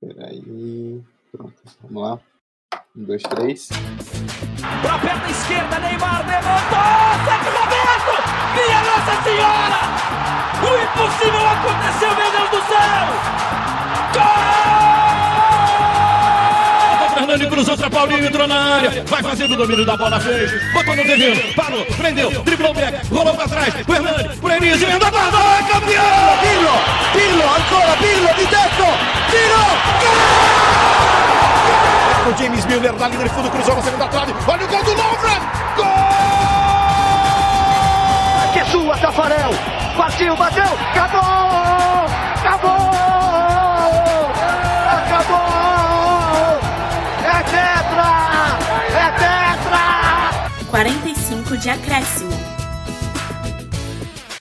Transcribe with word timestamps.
Peraí. 0.00 1.02
Pronto, 1.32 1.54
vamos 1.82 2.02
lá. 2.02 2.20
Um, 2.96 3.04
dois, 3.04 3.22
três. 3.22 3.68
Pra 4.82 4.98
perna 4.98 5.30
esquerda, 5.30 5.78
Neymar 5.78 6.26
levantou! 6.26 7.06
Roberto! 7.58 8.14
Minha 8.54 8.80
Nossa 8.84 9.22
Senhora! 9.22 9.80
O 10.62 10.70
impossível 10.82 11.46
aconteceu, 11.48 12.14
meu 12.16 12.30
Deus 12.32 12.50
do 12.50 12.60
céu! 12.68 13.65
Gol! 17.26 17.36
Fernando 17.36 17.50
cruzou 17.50 17.76
pra 17.76 17.90
Paulinho, 17.90 18.26
entrou 18.26 18.46
na 18.46 18.76
área. 18.76 19.04
Vai 19.06 19.22
fazendo 19.22 19.54
o 19.54 19.56
domínio 19.56 19.84
da 19.84 19.96
bola, 19.96 20.20
fez. 20.20 20.72
Botou 20.72 20.94
no 20.96 21.04
devino, 21.04 21.54
parou, 21.54 21.84
prendeu, 21.84 22.30
driblou 22.42 22.70
o 22.70 22.74
back, 22.74 23.06
rolou 23.08 23.34
pra 23.34 23.48
trás. 23.48 23.74
O 23.86 23.94
Hernani, 23.94 24.28
por 24.36 24.50
Enis, 24.52 24.80
emenda 24.82 25.06
a 25.06 25.10
guarda, 25.10 25.36
é 25.36 25.62
campeão! 25.72 26.38
Pirlo, 26.40 26.70
Pirlo, 27.12 27.42
ancora 27.42 27.96
Pirlo 27.96 28.28
di 28.34 28.46
testo, 28.46 28.86
tiro, 29.30 29.66
O 32.30 32.38
James 32.38 32.64
Miller 32.66 32.92
na 32.92 33.08
linha 33.08 33.24
de 33.24 33.30
fundo, 33.30 33.50
cruzou 33.50 33.74
na 33.76 33.82
segunda 33.82 34.08
trave. 34.08 34.34
Olha 34.46 34.64
o 34.64 34.68
gol 34.68 34.84
do 34.84 34.90
Lovren! 34.92 35.40
Gol! 35.76 35.86
Que 38.52 38.64
sua, 38.70 38.96
Tafarel, 38.98 39.50
partiu, 39.96 40.36
bateu, 40.36 40.64
acabou, 40.94 42.08
45 50.70 51.56
de 51.58 51.70
acréscimo. 51.70 52.30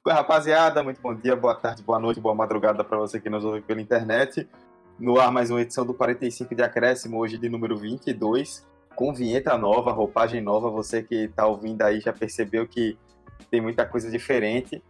Rapaziada, 0.05 0.83
muito 0.83 0.99
bom 0.99 1.13
dia, 1.13 1.35
boa 1.35 1.53
tarde, 1.53 1.83
boa 1.83 1.99
noite, 1.99 2.19
boa 2.19 2.33
madrugada 2.33 2.83
para 2.83 2.97
você 2.97 3.19
que 3.19 3.29
nos 3.29 3.45
ouve 3.45 3.61
pela 3.61 3.79
internet. 3.79 4.47
No 4.99 5.19
ar, 5.19 5.31
mais 5.31 5.51
uma 5.51 5.61
edição 5.61 5.85
do 5.85 5.93
45 5.93 6.55
de 6.55 6.63
Acréscimo, 6.63 7.17
hoje 7.17 7.37
de 7.37 7.47
número 7.47 7.77
22, 7.77 8.65
com 8.95 9.13
vinheta 9.13 9.55
nova, 9.57 9.91
roupagem 9.91 10.41
nova. 10.41 10.69
Você 10.71 11.03
que 11.03 11.25
está 11.25 11.45
ouvindo 11.45 11.83
aí 11.83 11.99
já 11.99 12.11
percebeu 12.11 12.67
que 12.67 12.97
tem 13.51 13.61
muita 13.61 13.85
coisa 13.85 14.09
diferente 14.09 14.81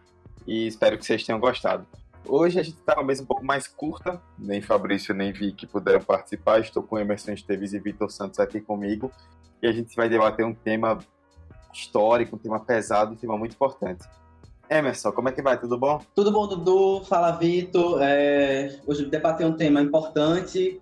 e 0.47 0.67
espero 0.67 0.97
que 0.97 1.05
vocês 1.05 1.23
tenham 1.23 1.39
gostado. 1.39 1.85
Hoje 2.25 2.59
a 2.59 2.63
gente 2.63 2.77
está 2.77 2.95
uma 2.95 3.03
mesa 3.03 3.23
um 3.23 3.25
pouco 3.25 3.45
mais 3.45 3.67
curta, 3.67 4.21
nem 4.39 4.61
Fabrício 4.61 5.13
nem 5.13 5.33
Vicky 5.33 5.67
puderam 5.67 6.01
participar. 6.01 6.59
Estou 6.59 6.81
com 6.81 6.97
Emerson 6.97 7.31
Esteves 7.31 7.73
e 7.73 7.79
Vitor 7.79 8.09
Santos 8.09 8.39
aqui 8.39 8.61
comigo 8.61 9.11
e 9.61 9.67
a 9.67 9.71
gente 9.71 9.95
vai 9.95 10.07
debater 10.07 10.45
um 10.45 10.53
tema 10.53 10.99
histórico, 11.79 12.35
um 12.35 12.39
tema 12.39 12.59
pesado, 12.59 13.13
um 13.13 13.15
tema 13.15 13.37
muito 13.37 13.53
importante. 13.53 14.07
Emerson, 14.69 15.11
como 15.11 15.29
é 15.29 15.31
que 15.31 15.41
vai? 15.41 15.59
Tudo 15.59 15.77
bom? 15.77 16.01
Tudo 16.15 16.31
bom, 16.31 16.47
Dudu? 16.47 17.03
Fala, 17.05 17.31
Vitor. 17.31 17.99
É, 18.01 18.79
hoje 18.85 19.05
debater 19.05 19.45
um 19.45 19.53
tema 19.53 19.81
importante 19.81 20.81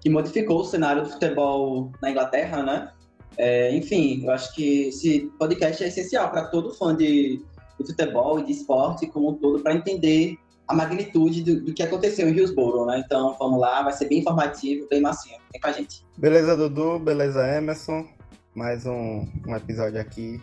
que 0.00 0.10
modificou 0.10 0.60
o 0.60 0.64
cenário 0.64 1.04
do 1.04 1.10
futebol 1.10 1.92
na 2.02 2.10
Inglaterra, 2.10 2.62
né? 2.62 2.90
É, 3.38 3.74
enfim, 3.74 4.24
eu 4.24 4.30
acho 4.30 4.54
que 4.54 4.88
esse 4.88 5.30
podcast 5.38 5.82
é 5.82 5.88
essencial 5.88 6.30
para 6.30 6.46
todo 6.46 6.74
fã 6.74 6.94
de, 6.94 7.42
de, 7.78 7.86
futebol 7.86 8.38
e 8.38 8.44
de 8.44 8.52
esporte 8.52 9.06
como 9.06 9.30
um 9.30 9.34
todo 9.34 9.62
para 9.62 9.74
entender 9.74 10.36
a 10.68 10.74
magnitude 10.74 11.42
do, 11.42 11.64
do, 11.64 11.72
que 11.72 11.82
aconteceu 11.82 12.28
em 12.28 12.32
Hillsborough, 12.32 12.86
né? 12.86 13.02
Então, 13.04 13.36
vamos 13.38 13.60
lá, 13.60 13.82
vai 13.82 13.92
ser 13.92 14.08
bem 14.08 14.18
informativo, 14.18 14.86
bem 14.90 15.00
massinho. 15.00 15.38
Vem 15.52 15.60
com 15.60 15.68
a 15.68 15.72
gente. 15.72 16.04
Beleza, 16.18 16.56
Dudu? 16.56 16.98
Beleza, 16.98 17.46
Emerson? 17.56 18.06
Mais 18.54 18.86
um, 18.86 19.26
um 19.46 19.56
episódio 19.56 20.00
aqui 20.00 20.42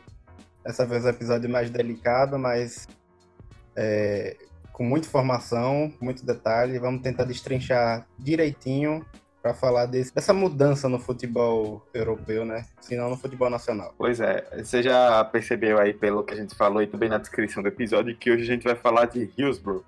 Dessa 0.64 0.86
vez 0.86 1.06
um 1.06 1.10
episódio 1.10 1.50
mais 1.50 1.70
delicado, 1.70 2.38
mas 2.38 2.88
é, 3.76 4.36
com 4.74 4.84
muita 4.84 5.08
informação, 5.08 5.92
muito 6.02 6.26
detalhe. 6.26 6.78
Vamos 6.78 7.02
tentar 7.02 7.24
destrinchar 7.24 8.06
direitinho 8.18 9.06
para 9.42 9.54
falar 9.54 9.86
desse, 9.86 10.14
dessa 10.14 10.34
mudança 10.34 10.90
no 10.90 11.00
futebol 11.00 11.82
europeu, 11.94 12.46
né? 12.46 12.66
Se 12.82 12.96
não 12.98 13.10
no 13.10 13.18
futebol 13.18 13.50
nacional. 13.50 13.96
Pois 13.98 14.20
é, 14.20 14.46
você 14.62 14.84
já 14.84 15.24
percebeu 15.24 15.80
aí 15.80 15.94
pelo 15.94 16.24
que 16.24 16.34
a 16.34 16.38
gente 16.38 16.54
falou 16.54 16.84
e 16.84 16.88
também 16.88 17.08
na 17.08 17.18
descrição 17.18 17.64
do 17.64 17.70
episódio 17.70 18.16
que 18.16 18.30
hoje 18.30 18.44
a 18.44 18.46
gente 18.46 18.66
vai 18.66 18.76
falar 18.76 19.06
de 19.06 19.32
Hillsborough, 19.38 19.84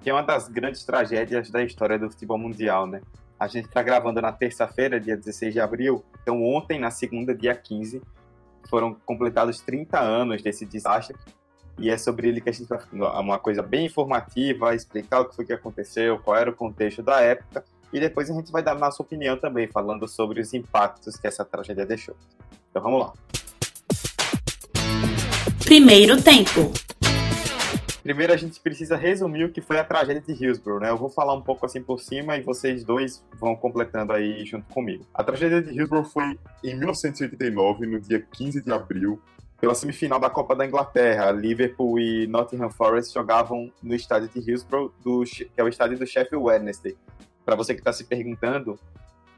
que 0.00 0.08
é 0.08 0.12
uma 0.12 0.22
das 0.22 0.48
grandes 0.48 0.84
tragédias 0.84 1.50
da 1.50 1.64
história 1.64 1.98
do 1.98 2.08
futebol 2.08 2.38
mundial, 2.38 2.86
né? 2.86 3.02
A 3.42 3.48
gente 3.48 3.64
está 3.64 3.82
gravando 3.82 4.22
na 4.22 4.30
terça-feira, 4.30 5.00
dia 5.00 5.16
16 5.16 5.52
de 5.52 5.58
abril, 5.58 6.04
então 6.22 6.44
ontem, 6.44 6.78
na 6.78 6.92
segunda, 6.92 7.34
dia 7.34 7.52
15, 7.56 8.00
foram 8.70 8.94
completados 9.04 9.58
30 9.58 9.98
anos 9.98 10.40
desse 10.40 10.64
desastre. 10.64 11.16
E 11.76 11.90
é 11.90 11.98
sobre 11.98 12.28
ele 12.28 12.40
que 12.40 12.48
a 12.48 12.52
gente 12.52 12.68
vai 12.68 12.78
uma 12.92 13.40
coisa 13.40 13.60
bem 13.60 13.86
informativa, 13.86 14.76
explicar 14.76 15.22
o 15.22 15.24
que 15.24 15.34
foi 15.34 15.44
que 15.44 15.52
aconteceu, 15.52 16.20
qual 16.20 16.36
era 16.36 16.50
o 16.50 16.54
contexto 16.54 17.02
da 17.02 17.20
época, 17.20 17.64
e 17.92 17.98
depois 17.98 18.30
a 18.30 18.32
gente 18.32 18.52
vai 18.52 18.62
dar 18.62 18.76
nossa 18.76 19.02
opinião 19.02 19.36
também, 19.36 19.66
falando 19.66 20.06
sobre 20.06 20.40
os 20.40 20.54
impactos 20.54 21.16
que 21.16 21.26
essa 21.26 21.44
tragédia 21.44 21.84
deixou. 21.84 22.14
Então 22.70 22.80
vamos 22.80 23.00
lá. 23.00 23.12
Primeiro 25.64 26.22
tempo. 26.22 26.72
Primeiro 28.02 28.32
a 28.32 28.36
gente 28.36 28.58
precisa 28.58 28.96
resumir 28.96 29.44
o 29.44 29.52
que 29.52 29.60
foi 29.60 29.78
a 29.78 29.84
tragédia 29.84 30.20
de 30.20 30.32
Hillsborough, 30.32 30.80
né? 30.80 30.90
Eu 30.90 30.96
vou 30.96 31.08
falar 31.08 31.34
um 31.34 31.40
pouco 31.40 31.64
assim 31.64 31.80
por 31.80 32.00
cima 32.00 32.36
e 32.36 32.42
vocês 32.42 32.82
dois 32.82 33.24
vão 33.38 33.54
completando 33.54 34.12
aí 34.12 34.44
junto 34.44 34.66
comigo. 34.74 35.06
A 35.14 35.22
tragédia 35.22 35.62
de 35.62 35.70
Hillsborough 35.70 36.04
foi 36.04 36.36
em 36.64 36.76
1989, 36.76 37.86
no 37.86 38.00
dia 38.00 38.20
15 38.20 38.60
de 38.60 38.72
abril, 38.72 39.20
pela 39.60 39.76
semifinal 39.76 40.18
da 40.18 40.28
Copa 40.28 40.56
da 40.56 40.66
Inglaterra. 40.66 41.30
Liverpool 41.30 41.96
e 42.00 42.26
Nottingham 42.26 42.70
Forest 42.70 43.14
jogavam 43.14 43.70
no 43.80 43.94
estádio 43.94 44.28
de 44.28 44.50
Hillsborough, 44.50 44.92
do, 45.04 45.22
que 45.22 45.48
é 45.56 45.62
o 45.62 45.68
estádio 45.68 45.96
do 45.96 46.04
Sheffield 46.04 46.44
Wednesday. 46.44 46.96
Para 47.44 47.54
você 47.54 47.72
que 47.72 47.80
está 47.80 47.92
se 47.92 48.02
perguntando, 48.02 48.76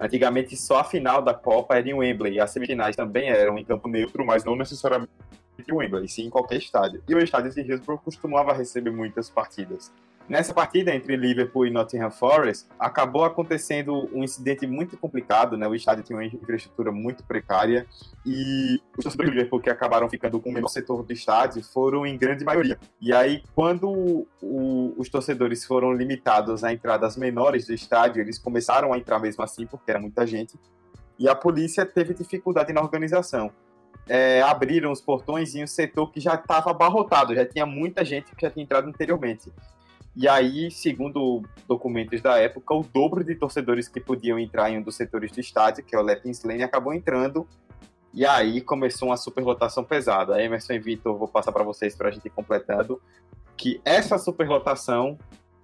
antigamente 0.00 0.56
só 0.56 0.78
a 0.78 0.84
final 0.84 1.20
da 1.20 1.34
Copa 1.34 1.76
era 1.76 1.86
em 1.86 1.92
Wembley, 1.92 2.36
e 2.36 2.40
as 2.40 2.50
semifinais 2.50 2.96
também 2.96 3.28
eram 3.28 3.58
em 3.58 3.64
campo 3.64 3.88
neutro, 3.88 4.24
mas 4.24 4.42
não 4.42 4.56
necessariamente 4.56 5.12
de 5.62 5.72
Wembley, 5.72 6.08
sim 6.08 6.26
em 6.26 6.30
qualquer 6.30 6.58
estádio. 6.58 7.02
E 7.08 7.14
o 7.14 7.18
estádio 7.18 7.52
de 7.52 7.60
Hillsborough 7.60 7.98
costumava 7.98 8.52
receber 8.52 8.90
muitas 8.90 9.30
partidas. 9.30 9.92
Nessa 10.26 10.54
partida 10.54 10.94
entre 10.94 11.16
Liverpool 11.16 11.66
e 11.66 11.70
Nottingham 11.70 12.10
Forest, 12.10 12.66
acabou 12.78 13.24
acontecendo 13.24 14.08
um 14.10 14.24
incidente 14.24 14.66
muito 14.66 14.96
complicado, 14.96 15.54
né? 15.54 15.68
O 15.68 15.74
estádio 15.74 16.02
tinha 16.02 16.16
uma 16.16 16.24
infraestrutura 16.24 16.90
muito 16.90 17.22
precária 17.24 17.86
e 18.24 18.80
os 18.96 19.04
torcedores 19.04 19.30
do 19.30 19.34
Liverpool 19.34 19.60
que 19.60 19.68
acabaram 19.68 20.08
ficando 20.08 20.40
com 20.40 20.48
o 20.48 20.52
menor 20.52 20.68
setor 20.68 21.02
do 21.02 21.12
estádio 21.12 21.62
foram 21.62 22.06
em 22.06 22.16
grande 22.16 22.42
maioria. 22.42 22.78
E 22.98 23.12
aí, 23.12 23.42
quando 23.54 24.26
o, 24.40 24.94
os 24.96 25.10
torcedores 25.10 25.62
foram 25.66 25.92
limitados 25.92 26.64
a 26.64 26.72
entradas 26.72 27.18
menores 27.18 27.66
do 27.66 27.74
estádio, 27.74 28.22
eles 28.22 28.38
começaram 28.38 28.94
a 28.94 28.98
entrar 28.98 29.18
mesmo 29.18 29.44
assim, 29.44 29.66
porque 29.66 29.90
era 29.90 30.00
muita 30.00 30.26
gente, 30.26 30.58
e 31.18 31.28
a 31.28 31.34
polícia 31.34 31.84
teve 31.84 32.14
dificuldade 32.14 32.72
na 32.72 32.80
organização 32.80 33.52
é, 34.08 34.42
abriram 34.42 34.92
os 34.92 35.00
portões 35.00 35.54
em 35.54 35.64
um 35.64 35.66
setor 35.66 36.10
que 36.10 36.20
já 36.20 36.34
estava 36.34 36.70
abarrotado, 36.70 37.34
já 37.34 37.46
tinha 37.46 37.64
muita 37.64 38.04
gente 38.04 38.34
que 38.34 38.42
já 38.42 38.50
tinha 38.50 38.64
entrado 38.64 38.88
anteriormente. 38.88 39.50
E 40.16 40.28
aí, 40.28 40.70
segundo 40.70 41.42
documentos 41.66 42.20
da 42.20 42.38
época, 42.38 42.72
o 42.72 42.84
dobro 42.84 43.24
de 43.24 43.34
torcedores 43.34 43.88
que 43.88 43.98
podiam 43.98 44.38
entrar 44.38 44.70
em 44.70 44.78
um 44.78 44.82
dos 44.82 44.94
setores 44.94 45.32
do 45.32 45.40
estádio, 45.40 45.82
que 45.82 45.94
é 45.94 45.98
o 45.98 46.02
Leppings 46.02 46.46
Lane, 46.46 46.62
acabou 46.62 46.94
entrando. 46.94 47.48
E 48.12 48.24
aí 48.24 48.60
começou 48.60 49.08
uma 49.08 49.16
superlotação 49.16 49.82
pesada. 49.82 50.40
Emerson 50.40 50.74
e 50.74 50.78
Vitor, 50.78 51.18
vou 51.18 51.26
passar 51.26 51.50
para 51.50 51.64
vocês 51.64 51.96
para 51.96 52.10
a 52.10 52.12
gente 52.12 52.26
ir 52.26 52.30
completando 52.30 53.02
que 53.56 53.80
essa 53.84 54.16
superlotação 54.16 55.18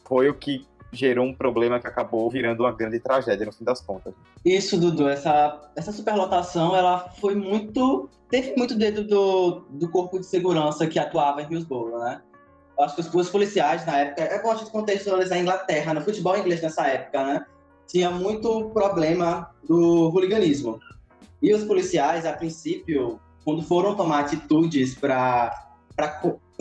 foi 0.05 0.29
o 0.29 0.35
que 0.35 0.67
gerou 0.93 1.27
um 1.27 1.35
problema 1.35 1.79
que 1.79 1.87
acabou 1.87 2.29
virando 2.31 2.65
uma 2.65 2.73
grande 2.73 2.99
tragédia 2.99 3.47
no 3.47 3.53
fim 3.53 3.65
das 3.65 3.81
contas. 3.81 4.13
Isso, 4.45 4.79
Dudu. 4.79 5.09
Essa, 5.09 5.71
essa 5.77 5.93
superlotação, 5.93 6.75
ela 6.75 7.11
foi 7.21 7.35
muito... 7.35 8.09
Teve 8.29 8.55
muito 8.57 8.77
dedo 8.77 9.05
do, 9.05 9.67
do 9.71 9.89
corpo 9.89 10.19
de 10.19 10.27
segurança 10.27 10.87
que 10.87 10.99
atuava 10.99 11.43
em 11.43 11.53
Hillsborough, 11.53 11.99
né? 11.99 12.21
Eu 12.79 12.85
acho 12.85 12.95
que 12.95 13.01
os, 13.01 13.15
os 13.15 13.31
policiais, 13.31 13.85
na 13.85 13.99
época... 13.99 14.41
Bom 14.43 14.53
a 14.53 14.57
gente 14.57 14.71
contextualizar 14.71 15.39
a 15.39 15.41
Inglaterra, 15.41 15.95
no 15.95 16.01
futebol 16.01 16.37
inglês 16.37 16.63
nessa 16.63 16.87
época, 16.87 17.25
né? 17.25 17.47
Tinha 17.87 18.11
muito 18.11 18.71
problema 18.71 19.51
do 19.67 20.11
hooliganismo. 20.11 20.79
E 21.43 21.53
os 21.53 21.65
policiais, 21.65 22.25
a 22.25 22.33
princípio, 22.33 23.19
quando 23.45 23.63
foram 23.63 23.97
tomar 23.97 24.21
atitudes 24.21 24.95
para 24.95 25.53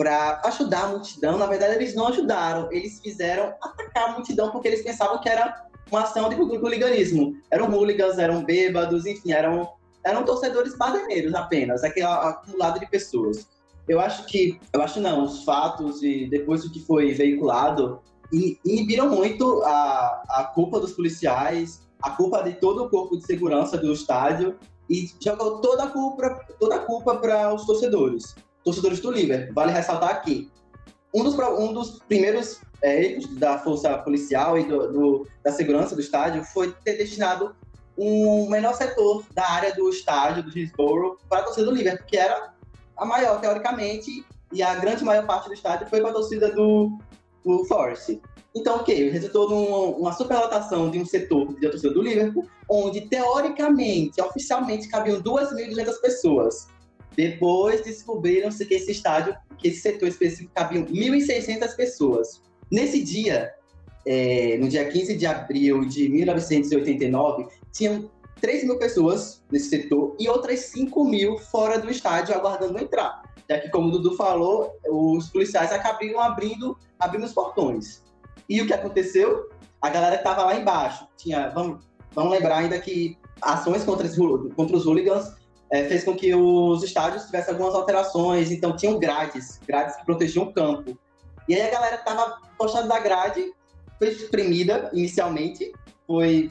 para 0.00 0.40
ajudar 0.46 0.84
a 0.84 0.88
multidão, 0.88 1.36
na 1.36 1.44
verdade 1.44 1.74
eles 1.74 1.94
não 1.94 2.08
ajudaram, 2.08 2.72
eles 2.72 2.98
fizeram 3.00 3.52
atacar 3.60 4.08
a 4.08 4.12
multidão 4.12 4.50
porque 4.50 4.66
eles 4.66 4.82
pensavam 4.82 5.20
que 5.20 5.28
era 5.28 5.66
uma 5.92 6.04
ação 6.04 6.30
de 6.30 6.36
hooliganismo. 6.36 7.36
Eram 7.50 7.70
hooligans, 7.70 8.18
eram 8.18 8.42
bêbados, 8.42 9.04
enfim, 9.04 9.32
eram, 9.32 9.68
eram 10.02 10.24
torcedores 10.24 10.74
baderneiros 10.74 11.34
apenas, 11.34 11.84
aquele 11.84 12.06
acumulado 12.06 12.80
de 12.80 12.86
pessoas. 12.86 13.46
Eu 13.86 14.00
acho 14.00 14.24
que, 14.24 14.58
eu 14.72 14.80
acho 14.80 15.00
não, 15.00 15.22
os 15.22 15.44
fatos 15.44 16.02
e 16.02 16.26
depois 16.30 16.64
do 16.64 16.70
que 16.70 16.80
foi 16.80 17.12
veiculado 17.12 18.00
inibiram 18.64 19.10
muito 19.10 19.62
a, 19.64 20.22
a 20.30 20.44
culpa 20.54 20.80
dos 20.80 20.92
policiais, 20.92 21.86
a 22.00 22.08
culpa 22.12 22.42
de 22.42 22.54
todo 22.54 22.84
o 22.84 22.88
corpo 22.88 23.18
de 23.18 23.26
segurança 23.26 23.76
do 23.76 23.92
estádio 23.92 24.56
e 24.88 25.10
jogou 25.22 25.60
toda 25.60 25.84
a 25.84 25.88
culpa, 25.88 26.40
toda 26.58 26.76
a 26.76 26.78
culpa 26.78 27.16
para 27.16 27.52
os 27.52 27.66
torcedores 27.66 28.34
torcedores 28.64 29.00
do 29.00 29.10
Liverpool. 29.10 29.54
Vale 29.54 29.72
ressaltar 29.72 30.10
aqui, 30.10 30.50
um 31.14 31.24
dos, 31.24 31.34
um 31.34 31.72
dos 31.72 31.98
primeiros 32.00 32.60
é, 32.82 33.18
da 33.32 33.58
força 33.58 33.98
policial 33.98 34.58
e 34.58 34.64
do, 34.64 34.92
do, 34.92 35.28
da 35.44 35.52
segurança 35.52 35.94
do 35.94 36.00
estádio 36.00 36.44
foi 36.44 36.72
ter 36.84 36.96
destinado 36.96 37.54
um 37.98 38.48
menor 38.48 38.74
setor 38.74 39.24
da 39.34 39.46
área 39.46 39.74
do 39.74 39.90
estádio 39.90 40.42
do 40.42 40.56
Hillsborough 40.56 41.18
para 41.28 41.40
a 41.40 41.42
torcida 41.42 41.66
do 41.66 41.72
Liverpool, 41.72 42.06
que 42.06 42.16
era 42.16 42.54
a 42.96 43.04
maior, 43.04 43.40
teoricamente, 43.40 44.24
e 44.52 44.62
a 44.62 44.74
grande 44.76 45.04
maior 45.04 45.26
parte 45.26 45.48
do 45.48 45.54
estádio 45.54 45.88
foi 45.88 46.00
para 46.00 46.10
a 46.10 46.14
torcida 46.14 46.50
do, 46.52 46.98
do 47.44 47.64
Forest. 47.66 48.20
Então, 48.54 48.78
o 48.78 48.80
okay, 48.80 48.96
que? 48.96 49.10
Resultou 49.10 49.48
numa 49.48 50.12
superlotação 50.12 50.90
de 50.90 50.98
um 50.98 51.06
setor 51.06 51.54
de 51.54 51.68
torcida 51.68 51.92
do 51.92 52.02
Liverpool, 52.02 52.48
onde, 52.68 53.02
teoricamente, 53.02 54.20
oficialmente, 54.20 54.88
cabiam 54.88 55.20
2.200 55.22 56.00
pessoas. 56.00 56.68
Depois 57.16 57.82
descobriram-se 57.82 58.64
que 58.64 58.74
esse 58.74 58.92
estádio, 58.92 59.34
que 59.58 59.68
esse 59.68 59.80
setor 59.80 60.08
específico, 60.08 60.52
cabiam 60.54 60.84
1.600 60.86 61.76
pessoas. 61.76 62.42
Nesse 62.70 63.02
dia, 63.02 63.52
é, 64.06 64.56
no 64.58 64.68
dia 64.68 64.88
15 64.88 65.16
de 65.16 65.26
abril 65.26 65.84
de 65.84 66.08
1989, 66.08 67.48
tinham 67.72 68.10
3 68.40 68.64
mil 68.64 68.78
pessoas 68.78 69.42
nesse 69.50 69.68
setor 69.68 70.16
e 70.18 70.28
outras 70.28 70.60
5 70.60 71.04
mil 71.04 71.38
fora 71.38 71.78
do 71.78 71.90
estádio 71.90 72.34
aguardando 72.34 72.78
entrar. 72.78 73.22
Já 73.48 73.58
que, 73.58 73.68
como 73.68 73.88
o 73.88 73.90
Dudu 73.90 74.16
falou, 74.16 74.72
os 74.88 75.28
policiais 75.28 75.72
acabaram 75.72 76.20
abrindo, 76.20 76.78
abrindo 76.98 77.26
os 77.26 77.32
portões. 77.32 78.02
E 78.48 78.60
o 78.62 78.66
que 78.66 78.72
aconteceu? 78.72 79.50
A 79.82 79.90
galera 79.90 80.16
que 80.16 80.22
estava 80.22 80.44
lá 80.44 80.54
embaixo 80.54 81.06
tinha. 81.16 81.48
Vamos, 81.50 81.84
vamos 82.12 82.32
lembrar 82.32 82.58
ainda 82.58 82.78
que 82.78 83.18
ações 83.42 83.84
contra, 83.84 84.08
contra 84.54 84.76
os 84.76 84.86
hooligans 84.86 85.39
é, 85.70 85.84
fez 85.84 86.04
com 86.04 86.14
que 86.14 86.34
os 86.34 86.82
estádios 86.82 87.24
tivessem 87.24 87.54
algumas 87.54 87.74
alterações, 87.74 88.50
então 88.50 88.76
tinham 88.76 88.98
grades, 88.98 89.60
grades 89.66 89.96
que 89.96 90.04
protegiam 90.04 90.46
o 90.46 90.52
campo. 90.52 90.98
E 91.48 91.54
aí 91.54 91.62
a 91.62 91.70
galera 91.70 91.96
estava 91.96 92.38
encostada 92.54 92.88
da 92.88 92.98
grade 92.98 93.52
foi 94.00 94.08
espremida 94.08 94.90
inicialmente, 94.94 95.70
foi 96.06 96.50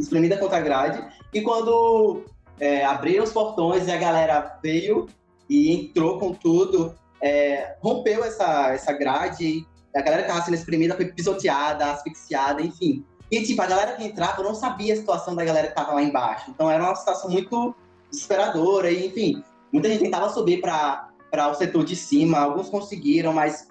espremida 0.00 0.38
contra 0.38 0.56
a 0.56 0.62
grade, 0.62 1.06
e 1.32 1.42
quando 1.42 2.24
é, 2.58 2.84
abriram 2.84 3.22
os 3.22 3.32
portões 3.32 3.86
e 3.86 3.92
a 3.92 3.98
galera 3.98 4.58
veio 4.62 5.06
e 5.48 5.70
entrou 5.72 6.18
com 6.18 6.32
tudo, 6.32 6.94
é, 7.22 7.76
rompeu 7.80 8.24
essa, 8.24 8.72
essa 8.72 8.92
grade, 8.94 9.66
a 9.94 10.00
galera 10.00 10.22
que 10.22 10.28
estava 10.28 10.44
sendo 10.44 10.54
espremida 10.54 10.96
foi 10.96 11.04
pisoteada, 11.06 11.92
asfixiada, 11.92 12.62
enfim. 12.62 13.04
E, 13.30 13.42
tipo, 13.42 13.60
a 13.60 13.66
galera 13.66 13.92
que 13.92 14.04
entrava 14.04 14.42
não 14.42 14.54
sabia 14.54 14.94
a 14.94 14.96
situação 14.96 15.34
da 15.34 15.44
galera 15.44 15.66
que 15.66 15.72
estava 15.72 15.94
lá 15.94 16.02
embaixo. 16.02 16.50
Então, 16.50 16.70
era 16.70 16.82
uma 16.82 16.94
situação 16.94 17.30
muito 17.30 17.74
desesperadora, 18.10 18.90
e, 18.90 19.06
enfim. 19.06 19.42
Muita 19.72 19.88
gente 19.88 20.02
tentava 20.02 20.28
subir 20.30 20.60
para 20.60 21.10
o 21.50 21.54
setor 21.54 21.84
de 21.84 21.96
cima, 21.96 22.38
alguns 22.38 22.68
conseguiram, 22.68 23.32
mas, 23.32 23.68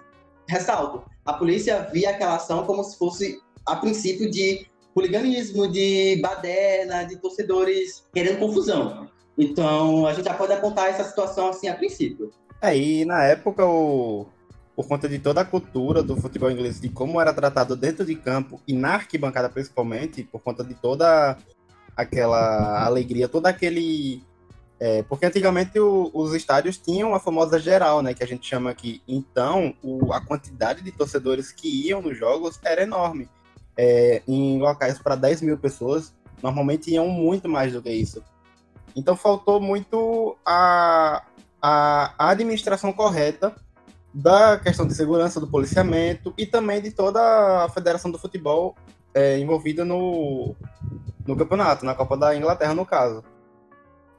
ressalto, 0.48 1.02
a 1.24 1.32
polícia 1.32 1.88
via 1.92 2.10
aquela 2.10 2.36
ação 2.36 2.64
como 2.64 2.84
se 2.84 2.96
fosse, 2.96 3.40
a 3.66 3.76
princípio, 3.76 4.30
de 4.30 4.66
hooliganismo, 4.94 5.66
de 5.70 6.18
baderna, 6.22 7.04
de 7.04 7.16
torcedores 7.16 8.04
querendo 8.14 8.38
confusão. 8.38 9.08
Então, 9.36 10.06
a 10.06 10.14
gente 10.14 10.24
já 10.24 10.34
pode 10.34 10.52
apontar 10.52 10.88
essa 10.88 11.04
situação 11.04 11.48
assim 11.48 11.68
a 11.68 11.74
princípio. 11.74 12.30
É, 12.62 12.76
e 12.76 13.04
na 13.04 13.22
época, 13.24 13.66
o... 13.66 14.26
por 14.74 14.88
conta 14.88 15.06
de 15.08 15.18
toda 15.18 15.42
a 15.42 15.44
cultura 15.44 16.02
do 16.02 16.16
futebol 16.16 16.50
inglês, 16.50 16.80
de 16.80 16.88
como 16.88 17.20
era 17.20 17.34
tratado 17.34 17.76
dentro 17.76 18.06
de 18.06 18.14
campo 18.14 18.60
e 18.66 18.72
na 18.72 18.94
arquibancada 18.94 19.50
principalmente, 19.50 20.22
por 20.24 20.40
conta 20.40 20.64
de 20.64 20.74
toda 20.74 21.36
aquela 21.96 22.84
alegria, 22.84 23.28
todo 23.28 23.46
aquele. 23.46 24.22
É, 24.78 25.02
porque 25.04 25.24
antigamente 25.24 25.80
o, 25.80 26.10
os 26.12 26.34
estádios 26.34 26.76
tinham 26.76 27.14
a 27.14 27.20
famosa 27.20 27.58
geral, 27.58 28.02
né, 28.02 28.12
que 28.12 28.22
a 28.22 28.26
gente 28.26 28.46
chama 28.46 28.70
aqui. 28.70 29.02
Então, 29.08 29.74
o, 29.82 30.12
a 30.12 30.20
quantidade 30.20 30.82
de 30.82 30.92
torcedores 30.92 31.50
que 31.50 31.88
iam 31.88 32.02
nos 32.02 32.16
jogos 32.18 32.60
era 32.62 32.82
enorme 32.82 33.28
é, 33.76 34.22
em 34.26 34.58
locais 34.58 34.98
para 34.98 35.14
10 35.14 35.42
mil 35.42 35.58
pessoas, 35.58 36.14
normalmente 36.42 36.90
iam 36.90 37.08
muito 37.08 37.48
mais 37.48 37.72
do 37.72 37.82
que 37.82 37.90
isso. 37.90 38.22
Então 38.94 39.14
faltou 39.14 39.60
muito 39.60 40.36
a, 40.44 41.22
a, 41.60 42.30
administração 42.30 42.92
correta 42.92 43.54
da 44.12 44.58
questão 44.58 44.86
de 44.86 44.94
segurança, 44.94 45.38
do 45.38 45.46
policiamento 45.46 46.32
e 46.38 46.46
também 46.46 46.80
de 46.80 46.90
toda 46.90 47.64
a 47.64 47.68
Federação 47.68 48.10
do 48.10 48.18
Futebol 48.18 48.74
é, 49.16 49.38
envolvida 49.38 49.82
no, 49.82 50.54
no 51.26 51.34
campeonato, 51.34 51.86
na 51.86 51.94
Copa 51.94 52.18
da 52.18 52.36
Inglaterra, 52.36 52.74
no 52.74 52.84
caso. 52.84 53.24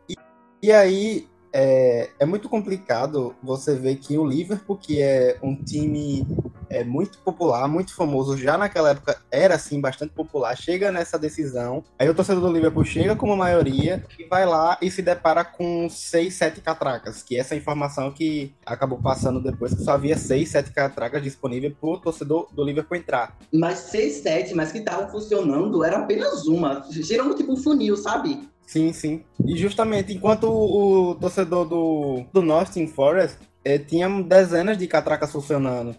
E, 0.10 0.16
e 0.64 0.72
aí 0.72 1.30
é, 1.54 2.10
é 2.20 2.26
muito 2.26 2.50
complicado 2.50 3.36
você 3.42 3.76
ver 3.76 3.96
que 3.96 4.18
o 4.18 4.26
Liverpool, 4.26 4.78
que 4.78 5.02
é 5.02 5.38
um 5.42 5.56
time 5.56 6.26
é 6.70 6.84
muito 6.84 7.20
popular, 7.20 7.68
muito 7.68 7.96
famoso. 7.96 8.38
Já 8.38 8.58
naquela 8.58 8.92
época 8.92 9.18
era 9.32 9.56
assim 9.56 9.80
bastante 9.80 10.14
popular. 10.14 10.56
Chega 10.56 10.92
nessa 10.92 11.18
decisão, 11.18 11.84
aí 11.98 12.10
o 12.10 12.14
torcedor 12.14 12.42
do 12.42 12.52
Liverpool 12.52 12.84
chega 12.84 13.16
como 13.16 13.36
maioria 13.36 14.04
e 14.20 14.26
vai 14.26 14.46
lá 14.46 14.78
e 14.82 14.92
se 14.92 15.02
depara 15.02 15.44
com 15.44 15.90
seis, 15.90 16.36
sete 16.36 16.62
catracas, 16.62 17.24
que 17.24 17.36
é 17.36 17.40
essa 17.40 17.56
informação 17.56 18.12
que 18.12 18.54
acabou 18.66 19.00
passando 19.02 19.42
depois 19.42 19.74
que 19.74 19.84
só 19.84 19.92
havia 19.92 20.18
seis, 20.18 20.50
sete 20.50 20.72
catracas 20.72 21.24
disponíveis 21.24 21.74
para 21.80 21.90
o 21.90 21.98
torcedor 21.98 22.48
do 22.54 22.64
Liverpool 22.64 22.98
entrar. 22.98 23.38
Mas 23.54 23.80
seis, 23.80 24.18
sete, 24.18 24.54
mas 24.54 24.72
que 24.72 24.80
estavam 24.80 25.10
funcionando 25.10 25.84
era 25.84 26.00
apenas 26.00 26.48
uma, 26.48 26.84
gerando 26.90 27.36
tipo 27.36 27.54
um 27.54 27.58
funil, 27.58 27.96
sabe? 27.96 28.48
Sim, 28.68 28.92
sim. 28.92 29.24
E 29.46 29.58
justamente 29.58 30.14
enquanto 30.14 30.44
o, 30.44 31.16
torcedor 31.16 31.66
do, 31.66 32.26
do 32.34 32.42
Nottingham 32.42 32.90
Forest 32.90 33.38
eh, 33.64 33.80
tinha 33.80 34.10
dezenas 34.22 34.78
de 34.78 34.86
catracas 34.88 35.32
funcionando. 35.32 35.96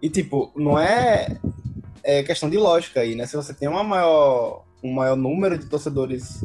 E, 0.00 0.08
tipo, 0.08 0.52
não 0.54 0.78
é, 0.78 1.36
é 2.04 2.22
questão 2.22 2.48
de 2.48 2.56
lógica 2.56 3.00
aí, 3.00 3.16
né? 3.16 3.26
Se 3.26 3.34
você 3.34 3.52
tem 3.52 3.68
uma 3.68 3.82
maior, 3.82 4.64
um 4.84 4.92
maior 4.92 5.16
número 5.16 5.58
de 5.58 5.66
torcedores 5.66 6.44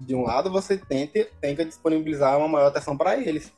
de 0.00 0.14
um 0.14 0.22
lado, 0.22 0.50
você 0.50 0.78
tente, 0.78 1.28
tem 1.42 1.54
que 1.54 1.64
disponibilizar 1.66 2.38
uma 2.38 2.48
maior 2.48 2.68
atenção 2.68 2.96
para 2.96 3.18
eles. 3.18 3.52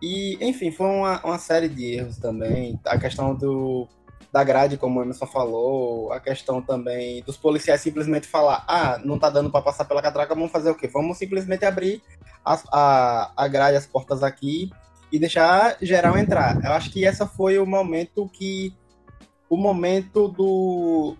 E, 0.00 0.38
enfim, 0.40 0.70
foi 0.70 0.86
uma, 0.86 1.20
uma 1.22 1.38
série 1.38 1.68
de 1.68 1.96
erros 1.96 2.16
também. 2.16 2.80
A 2.86 2.98
questão 2.98 3.34
do, 3.34 3.86
da 4.32 4.42
grade, 4.42 4.78
como 4.78 4.98
o 4.98 5.02
Emerson 5.02 5.26
falou, 5.26 6.10
a 6.10 6.18
questão 6.18 6.62
também 6.62 7.22
dos 7.22 7.36
policiais 7.36 7.82
simplesmente 7.82 8.26
falar: 8.26 8.64
ah, 8.66 8.98
não 9.04 9.18
tá 9.18 9.28
dando 9.28 9.50
para 9.50 9.60
passar 9.60 9.84
pela 9.84 10.00
catraca, 10.00 10.34
vamos 10.34 10.50
fazer 10.50 10.70
o 10.70 10.74
quê? 10.74 10.88
Vamos 10.88 11.18
simplesmente 11.18 11.66
abrir 11.66 12.02
a, 12.42 13.30
a, 13.36 13.48
grade, 13.48 13.76
as 13.76 13.86
portas 13.86 14.22
aqui 14.22 14.70
e 15.12 15.18
deixar 15.18 15.76
geral 15.82 16.16
entrar. 16.16 16.64
Eu 16.64 16.72
acho 16.72 16.90
que 16.90 17.04
essa 17.04 17.26
foi 17.26 17.58
o 17.58 17.66
momento 17.66 18.26
que 18.32 18.74
o 19.50 19.56
momento 19.56 20.28
do, 20.28 21.14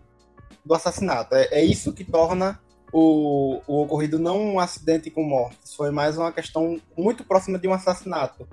do 0.64 0.75
assassinato. 0.75 1.35
É, 1.35 1.49
é 1.50 1.62
isso 1.62 1.93
que 1.93 2.05
torna 2.05 2.59
o, 2.91 3.61
o 3.67 3.82
ocorrido 3.82 4.19
não 4.19 4.41
um 4.54 4.59
acidente 4.59 5.11
com 5.11 5.23
mortes, 5.23 5.75
foi 5.75 5.90
mais 5.90 6.16
uma 6.16 6.33
questão 6.33 6.81
muito 6.97 7.25
próxima 7.25 7.59
de 7.59 7.69
um 7.69 7.75
assassinato. 7.75 8.49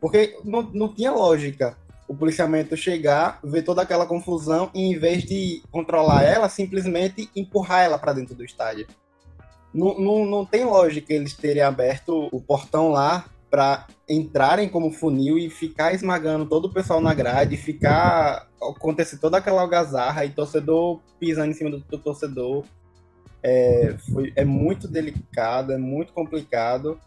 Porque 0.00 0.38
não, 0.42 0.62
não 0.62 0.94
tinha 0.94 1.12
lógica 1.12 1.76
o 2.10 2.14
policiamento 2.16 2.76
chegar, 2.76 3.38
ver 3.40 3.62
toda 3.62 3.82
aquela 3.82 4.04
confusão 4.04 4.68
e 4.74 4.80
em 4.80 4.98
vez 4.98 5.22
de 5.22 5.62
controlar 5.70 6.24
ela, 6.24 6.48
simplesmente 6.48 7.30
empurrar 7.36 7.84
ela 7.84 7.96
para 8.00 8.12
dentro 8.12 8.34
do 8.34 8.44
estádio. 8.44 8.88
Não, 9.72 9.96
não, 9.96 10.26
não 10.26 10.44
tem 10.44 10.64
lógica 10.64 11.14
eles 11.14 11.34
terem 11.34 11.62
aberto 11.62 12.28
o 12.32 12.40
portão 12.40 12.88
lá 12.88 13.26
para 13.48 13.86
entrarem 14.08 14.68
como 14.68 14.90
funil 14.90 15.38
e 15.38 15.48
ficar 15.48 15.94
esmagando 15.94 16.46
todo 16.46 16.64
o 16.64 16.72
pessoal 16.72 17.00
na 17.00 17.14
grade, 17.14 17.56
ficar 17.56 18.48
acontecer 18.60 19.18
toda 19.18 19.38
aquela 19.38 19.62
algazarra 19.62 20.24
e 20.24 20.30
torcedor 20.30 20.98
pisando 21.20 21.52
em 21.52 21.54
cima 21.54 21.70
do, 21.70 21.78
do 21.78 21.98
torcedor. 21.98 22.64
É, 23.40 23.94
foi, 24.12 24.32
é 24.34 24.44
muito 24.44 24.88
delicado, 24.88 25.72
é 25.72 25.78
muito 25.78 26.12
complicado 26.12 26.98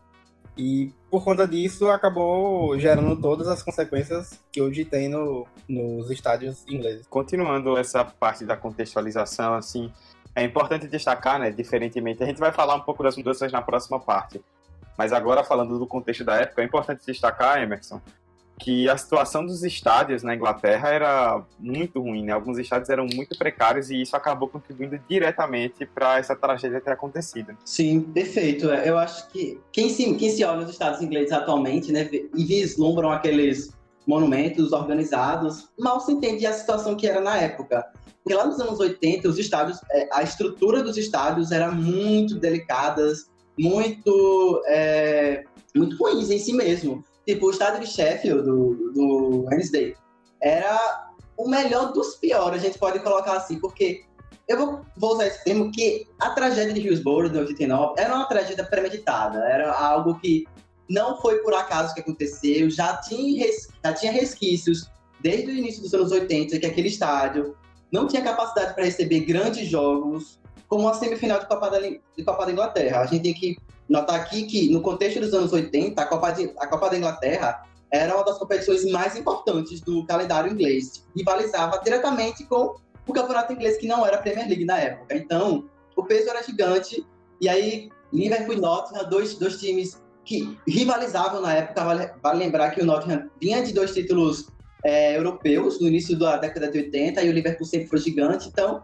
e 0.58 0.92
por 1.10 1.24
conta 1.24 1.48
disso 1.48 1.90
acabou 1.90 2.78
gerando 2.80 3.20
todas 3.20 3.48
as 3.48 3.64
consequências 3.64 4.40
que 4.52 4.62
hoje 4.62 4.86
tem 4.86 5.10
no, 5.10 5.48
nos 5.68 6.12
estádios 6.12 6.64
ingleses. 6.68 7.08
Continuando 7.08 7.78
essa 7.78 8.06
parte 8.06 8.46
da 8.46 8.56
contextualização, 8.56 9.56
assim, 9.56 9.92
é 10.36 10.44
importante 10.44 10.88
destacar, 10.88 11.40
né, 11.40 11.52
diferentemente, 11.52 12.24
a 12.24 12.26
gente 12.26 12.40
vai 12.40 12.52
falar 12.52 12.76
um 12.76 12.82
pouco 12.82 13.04
das 13.04 13.18
mudanças 13.18 13.52
na 13.52 13.62
próxima 13.62 14.00
parte, 14.00 14.42
mas 14.98 15.12
agora, 15.12 15.44
falando 15.44 15.80
do 15.80 15.88
contexto 15.88 16.24
da 16.24 16.36
época, 16.36 16.62
é 16.62 16.66
importante 16.66 17.06
destacar, 17.06 17.62
Emerson, 17.62 18.00
que 18.60 18.88
a 18.90 18.98
situação 18.98 19.46
dos 19.46 19.64
estádios 19.64 20.24
na 20.24 20.36
Inglaterra 20.36 20.90
era 20.90 21.44
muito 21.60 22.02
ruim, 22.02 22.24
né? 22.24 22.32
Alguns 22.32 22.58
estádios 22.58 22.90
eram 22.90 23.06
muito 23.14 23.38
precários 23.38 23.90
e 23.90 24.02
isso 24.02 24.16
acabou 24.16 24.48
contribuindo 24.48 25.00
diretamente 25.10 25.86
para 25.86 26.20
essa 26.20 26.36
tragédia 26.36 26.80
ter 26.80 26.92
acontecido. 26.92 27.58
Sim, 27.66 28.02
perfeito. 28.02 28.70
É, 28.70 28.88
eu 28.88 28.98
acho 28.98 29.28
que 29.30 29.60
quem 29.72 29.90
se, 29.90 30.14
quem 30.16 30.30
se 30.30 30.44
olha 30.44 30.62
nos 30.62 30.70
estados 30.70 31.02
ingleses 31.02 31.32
atualmente, 31.32 31.92
né, 31.92 32.10
e 32.12 32.46
vislumbram 32.46 33.12
aqueles 33.12 33.72
monumentos 34.06 34.72
organizados, 34.72 35.70
mal 35.80 36.00
se 36.00 36.12
entende 36.12 36.46
a 36.46 36.54
situação 36.54 36.96
que 36.96 37.08
era 37.08 37.22
na 37.22 37.38
época. 37.38 37.86
Porque 38.24 38.36
lá 38.36 38.46
nos 38.46 38.60
anos 38.60 38.80
80, 38.80 39.28
os 39.28 39.38
estádios, 39.38 39.80
é, 39.92 40.08
a 40.14 40.24
estrutura 40.24 40.82
dos 40.82 40.98
estádios 40.98 41.52
era 41.52 41.72
muito 41.72 42.36
delicadas, 42.36 43.30
muito, 43.60 44.64
é, 44.68 45.44
muito 45.76 45.98
ruins 45.98 46.30
em 46.30 46.40
si 46.40 46.54
mesmo. 46.54 47.04
Tipo, 47.26 47.48
o 47.48 47.52
estádio 47.52 47.82
de 47.82 47.88
Sheffield, 47.88 48.44
do, 48.44 48.92
do 48.94 49.46
Wednesday, 49.46 49.96
era 50.42 51.12
o 51.38 51.48
melhor 51.48 51.94
dos 51.94 52.16
piores, 52.16 52.62
a 52.62 52.66
gente 52.66 52.78
pode 52.78 53.00
colocar 53.00 53.34
assim, 53.34 53.60
porque 53.60 54.04
eu 54.48 54.58
vou, 54.58 54.82
vou 54.98 55.14
usar 55.14 55.28
esse 55.28 55.44
termo 55.44 55.72
que 55.72 56.06
a 56.20 56.32
tragédia 56.32 56.74
de 56.74 56.82
Hillsborough 56.82 57.30
de 57.30 57.38
89 57.38 57.94
era 57.98 58.14
uma 58.14 58.26
tragédia 58.26 58.66
premeditada, 58.66 59.40
era 59.40 59.72
algo 59.72 60.20
que 60.20 60.46
não 60.90 61.20
foi 61.22 61.40
por 61.40 61.54
acaso 61.54 61.94
que 61.94 62.02
aconteceu, 62.02 62.70
já 62.70 62.98
tinha, 62.98 63.48
já 63.84 63.94
tinha 63.94 64.12
resquícios 64.12 64.90
desde 65.22 65.48
o 65.48 65.56
início 65.56 65.82
dos 65.82 65.94
anos 65.94 66.12
80 66.12 66.60
que 66.60 66.66
aquele 66.66 66.90
estádio 66.90 67.56
não 67.92 68.08
tinha 68.08 68.22
capacidade 68.22 68.74
para 68.74 68.84
receber 68.84 69.22
grandes 69.22 69.68
jogos, 69.70 70.40
como 70.68 70.90
a 70.90 70.94
semifinal 70.94 71.40
de 71.40 71.48
Copa, 71.48 71.70
da, 71.70 71.80
de 71.80 72.24
Copa 72.26 72.46
da 72.46 72.52
Inglaterra. 72.52 73.02
A 73.02 73.06
gente 73.06 73.24
tem 73.24 73.34
que 73.34 73.56
notar 73.88 74.20
aqui 74.20 74.44
que, 74.44 74.70
no 74.72 74.82
contexto 74.82 75.20
dos 75.20 75.34
anos 75.34 75.52
80, 75.52 76.02
a 76.02 76.06
Copa, 76.06 76.32
de, 76.32 76.52
a 76.58 76.68
Copa 76.68 76.90
da 76.90 76.98
Inglaterra 76.98 77.64
era 77.92 78.16
uma 78.16 78.26
das 78.26 78.38
competições 78.38 78.90
mais 78.90 79.16
importantes 79.16 79.80
do 79.82 80.06
calendário 80.06 80.52
inglês. 80.52 81.06
Rivalizava 81.16 81.80
diretamente 81.84 82.44
com 82.46 82.76
o 83.08 83.14
campeonato 83.14 83.54
inglês, 83.54 83.78
que 83.78 83.88
não 83.88 84.06
era 84.06 84.18
a 84.18 84.22
Premier 84.22 84.48
League 84.48 84.66
na 84.66 84.80
época. 84.80 85.16
Então, 85.16 85.70
o 85.96 86.04
peso 86.04 86.30
era 86.30 86.42
gigante. 86.42 87.06
E 87.40 87.48
aí, 87.48 87.90
Liverpool 88.12 88.56
e 88.56 88.60
Nottingham, 88.60 89.10
dois, 89.10 89.36
dois 89.36 89.60
times 89.60 90.02
que 90.26 90.58
rivalizavam 90.68 91.42
na 91.42 91.54
época. 91.54 91.84
Vale, 91.84 92.12
vale 92.22 92.40
lembrar 92.40 92.72
que 92.72 92.82
o 92.82 92.86
Nottingham 92.86 93.30
vinha 93.40 93.62
de 93.62 93.74
dois 93.74 93.94
títulos 93.94 94.48
é, 94.84 95.18
europeus 95.18 95.80
no 95.80 95.88
início 95.88 96.18
da 96.18 96.38
década 96.38 96.70
de 96.70 96.80
80 96.80 97.22
e 97.22 97.30
o 97.30 97.34
Liverpool 97.34 97.66
sempre 97.66 97.88
foi 97.88 98.00
gigante. 98.00 98.48
Então, 98.48 98.82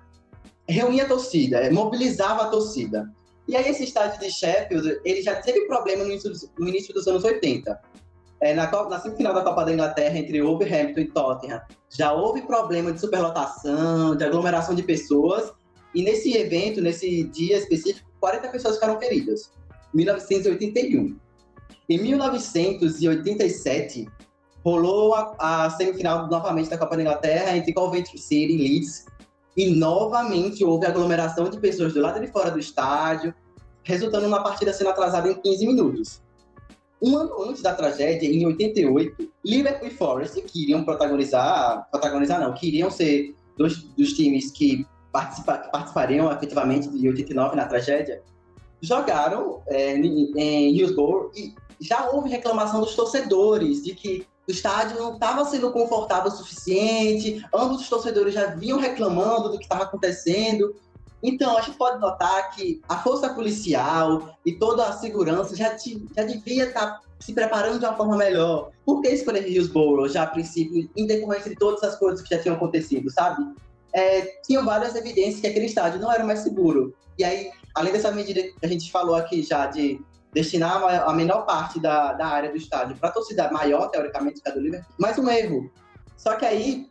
reunia 0.68 1.04
a 1.04 1.08
torcida, 1.08 1.58
é, 1.58 1.70
mobilizava 1.70 2.44
a 2.44 2.48
torcida. 2.48 3.10
E 3.50 3.56
aí 3.56 3.68
esse 3.68 3.84
estádio 3.84 4.20
de 4.20 4.32
Sheffield, 4.32 5.02
ele 5.04 5.24
já 5.24 5.42
teve 5.42 5.62
problema 5.62 6.04
no 6.04 6.12
início, 6.12 6.32
no 6.60 6.68
início 6.68 6.94
dos 6.94 7.08
anos 7.08 7.24
80. 7.24 7.82
É, 8.42 8.54
na, 8.54 8.70
na 8.70 9.00
semifinal 9.00 9.34
da 9.34 9.42
Copa 9.42 9.66
da 9.66 9.74
Inglaterra, 9.74 10.20
entre 10.20 10.40
Wolverhampton 10.40 11.02
e 11.02 11.08
Tottenham, 11.08 11.60
já 11.90 12.14
houve 12.14 12.44
problema 12.44 12.94
de 12.94 13.02
superlotação, 13.02 14.16
de 14.16 14.24
aglomeração 14.24 14.76
de 14.76 14.84
pessoas, 14.84 15.52
e 15.96 16.04
nesse 16.04 16.38
evento, 16.38 16.80
nesse 16.80 17.24
dia 17.24 17.58
específico, 17.58 18.08
40 18.20 18.50
pessoas 18.50 18.76
ficaram 18.76 19.00
feridas. 19.00 19.52
1981. 19.96 21.18
Em 21.90 21.98
1987, 21.98 24.08
rolou 24.64 25.16
a, 25.16 25.36
a, 25.40 25.72
semifinal 25.72 26.28
novamente 26.28 26.70
da 26.70 26.78
Copa 26.78 26.96
da 26.96 27.02
Inglaterra 27.02 27.58
entre 27.58 27.74
Coventry 27.74 28.20
City 28.20 28.54
e 28.54 28.58
Leeds, 28.58 29.06
e 29.60 29.76
novamente 29.76 30.64
houve 30.64 30.86
aglomeração 30.86 31.50
de 31.50 31.60
pessoas 31.60 31.94
do 31.94 32.00
lado 32.00 32.18
de 32.22 32.28
fora 32.28 32.50
do 32.50 32.58
estádio, 32.58 33.36
resultando 33.84 34.24
numa 34.24 34.42
partida 34.42 34.72
sendo 34.72 34.90
atrasada 34.90 35.30
em 35.30 35.36
15 35.36 35.68
minutos. 35.68 36.22
Um 37.02 37.18
ano 37.18 37.44
antes 37.44 37.62
da 37.62 37.74
tragédia, 37.76 38.26
em 38.26 38.46
88, 38.46 39.30
Liverpool 39.44 39.88
e 39.90 39.92
Forest, 39.92 40.42
que 40.44 40.64
iriam 40.64 40.86
protagonizar, 40.86 41.90
protagonizar 41.92 42.40
não, 42.40 42.54
que 42.54 42.70
iriam 42.70 42.90
ser 42.90 43.36
dois 43.58 43.84
dos 43.98 44.14
times 44.14 44.50
que, 44.50 44.88
participa, 45.12 45.58
participariam 45.58 46.32
efetivamente 46.32 46.88
de 46.90 47.10
89 47.10 47.58
na 47.58 47.66
tragédia, 47.66 48.24
jogaram 48.80 49.62
é, 49.68 49.94
em 49.98 50.74
Hillsborough 50.74 51.32
e 51.36 51.54
já 51.82 52.10
houve 52.10 52.30
reclamação 52.30 52.80
dos 52.80 52.96
torcedores 52.96 53.84
de 53.84 53.94
que 53.94 54.26
o 54.50 54.52
estádio 54.52 54.98
não 54.98 55.14
estava 55.14 55.46
sendo 55.46 55.72
confortável 55.72 56.32
o 56.32 56.36
suficiente, 56.36 57.46
ambos 57.54 57.82
os 57.82 57.90
torcedores 57.90 58.34
já 58.34 58.48
vinham 58.48 58.80
reclamando 58.80 59.50
do 59.50 59.60
que 59.60 59.64
estava 59.64 59.84
acontecendo. 59.84 60.76
Então, 61.22 61.56
a 61.56 61.62
gente 61.62 61.78
pode 61.78 62.00
notar 62.00 62.50
que 62.56 62.82
a 62.90 62.98
força 62.98 63.30
policial 63.30 64.36
e 64.44 64.54
toda 64.54 64.88
a 64.88 64.94
segurança 64.94 65.56
já, 65.56 65.76
te, 65.76 66.04
já 66.16 66.24
devia 66.24 66.66
estar 66.66 66.94
tá 66.94 67.02
se 67.20 67.32
preparando 67.32 67.78
de 67.78 67.86
uma 67.86 67.96
forma 67.96 68.18
melhor. 68.18 68.72
Por 68.84 69.02
que 69.02 69.10
escolher 69.10 69.48
Hillsborough 69.48 70.10
já 70.10 70.24
a 70.24 70.28
princípio, 70.28 70.90
em 70.98 71.06
decorrência 71.06 71.52
de 71.52 71.56
todas 71.56 71.84
as 71.84 71.96
coisas 72.00 72.20
que 72.20 72.34
já 72.34 72.42
tinham 72.42 72.56
acontecido, 72.56 73.12
sabe? 73.12 73.46
É, 73.94 74.22
tinham 74.48 74.66
várias 74.66 74.96
evidências 74.96 75.42
que 75.42 75.48
aquele 75.48 75.68
estádio 75.68 76.00
não 76.00 76.12
era 76.12 76.24
mais 76.24 76.40
seguro. 76.40 76.96
E 77.20 77.24
aí, 77.24 77.52
além 77.76 77.94
dessa 77.94 78.12
medida 78.12 78.42
que 78.42 78.56
a 78.64 78.68
gente 78.68 78.92
falou 78.92 79.14
aqui 79.14 79.44
já 79.44 79.68
de 79.68 80.02
destinar 80.34 80.84
a 80.84 81.14
menor 81.14 81.46
parte 81.46 81.80
da, 81.80 82.14
da 82.14 82.28
área 82.28 82.52
do 82.52 82.58
estádio 82.58 82.96
para 82.98 83.10
a 83.10 83.12
torcida 83.12 83.52
maior, 83.52 83.90
teoricamente, 83.90 84.42
que 84.42 84.50
é 84.50 84.52
do 84.52 84.60
Liverpool, 84.60 84.94
mais 84.98 85.18
um 85.18 85.30
erro. 85.30 85.72
Só 86.16 86.36
que 86.36 86.46
aí 86.46 86.88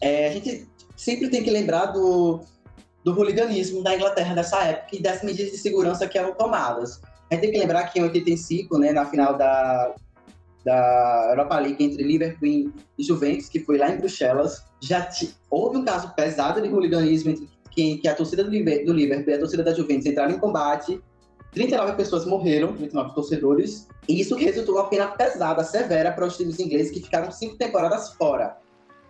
é, 0.00 0.28
a 0.28 0.32
gente 0.32 0.68
sempre 0.96 1.28
tem 1.28 1.42
que 1.42 1.50
lembrar 1.50 1.86
do, 1.86 2.40
do 3.04 3.16
hooliganismo 3.16 3.82
da 3.82 3.94
Inglaterra 3.94 4.34
dessa 4.34 4.62
época 4.62 4.96
e 4.96 5.02
das 5.02 5.22
medidas 5.22 5.52
de 5.52 5.58
segurança 5.58 6.06
que 6.06 6.16
eram 6.16 6.34
tomadas. 6.34 7.00
A 7.30 7.34
gente 7.34 7.42
tem 7.42 7.52
que 7.52 7.58
lembrar 7.58 7.84
que 7.84 7.98
em 7.98 8.02
85, 8.02 8.78
né, 8.78 8.92
na 8.92 9.06
final 9.06 9.36
da, 9.36 9.94
da 10.64 11.28
Europa 11.30 11.58
League 11.58 11.82
entre 11.82 12.02
Liverpool 12.02 12.48
e 12.48 12.72
Juventus, 13.02 13.48
que 13.48 13.60
foi 13.60 13.78
lá 13.78 13.90
em 13.90 13.96
Bruxelas, 13.96 14.64
já 14.80 15.08
houve 15.50 15.78
um 15.78 15.84
caso 15.84 16.14
pesado 16.14 16.60
de 16.60 16.68
hooliganismo 16.68 17.30
entre 17.30 17.48
que, 17.70 17.96
que 17.98 18.08
a 18.08 18.14
torcida 18.14 18.44
do, 18.44 18.50
Liverpool, 18.50 18.98
e 18.98 19.34
a 19.34 19.38
torcida 19.38 19.62
da 19.62 19.72
Juventus 19.72 20.06
entraram 20.06 20.34
em 20.34 20.38
combate 20.38 21.00
39 21.52 21.92
pessoas 21.92 22.24
morreram, 22.24 22.72
39 22.72 23.14
torcedores, 23.14 23.86
e 24.08 24.20
isso 24.20 24.34
resultou 24.34 24.76
uma 24.76 24.88
pena 24.88 25.08
pesada, 25.08 25.62
severa 25.62 26.10
para 26.10 26.26
os 26.26 26.36
times 26.36 26.58
ingleses 26.58 26.90
que 26.90 27.00
ficaram 27.00 27.30
cinco 27.30 27.56
temporadas 27.56 28.14
fora. 28.14 28.56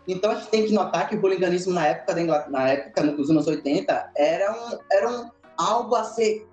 Então 0.06 0.32
a 0.32 0.34
gente 0.34 0.48
tem 0.48 0.66
que 0.66 0.72
notar 0.72 1.08
que 1.08 1.14
o 1.14 1.22
hooliganismo 1.22 1.72
na 1.72 1.86
época, 1.86 2.14
da 2.14 2.48
na 2.48 2.68
época 2.68 3.02
nos 3.04 3.30
anos 3.30 3.46
80, 3.46 4.12
era, 4.16 4.52
um, 4.52 4.78
era 4.90 5.10
um, 5.10 5.30
algo, 5.56 5.94
a 5.94 6.02
ser, 6.02 6.46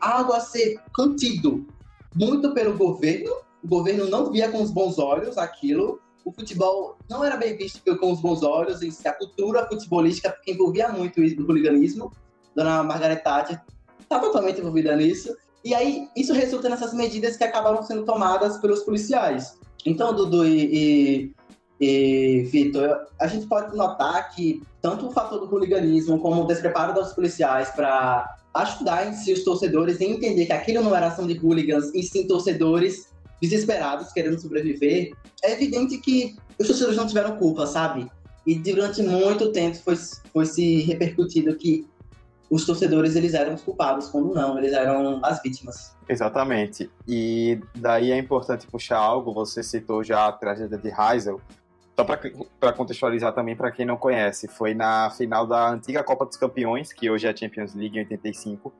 algo 0.00 0.32
a 0.34 0.40
ser 0.40 0.78
contido, 0.94 1.66
muito 2.14 2.52
pelo 2.52 2.76
governo. 2.76 3.32
O 3.62 3.68
governo 3.68 4.06
não 4.06 4.30
via 4.30 4.50
com 4.50 4.62
os 4.62 4.70
bons 4.70 4.98
olhos 4.98 5.38
aquilo. 5.38 5.98
O 6.22 6.32
futebol 6.32 6.98
não 7.08 7.24
era 7.24 7.38
bem 7.38 7.56
visto 7.56 7.80
com 7.96 8.12
os 8.12 8.20
bons 8.20 8.42
olhos, 8.42 8.82
e 8.82 9.08
a 9.08 9.12
cultura 9.12 9.66
futebolística 9.66 10.36
envolvia 10.46 10.88
muito 10.88 11.22
isso 11.22 11.36
do 11.36 11.46
hooliganismo. 11.46 12.12
Dona 12.54 12.82
Margaret 12.82 13.16
Thatcher 13.16 13.60
está 14.04 14.18
totalmente 14.18 14.60
envolvida 14.60 14.94
nisso. 14.96 15.36
E 15.64 15.74
aí, 15.74 16.08
isso 16.14 16.32
resulta 16.32 16.68
nessas 16.68 16.92
medidas 16.92 17.36
que 17.36 17.44
acabaram 17.44 17.82
sendo 17.82 18.04
tomadas 18.04 18.58
pelos 18.58 18.82
policiais. 18.82 19.58
Então, 19.86 20.14
Dudu 20.14 20.46
e, 20.46 21.32
e, 21.80 21.80
e 21.80 22.42
Vitor, 22.44 23.06
a 23.18 23.26
gente 23.26 23.46
pode 23.46 23.74
notar 23.76 24.34
que 24.34 24.62
tanto 24.80 25.08
o 25.08 25.10
fator 25.10 25.40
do 25.40 25.50
hooliganismo 25.50 26.20
como 26.20 26.42
o 26.42 26.46
despreparo 26.46 26.92
dos 26.92 27.12
policiais 27.12 27.70
para 27.70 28.36
ajudar 28.54 29.08
em 29.08 29.14
si 29.14 29.32
os 29.32 29.42
torcedores 29.42 30.00
a 30.00 30.04
entender 30.04 30.46
que 30.46 30.52
aquilo 30.52 30.82
não 30.82 30.94
era 30.94 31.08
ação 31.08 31.26
de 31.26 31.38
hooligans, 31.38 31.92
e 31.94 32.02
sim 32.02 32.26
torcedores 32.26 33.08
desesperados 33.40 34.12
querendo 34.12 34.40
sobreviver, 34.40 35.12
é 35.42 35.52
evidente 35.52 35.98
que 35.98 36.36
os 36.58 36.66
torcedores 36.66 36.96
não 36.96 37.06
tiveram 37.06 37.36
culpa, 37.36 37.66
sabe? 37.66 38.08
E 38.46 38.54
durante 38.56 39.02
muito 39.02 39.50
tempo 39.52 39.76
foi, 39.78 39.96
foi 40.32 40.46
se 40.46 40.82
repercutido 40.82 41.56
que 41.56 41.86
os 42.54 42.64
torcedores 42.64 43.16
eles 43.16 43.34
eram 43.34 43.54
os 43.54 43.62
culpados, 43.62 44.08
quando 44.08 44.32
não, 44.32 44.56
eles 44.56 44.72
eram 44.72 45.20
as 45.24 45.42
vítimas. 45.42 45.96
Exatamente. 46.08 46.88
E 47.06 47.60
daí 47.74 48.12
é 48.12 48.16
importante 48.16 48.64
puxar 48.68 48.98
algo, 48.98 49.34
você 49.34 49.60
citou 49.60 50.04
já 50.04 50.28
a 50.28 50.32
tragédia 50.32 50.78
de 50.78 50.88
Heysel, 50.88 51.40
só 51.96 52.04
para 52.04 52.72
contextualizar 52.72 53.32
também 53.32 53.56
para 53.56 53.72
quem 53.72 53.84
não 53.84 53.96
conhece, 53.96 54.46
foi 54.46 54.72
na 54.72 55.10
final 55.10 55.46
da 55.46 55.68
antiga 55.68 56.04
Copa 56.04 56.24
dos 56.26 56.36
Campeões, 56.36 56.92
que 56.92 57.10
hoje 57.10 57.26
é 57.26 57.30
a 57.30 57.36
Champions 57.36 57.74
League 57.74 57.96
em 57.96 58.02
85, 58.02 58.72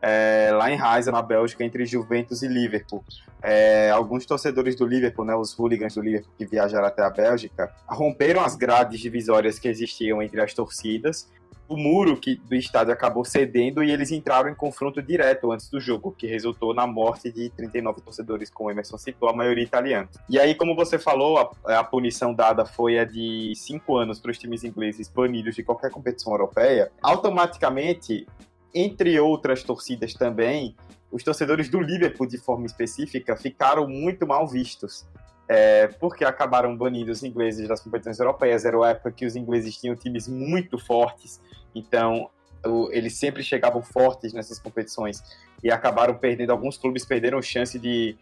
é, 0.00 0.50
lá 0.52 0.68
em 0.68 0.76
Heysel, 0.76 1.12
na 1.12 1.22
Bélgica, 1.22 1.62
entre 1.62 1.86
Juventus 1.86 2.42
e 2.42 2.48
Liverpool. 2.48 3.04
É, 3.40 3.90
alguns 3.90 4.26
torcedores 4.26 4.74
do 4.74 4.84
Liverpool, 4.84 5.24
né, 5.24 5.34
os 5.36 5.56
hooligans 5.56 5.94
do 5.94 6.00
Liverpool 6.00 6.32
que 6.36 6.44
viajaram 6.44 6.86
até 6.86 7.02
a 7.02 7.10
Bélgica, 7.10 7.72
romperam 7.86 8.42
as 8.42 8.56
grades 8.56 8.98
divisórias 8.98 9.60
que 9.60 9.68
existiam 9.68 10.20
entre 10.20 10.40
as 10.40 10.52
torcidas 10.52 11.30
o 11.68 11.76
muro 11.76 12.16
que, 12.16 12.36
do 12.36 12.54
estádio 12.54 12.92
acabou 12.92 13.24
cedendo 13.24 13.82
e 13.82 13.90
eles 13.90 14.10
entraram 14.10 14.48
em 14.48 14.54
confronto 14.54 15.00
direto 15.02 15.50
antes 15.50 15.68
do 15.68 15.80
jogo, 15.80 16.12
que 16.12 16.26
resultou 16.26 16.74
na 16.74 16.86
morte 16.86 17.30
de 17.30 17.50
39 17.50 18.00
torcedores, 18.00 18.50
como 18.50 18.70
Emerson 18.70 18.98
citou, 18.98 19.28
a 19.28 19.32
maioria 19.32 19.64
italiana. 19.64 20.08
E 20.28 20.38
aí, 20.38 20.54
como 20.54 20.74
você 20.74 20.98
falou, 20.98 21.38
a, 21.38 21.78
a 21.78 21.84
punição 21.84 22.34
dada 22.34 22.64
foi 22.64 22.98
a 22.98 23.04
de 23.04 23.52
cinco 23.56 23.96
anos 23.96 24.18
para 24.18 24.30
os 24.30 24.38
times 24.38 24.64
ingleses 24.64 25.08
banidos 25.08 25.54
de 25.54 25.62
qualquer 25.62 25.90
competição 25.90 26.32
europeia. 26.32 26.90
Automaticamente, 27.00 28.26
entre 28.74 29.18
outras 29.18 29.62
torcidas 29.62 30.14
também, 30.14 30.76
os 31.10 31.22
torcedores 31.22 31.68
do 31.68 31.80
Liverpool, 31.80 32.26
de 32.26 32.38
forma 32.38 32.66
específica, 32.66 33.36
ficaram 33.36 33.86
muito 33.86 34.26
mal 34.26 34.48
vistos 34.48 35.06
é, 35.48 35.88
porque 35.88 36.24
acabaram 36.24 36.76
banindo 36.76 37.10
os 37.10 37.22
ingleses 37.22 37.68
das 37.68 37.80
competições 37.80 38.18
europeias. 38.18 38.64
Era 38.64 38.76
uma 38.76 38.90
época 38.90 39.12
que 39.12 39.26
os 39.26 39.36
ingleses 39.36 39.76
tinham 39.76 39.94
times 39.96 40.28
muito 40.28 40.78
fortes, 40.78 41.40
então 41.74 42.30
o, 42.64 42.90
eles 42.92 43.16
sempre 43.18 43.42
chegavam 43.42 43.82
fortes 43.82 44.32
nessas 44.32 44.58
competições 44.58 45.22
e 45.62 45.70
acabaram 45.70 46.14
perdendo. 46.14 46.50
Alguns 46.50 46.76
clubes 46.76 47.04
perderam 47.04 47.40
chance 47.42 47.78
de 47.78 48.16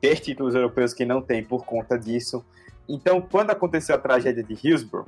ter 0.00 0.20
títulos 0.20 0.54
europeus 0.54 0.92
que 0.92 1.04
não 1.04 1.20
têm 1.20 1.44
por 1.44 1.64
conta 1.64 1.98
disso. 1.98 2.44
Então, 2.88 3.20
quando 3.20 3.50
aconteceu 3.50 3.94
a 3.94 3.98
tragédia 3.98 4.42
de 4.42 4.54
Hillsborough, 4.54 5.06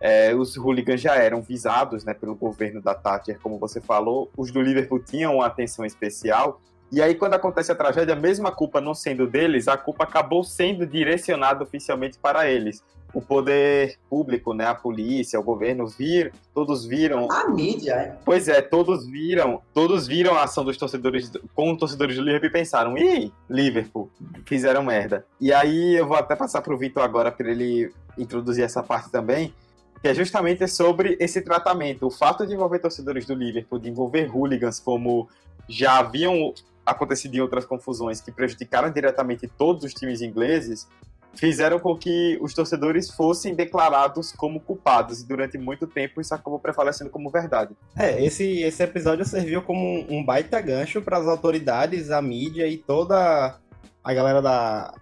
é, 0.00 0.34
os 0.34 0.56
hooligans 0.56 1.00
já 1.00 1.16
eram 1.16 1.40
visados 1.40 2.04
né, 2.04 2.12
pelo 2.12 2.34
governo 2.34 2.82
da 2.82 2.94
Thatcher, 2.94 3.38
como 3.40 3.58
você 3.58 3.80
falou. 3.80 4.30
Os 4.36 4.50
do 4.50 4.60
Liverpool 4.60 5.00
tinham 5.00 5.36
uma 5.36 5.46
atenção 5.46 5.84
especial 5.84 6.60
e 6.92 7.02
aí, 7.02 7.14
quando 7.14 7.34
acontece 7.34 7.72
a 7.72 7.74
tragédia, 7.74 8.14
mesmo 8.14 8.46
a 8.46 8.52
culpa 8.52 8.80
não 8.80 8.94
sendo 8.94 9.26
deles, 9.26 9.66
a 9.68 9.76
culpa 9.76 10.04
acabou 10.04 10.44
sendo 10.44 10.86
direcionada 10.86 11.64
oficialmente 11.64 12.18
para 12.18 12.48
eles. 12.48 12.82
o 13.14 13.22
poder 13.22 13.98
público, 14.10 14.52
né, 14.52 14.66
a 14.66 14.74
polícia, 14.74 15.40
o 15.40 15.42
governo 15.42 15.86
vir, 15.86 16.34
todos 16.52 16.84
viram. 16.84 17.30
A 17.30 17.48
mídia, 17.48 17.92
é. 17.94 18.16
Pois 18.22 18.46
é, 18.46 18.60
todos 18.60 19.06
viram, 19.06 19.62
todos 19.72 20.06
viram 20.06 20.34
a 20.34 20.42
ação 20.42 20.62
dos 20.64 20.76
torcedores 20.76 21.32
com 21.54 21.72
os 21.72 21.78
torcedores 21.78 22.14
do 22.14 22.22
Liverpool 22.22 22.48
e 22.48 22.52
pensaram: 22.52 22.98
"Ih, 22.98 23.32
Liverpool, 23.48 24.10
fizeram 24.44 24.82
merda". 24.82 25.24
E 25.40 25.50
aí 25.50 25.94
eu 25.94 26.06
vou 26.06 26.16
até 26.16 26.36
passar 26.36 26.60
pro 26.60 26.76
Vitor 26.76 27.02
agora 27.02 27.32
para 27.32 27.50
ele 27.50 27.90
introduzir 28.18 28.64
essa 28.64 28.82
parte 28.82 29.10
também, 29.10 29.54
que 30.02 30.08
é 30.08 30.14
justamente 30.14 30.68
sobre 30.68 31.16
esse 31.18 31.40
tratamento, 31.40 32.06
o 32.06 32.10
fato 32.10 32.46
de 32.46 32.52
envolver 32.52 32.80
torcedores 32.80 33.24
do 33.24 33.34
Liverpool, 33.34 33.78
de 33.78 33.88
envolver 33.88 34.26
hooligans 34.26 34.78
como 34.78 35.26
já 35.68 35.98
haviam 36.00 36.52
acontecido 36.86 37.34
em 37.34 37.40
outras 37.40 37.64
confusões 37.64 38.20
que 38.20 38.30
prejudicaram 38.30 38.90
diretamente 38.90 39.48
todos 39.48 39.82
os 39.82 39.92
times 39.92 40.22
ingleses, 40.22 40.86
fizeram 41.34 41.78
com 41.78 41.96
que 41.96 42.38
os 42.40 42.54
torcedores 42.54 43.10
fossem 43.10 43.54
declarados 43.54 44.32
como 44.32 44.60
culpados. 44.60 45.20
E 45.20 45.26
durante 45.26 45.58
muito 45.58 45.86
tempo 45.86 46.20
isso 46.20 46.34
acabou 46.34 46.58
prevalecendo 46.58 47.10
como 47.10 47.30
verdade. 47.30 47.76
É, 47.96 48.24
esse, 48.24 48.62
esse 48.62 48.82
episódio 48.82 49.24
serviu 49.24 49.62
como 49.62 50.06
um 50.08 50.24
baita 50.24 50.60
gancho 50.60 51.02
para 51.02 51.18
as 51.18 51.26
autoridades, 51.26 52.10
a 52.10 52.22
mídia 52.22 52.66
e 52.66 52.78
toda 52.78 53.58
a 54.02 54.14
galera 54.14 54.40
da 54.40 54.94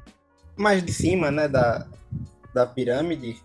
mais 0.57 0.85
de 0.85 0.93
cima, 0.93 1.31
né, 1.31 1.49
da, 1.49 1.87
da 2.55 2.65
pirâmide, 2.65 3.37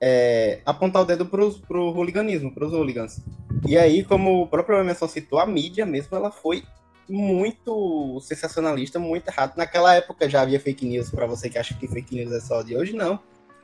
é, 0.00 0.60
apontar 0.64 1.02
o 1.02 1.04
dedo 1.04 1.26
pro, 1.26 1.52
pro 1.60 1.90
hooliganismo, 1.90 2.52
pros 2.52 2.72
hooligans. 2.72 3.20
E 3.66 3.76
aí, 3.76 4.04
como 4.04 4.42
o 4.42 4.46
próprio 4.46 4.78
Emerson 4.78 5.08
citou, 5.08 5.38
a 5.38 5.46
mídia 5.46 5.84
mesmo, 5.84 6.16
ela 6.16 6.30
foi 6.30 6.62
muito 7.10 8.20
sensacionalista, 8.20 8.98
muito 8.98 9.28
errado. 9.28 9.56
Naquela 9.56 9.94
época 9.94 10.28
já 10.28 10.42
havia 10.42 10.60
fake 10.60 10.86
news, 10.86 11.10
para 11.10 11.26
você 11.26 11.50
que 11.50 11.58
acha 11.58 11.74
que 11.74 11.88
fake 11.88 12.14
news 12.14 12.32
é 12.32 12.40
só 12.40 12.62
de 12.62 12.76
hoje, 12.76 12.94
não. 12.94 13.18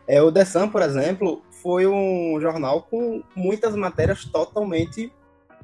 É, 0.08 0.20
o 0.20 0.30
The 0.30 0.44
Sun, 0.44 0.68
por 0.68 0.82
exemplo, 0.82 1.42
foi 1.62 1.86
um 1.86 2.40
jornal 2.40 2.82
com 2.82 3.22
muitas 3.34 3.74
matérias 3.74 4.24
totalmente 4.24 5.12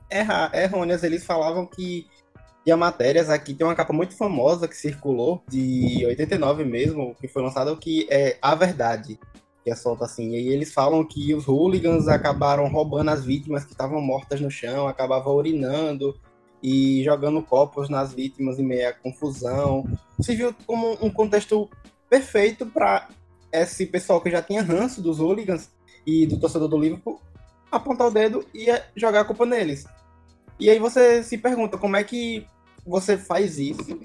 erra 0.08 0.50
errôneas. 0.54 1.02
Eles 1.02 1.24
falavam 1.24 1.66
que 1.66 2.06
tinha 2.64 2.76
matérias 2.76 3.28
aqui, 3.28 3.54
tem 3.54 3.66
uma 3.66 3.74
capa 3.74 3.92
muito 3.92 4.16
famosa 4.16 4.68
que 4.68 4.76
circulou, 4.76 5.42
de 5.48 6.04
89 6.06 6.64
mesmo, 6.64 7.14
que 7.20 7.26
foi 7.26 7.42
lançada, 7.42 7.74
que 7.76 8.06
é 8.08 8.38
A 8.40 8.54
Verdade, 8.54 9.18
que 9.64 9.70
é 9.70 9.74
solta 9.74 10.04
assim. 10.04 10.30
E 10.30 10.48
eles 10.48 10.72
falam 10.72 11.04
que 11.04 11.34
os 11.34 11.46
hooligans 11.46 12.06
acabaram 12.06 12.68
roubando 12.68 13.10
as 13.10 13.24
vítimas 13.24 13.64
que 13.64 13.72
estavam 13.72 14.00
mortas 14.00 14.40
no 14.40 14.50
chão, 14.50 14.86
acabavam 14.86 15.34
urinando, 15.34 16.16
e 16.62 17.02
jogando 17.02 17.42
copos 17.42 17.88
nas 17.88 18.14
vítimas 18.14 18.58
em 18.58 18.64
meio 18.64 18.88
à 18.88 18.92
confusão. 18.92 19.84
Se 20.20 20.34
viu 20.34 20.54
como 20.66 20.96
um 21.02 21.10
contexto 21.10 21.68
perfeito 22.08 22.66
para 22.66 23.08
esse 23.50 23.86
pessoal 23.86 24.20
que 24.20 24.30
já 24.30 24.40
tinha 24.40 24.62
ranço 24.62 25.02
dos 25.02 25.18
hooligans 25.18 25.70
e 26.06 26.26
do 26.26 26.38
torcedor 26.38 26.68
do 26.68 26.78
Liverpool 26.78 27.20
apontar 27.70 28.06
o 28.06 28.10
dedo 28.10 28.44
e 28.54 28.66
jogar 28.94 29.20
a 29.20 29.24
culpa 29.24 29.46
neles. 29.46 29.86
E 30.60 30.68
aí 30.68 30.78
você 30.78 31.22
se 31.22 31.38
pergunta 31.38 31.78
como 31.78 31.96
é 31.96 32.04
que 32.04 32.46
você 32.86 33.16
faz 33.16 33.58
isso 33.58 33.98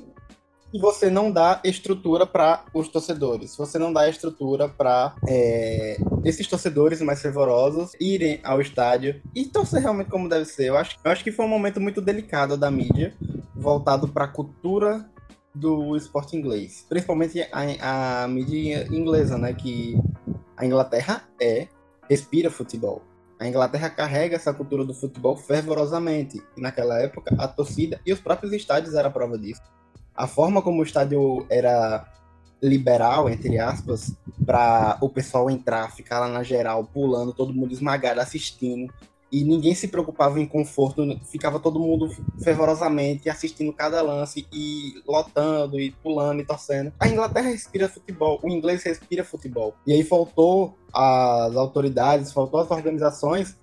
e 0.73 0.79
você 0.79 1.09
não 1.09 1.31
dá 1.31 1.61
estrutura 1.63 2.25
para 2.25 2.65
os 2.73 2.87
torcedores. 2.87 3.55
Você 3.55 3.79
não 3.79 3.91
dá 3.91 4.09
estrutura 4.09 4.67
para 4.67 5.15
é, 5.27 5.97
esses 6.25 6.47
torcedores 6.47 7.01
mais 7.01 7.21
fervorosos 7.21 7.91
irem 7.99 8.39
ao 8.43 8.59
estádio 8.59 9.21
e 9.33 9.45
torcer 9.45 9.81
realmente 9.81 10.09
como 10.09 10.27
deve 10.27 10.45
ser. 10.45 10.67
Eu 10.67 10.77
acho, 10.77 10.97
eu 11.03 11.11
acho 11.11 11.23
que 11.23 11.31
foi 11.31 11.45
um 11.45 11.49
momento 11.49 11.79
muito 11.79 12.01
delicado 12.01 12.57
da 12.57 12.69
mídia, 12.69 13.15
voltado 13.55 14.07
para 14.07 14.25
a 14.25 14.27
cultura 14.27 15.09
do 15.55 15.95
esporte 15.95 16.35
inglês, 16.35 16.85
principalmente 16.87 17.41
a, 17.51 18.23
a 18.23 18.27
mídia 18.27 18.87
inglesa, 18.91 19.37
né? 19.37 19.53
Que 19.53 19.99
a 20.55 20.65
Inglaterra 20.65 21.23
é 21.41 21.67
respira 22.09 22.51
futebol. 22.51 23.01
A 23.39 23.47
Inglaterra 23.47 23.89
carrega 23.89 24.35
essa 24.35 24.53
cultura 24.53 24.83
do 24.83 24.93
futebol 24.93 25.37
fervorosamente. 25.37 26.41
E 26.55 26.61
naquela 26.61 26.99
época, 26.99 27.35
a 27.37 27.47
torcida 27.47 27.99
e 28.05 28.11
os 28.11 28.19
próprios 28.19 28.51
estádios 28.51 28.95
eram 28.95 29.09
a 29.09 29.13
prova 29.13 29.37
disso 29.37 29.61
a 30.17 30.27
forma 30.27 30.61
como 30.61 30.81
o 30.81 30.83
estádio 30.83 31.45
era 31.49 32.05
liberal, 32.61 33.29
entre 33.29 33.59
aspas, 33.59 34.15
para 34.43 34.97
o 34.99 35.09
pessoal 35.09 35.49
entrar, 35.49 35.95
ficar 35.95 36.19
lá 36.19 36.27
na 36.27 36.41
geral, 36.41 36.83
pulando, 36.83 37.31
todo 37.31 37.53
mundo 37.53 37.71
esmagado, 37.71 38.19
assistindo, 38.19 38.91
e 39.31 39.43
ninguém 39.43 39.75
se 39.75 39.89
preocupava 39.89 40.39
em 40.39 40.45
conforto, 40.45 41.03
ficava 41.29 41.59
todo 41.59 41.79
mundo 41.79 42.09
fervorosamente 42.41 43.29
assistindo 43.29 43.73
cada 43.73 44.01
lance 44.01 44.47
e 44.51 45.01
lotando 45.05 45.79
e 45.79 45.91
pulando 45.91 46.41
e 46.41 46.45
torcendo. 46.45 46.93
A 46.99 47.07
Inglaterra 47.07 47.49
respira 47.49 47.89
futebol, 47.89 48.39
o 48.41 48.49
inglês 48.49 48.83
respira 48.83 49.23
futebol. 49.23 49.75
E 49.85 49.93
aí 49.93 50.03
faltou 50.03 50.77
as 50.93 51.55
autoridades, 51.55 52.31
faltou 52.31 52.61
as 52.61 52.71
organizações 52.71 53.55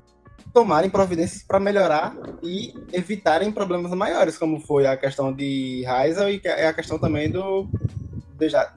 tomarem 0.55 0.89
providências 0.89 1.43
para 1.43 1.59
melhorar 1.59 2.17
e 2.41 2.73
evitarem 2.93 3.51
problemas 3.51 3.91
maiores, 3.91 4.39
como 4.39 4.61
foi 4.61 4.87
a 4.87 4.97
questão 4.97 5.33
de 5.33 5.85
Heysel 5.85 6.31
e 6.31 6.41
é 6.45 6.69
a 6.69 6.73
questão 6.73 6.97
também 6.97 7.29
do, 7.29 7.69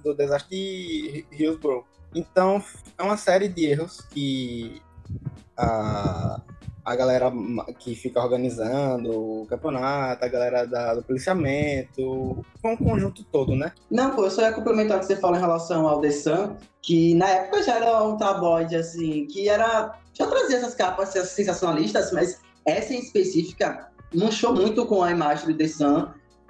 do 0.03 0.15
desastre 0.15 0.49
de 0.49 1.25
Hillsborough. 1.31 1.85
Então, 2.15 2.63
é 2.97 3.03
uma 3.03 3.15
série 3.15 3.47
de 3.47 3.67
erros 3.67 4.01
que 4.09 4.81
a, 5.55 6.41
a 6.83 6.95
galera 6.95 7.31
que 7.77 7.93
fica 7.93 8.19
organizando 8.19 9.11
o 9.11 9.45
campeonato, 9.45 10.25
a 10.25 10.27
galera 10.27 10.65
da, 10.65 10.95
do 10.95 11.03
policiamento, 11.03 12.43
com 12.59 12.73
um 12.73 12.77
conjunto 12.77 13.23
todo, 13.25 13.55
né? 13.55 13.71
Não, 13.91 14.15
pô, 14.15 14.23
eu 14.23 14.31
só 14.31 14.41
ia 14.41 14.51
complementar 14.51 14.97
o 14.97 14.99
que 15.01 15.05
você 15.05 15.15
fala 15.15 15.37
em 15.37 15.41
relação 15.41 15.87
ao 15.87 16.01
The 16.01 16.09
Sun, 16.09 16.55
que 16.81 17.13
na 17.13 17.27
época 17.29 17.61
já 17.61 17.75
era 17.75 18.03
um 18.03 18.17
tabloide, 18.17 18.75
assim, 18.75 19.27
que 19.27 19.47
era 19.47 19.95
já 20.17 20.25
trazia 20.25 20.57
essas 20.57 20.73
capas 20.73 21.09
sensacionalistas, 21.09 22.11
mas 22.11 22.41
essa 22.65 22.93
em 22.93 22.99
específica 22.99 23.91
manchou 24.13 24.53
muito 24.53 24.85
com 24.85 25.03
a 25.03 25.11
imagem 25.11 25.47
do 25.47 25.57
The 25.57 25.67
Sun 25.67 26.07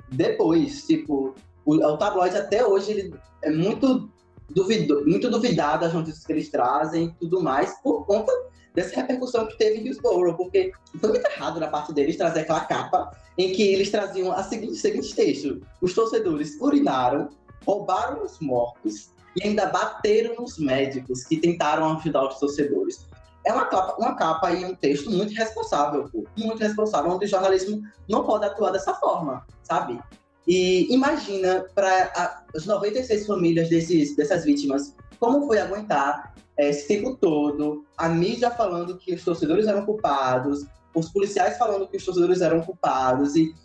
depois. 0.09 0.85
Tipo, 0.85 1.35
o, 1.65 1.75
o 1.75 1.97
tabloide 1.97 2.37
até 2.37 2.65
hoje 2.65 2.91
ele 2.91 3.15
é 3.43 3.51
muito, 3.51 4.09
duvido, 4.49 5.03
muito 5.05 5.29
duvidado 5.29 5.85
as 5.85 5.93
notícias 5.93 6.25
que 6.25 6.31
eles 6.31 6.49
trazem 6.49 7.07
e 7.07 7.19
tudo 7.19 7.41
mais, 7.41 7.77
por 7.81 8.05
conta 8.05 8.31
dessa 8.73 8.95
repercussão 8.95 9.47
que 9.47 9.57
teve 9.57 9.79
em 9.79 9.87
Hillsborough, 9.87 10.37
porque 10.37 10.71
foi 10.99 11.09
muito 11.09 11.25
errado 11.25 11.59
da 11.59 11.67
parte 11.67 11.93
deles 11.93 12.15
trazer 12.15 12.41
aquela 12.41 12.61
capa 12.61 13.11
em 13.37 13.51
que 13.51 13.63
eles 13.63 13.91
traziam 13.91 14.31
a 14.31 14.43
seguinte, 14.43 14.75
seguinte 14.75 15.13
texto: 15.13 15.61
os 15.81 15.93
torcedores 15.93 16.57
urinaram, 16.61 17.29
roubaram 17.65 18.23
os 18.23 18.39
mortos 18.39 19.09
e 19.35 19.45
ainda 19.45 19.65
bateram 19.67 20.35
nos 20.35 20.57
médicos 20.57 21.23
que 21.23 21.37
tentaram 21.37 21.97
ajudar 21.97 22.27
os 22.27 22.39
torcedores 22.39 23.05
é 23.47 23.53
uma 23.53 23.65
capa, 23.65 23.95
uma 23.97 24.13
capa 24.13 24.51
e 24.51 24.65
um 24.65 24.75
texto 24.75 25.09
muito 25.09 25.33
responsável, 25.33 26.09
muito 26.37 26.59
responsável, 26.59 27.11
onde 27.11 27.25
o 27.25 27.29
jornalismo 27.29 27.81
não 28.07 28.25
pode 28.25 28.45
atuar 28.45 28.71
dessa 28.71 28.93
forma, 28.95 29.45
sabe? 29.63 29.97
E 30.45 30.93
imagina 30.93 31.65
para 31.73 32.43
as 32.53 32.65
96 32.65 33.25
famílias 33.25 33.69
desses, 33.69 34.17
dessas 34.17 34.43
vítimas 34.43 34.93
como 35.17 35.47
foi 35.47 35.59
aguentar 35.59 36.35
esse 36.57 36.87
tempo 36.87 37.15
todo, 37.15 37.85
a 37.97 38.09
mídia 38.09 38.51
falando 38.51 38.97
que 38.97 39.13
os 39.13 39.23
torcedores 39.23 39.65
eram 39.65 39.85
culpados, 39.85 40.65
os 40.93 41.09
policiais 41.09 41.57
falando 41.57 41.87
que 41.87 41.97
os 41.97 42.03
torcedores 42.03 42.41
eram 42.41 42.61
culpados 42.61 43.35
e 43.35 43.55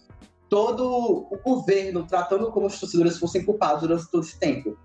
todo 0.49 1.27
o 1.31 1.39
governo 1.43 2.07
tratando 2.07 2.53
como 2.53 2.67
os 2.67 2.79
torcedores 2.79 3.19
fossem 3.19 3.45
culpados 3.45 3.81
durante 3.83 4.09
todo 4.11 4.23
esse 4.23 4.39
tempo. 4.39 4.79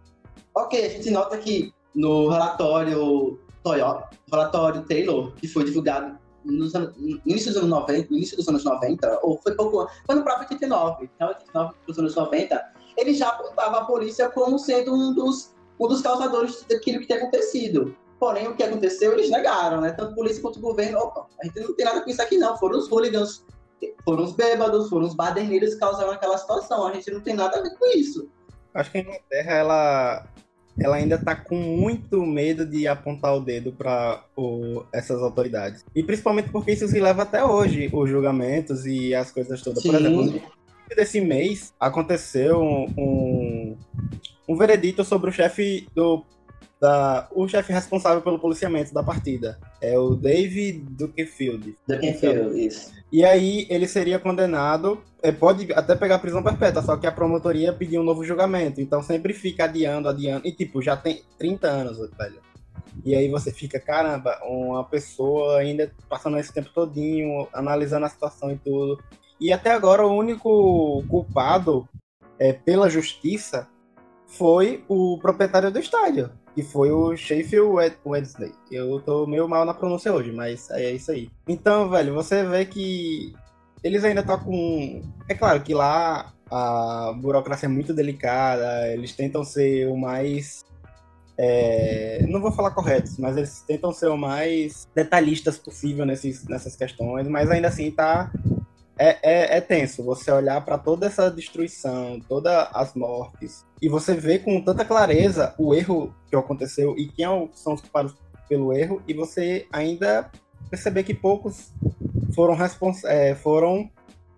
Ok, 0.56 0.84
a 0.84 0.90
gente 0.90 1.12
nota 1.12 1.38
que 1.38 1.72
no 1.94 2.30
relatório 2.30 3.40
Toyota, 3.68 4.10
relatório 4.32 4.86
Taylor, 4.86 5.34
que 5.34 5.48
foi 5.48 5.66
divulgado 5.66 6.18
nos 6.46 6.74
anos, 6.74 6.96
no 6.98 7.20
início 7.26 7.52
dos 7.52 7.58
anos 7.58 7.70
90, 7.70 8.08
no 8.10 8.18
início 8.18 8.38
dos 8.38 8.48
anos 8.48 8.64
90, 8.64 9.20
ou 9.22 9.38
foi 9.40 9.54
pouco 9.56 9.90
foi 10.06 10.16
no 10.16 10.24
próprio 10.24 10.48
89, 10.50 11.10
então 11.16 11.28
89 11.28 11.74
dos 11.86 12.00
anos 12.00 12.16
90, 12.16 12.74
ele 12.96 13.14
já 13.14 13.30
apontava 13.30 13.80
a 13.80 13.86
polícia 13.86 14.30
como 14.30 14.58
sendo 14.58 14.94
um 14.94 15.14
dos, 15.14 15.54
um 15.80 15.88
dos 15.88 16.02
causadores 16.02 16.64
daquilo 16.70 17.00
que 17.00 17.08
tinha 17.08 17.20
acontecido. 17.20 17.96
Porém, 18.20 18.48
o 18.48 18.56
que 18.56 18.64
aconteceu, 18.64 19.14
eles 19.14 19.30
negaram, 19.30 19.82
né? 19.82 19.92
Tanto 19.92 20.14
a 20.14 20.16
polícia 20.16 20.42
quanto 20.42 20.60
governo, 20.60 20.98
opa, 20.98 21.28
a 21.40 21.46
gente 21.46 21.60
não 21.60 21.76
tem 21.76 21.86
nada 21.86 22.02
com 22.02 22.10
isso 22.10 22.22
aqui 22.22 22.38
não, 22.38 22.58
foram 22.58 22.80
os 22.80 22.90
hooligans, 22.90 23.46
foram 24.04 24.24
os 24.24 24.32
bêbados, 24.32 24.90
foram 24.90 25.06
os 25.06 25.14
baderneiros 25.14 25.74
que 25.74 25.80
causaram 25.80 26.12
aquela 26.12 26.38
situação, 26.38 26.88
a 26.88 26.94
gente 26.94 27.12
não 27.12 27.22
tem 27.22 27.36
nada 27.36 27.60
a 27.60 27.62
ver 27.62 27.78
com 27.78 27.86
isso. 27.86 28.28
Acho 28.74 28.92
que 28.92 28.98
a 28.98 29.02
Inglaterra, 29.02 29.54
ela 29.54 30.28
ela 30.80 30.98
ainda 30.98 31.16
está 31.16 31.36
com 31.36 31.56
muito 31.56 32.26
medo 32.26 32.66
de 32.66 32.88
apontar 32.88 33.36
o 33.36 33.40
dedo 33.40 33.72
para 33.72 34.24
essas 34.94 35.22
autoridades. 35.22 35.84
E 35.96 36.04
principalmente 36.04 36.50
porque 36.50 36.72
isso 36.72 36.88
se 36.88 37.00
leva 37.00 37.24
até 37.24 37.44
hoje, 37.44 37.90
os 37.92 38.10
julgamentos 38.10 38.86
e 38.86 39.14
as 39.14 39.32
coisas 39.32 39.62
todas. 39.62 39.82
Sim. 39.82 39.92
Por 39.92 40.00
exemplo, 40.00 40.42
desse 40.96 41.20
mês 41.20 41.74
aconteceu 41.80 42.62
um, 42.62 43.76
um 44.48 44.56
veredito 44.56 45.04
sobre 45.04 45.30
o 45.30 45.34
chefe 45.34 45.88
do 45.94 46.24
da, 46.80 47.28
o 47.32 47.48
chefe 47.48 47.74
responsável 47.74 48.22
pelo 48.22 48.40
policiamento 48.40 48.94
da 48.94 49.02
partida. 49.02 49.60
É 49.82 49.98
o 49.98 50.16
David 50.16 50.86
Dukefield. 50.92 51.76
Dukefield, 51.88 52.66
isso. 52.66 52.94
E 53.12 53.24
aí 53.24 53.66
ele 53.70 53.88
seria 53.88 54.20
condenado, 54.20 55.02
é, 55.24 55.32
pode 55.32 55.72
até 55.74 55.96
pegar 55.96 56.20
prisão 56.20 56.44
perpétua, 56.44 56.82
só 56.82 56.98
que 56.98 57.08
a 57.08 57.12
promotoria 57.12 57.72
pediu 57.72 58.02
um 58.02 58.04
novo 58.04 58.24
julgamento. 58.24 58.82
Então 58.82 59.02
sempre 59.02 59.34
fica 59.34 59.64
adiando, 59.64 60.10
adiando. 60.10 60.46
E 60.46 60.52
tipo, 60.52 60.82
já 60.82 60.98
tem 60.98 61.24
30 61.38 61.68
anos, 61.68 61.98
velho. 62.18 62.42
E 63.06 63.16
aí 63.16 63.30
você 63.30 63.52
fica, 63.52 63.80
caramba, 63.80 64.38
uma 64.44 64.84
pessoa 64.84 65.60
ainda 65.60 65.92
passando 66.10 66.38
esse 66.38 66.54
tempo 66.54 66.70
todinho, 66.74 67.48
analisando 67.54 68.06
a 68.06 68.10
situação 68.10 68.52
e 68.52 68.58
tudo. 68.58 69.02
E 69.40 69.54
até 69.54 69.72
agora 69.72 70.06
o 70.06 70.14
único 70.14 71.04
culpado 71.08 71.88
é, 72.40 72.52
pela 72.52 72.90
justiça 72.90 73.68
foi 74.26 74.84
o 74.88 75.18
proprietário 75.20 75.72
do 75.72 75.80
estádio, 75.80 76.30
que 76.58 76.64
foi 76.64 76.90
o 76.90 77.16
Sheffield 77.16 77.96
Wednesday. 78.04 78.52
Eu 78.72 79.00
tô 79.02 79.28
meio 79.28 79.48
mal 79.48 79.64
na 79.64 79.76
pronúncia 79.76 80.12
hoje, 80.12 80.32
mas 80.32 80.72
é 80.72 80.90
isso 80.90 81.12
aí. 81.12 81.30
Então, 81.48 81.88
velho, 81.88 82.16
você 82.16 82.44
vê 82.44 82.66
que 82.66 83.32
eles 83.84 84.04
ainda 84.04 84.22
estão 84.22 84.40
com. 84.40 85.04
É 85.30 85.36
claro 85.36 85.62
que 85.62 85.72
lá 85.76 86.34
a 86.50 87.14
burocracia 87.16 87.68
é 87.68 87.72
muito 87.72 87.94
delicada, 87.94 88.92
eles 88.92 89.16
tentam 89.16 89.44
ser 89.44 89.88
o 89.88 89.96
mais. 89.96 90.66
É... 91.38 92.26
não 92.28 92.42
vou 92.42 92.52
falar 92.52 92.72
corretos, 92.72 93.20
mas 93.20 93.38
eles 93.38 93.62
tentam 93.62 93.94
ser 93.94 94.08
o 94.08 94.18
mais 94.18 94.88
detalhistas 94.96 95.60
possível 95.60 96.08
nesses, 96.08 96.44
nessas 96.48 96.76
questões, 96.76 97.28
mas 97.28 97.52
ainda 97.52 97.68
assim 97.68 97.92
tá 97.92 98.32
é, 98.98 99.18
é, 99.22 99.58
é 99.58 99.62
tenso 99.62 100.04
você 100.04 100.32
olhar 100.32 100.64
para 100.64 100.78
toda 100.78 101.06
essa 101.06 101.30
destruição, 101.30 102.20
todas 102.28 102.68
as 102.74 102.94
mortes, 102.94 103.66
e 103.82 103.88
você 103.88 104.14
vê 104.14 104.40
com 104.40 104.62
tanta 104.62 104.84
clareza 104.84 105.54
o 105.58 105.74
erro 105.74 106.14
que 106.30 106.36
aconteceu 106.36 106.96
e 106.98 107.08
quem 107.08 107.26
é 107.26 107.50
são 107.54 107.74
os 107.74 107.82
culpados 107.82 108.16
pelo 108.48 108.74
erro, 108.74 109.02
e 109.08 109.14
você 109.14 109.68
ainda 109.72 110.32
perceber 110.70 111.04
que 111.04 111.14
poucos 111.14 111.72
foram, 112.34 112.56
respons 112.56 113.04
é, 113.04 113.36
foram 113.36 113.90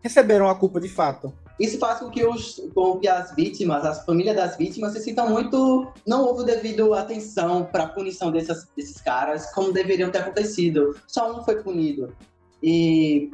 receberam 0.01 0.49
a 0.49 0.55
culpa 0.55 0.79
de 0.79 0.87
fato. 0.87 1.33
Isso 1.59 1.77
faz 1.77 1.99
com 1.99 2.09
que, 2.09 2.25
os, 2.25 2.61
com 2.73 2.97
que 2.99 3.07
as 3.07 3.35
vítimas, 3.35 3.83
as 3.83 4.05
famílias 4.05 4.35
das 4.35 4.57
vítimas, 4.57 4.93
se 4.93 5.01
sintam 5.01 5.29
muito. 5.29 5.91
Não 6.07 6.23
houve 6.23 6.45
devido 6.45 6.93
atenção 6.93 7.65
para 7.65 7.83
a 7.83 7.89
punição 7.89 8.31
dessas, 8.31 8.65
desses 8.77 9.01
caras, 9.01 9.51
como 9.53 9.73
deveriam 9.73 10.09
ter 10.09 10.19
acontecido. 10.19 10.95
Só 11.05 11.37
um 11.37 11.43
foi 11.43 11.61
punido. 11.61 12.15
E 12.63 13.29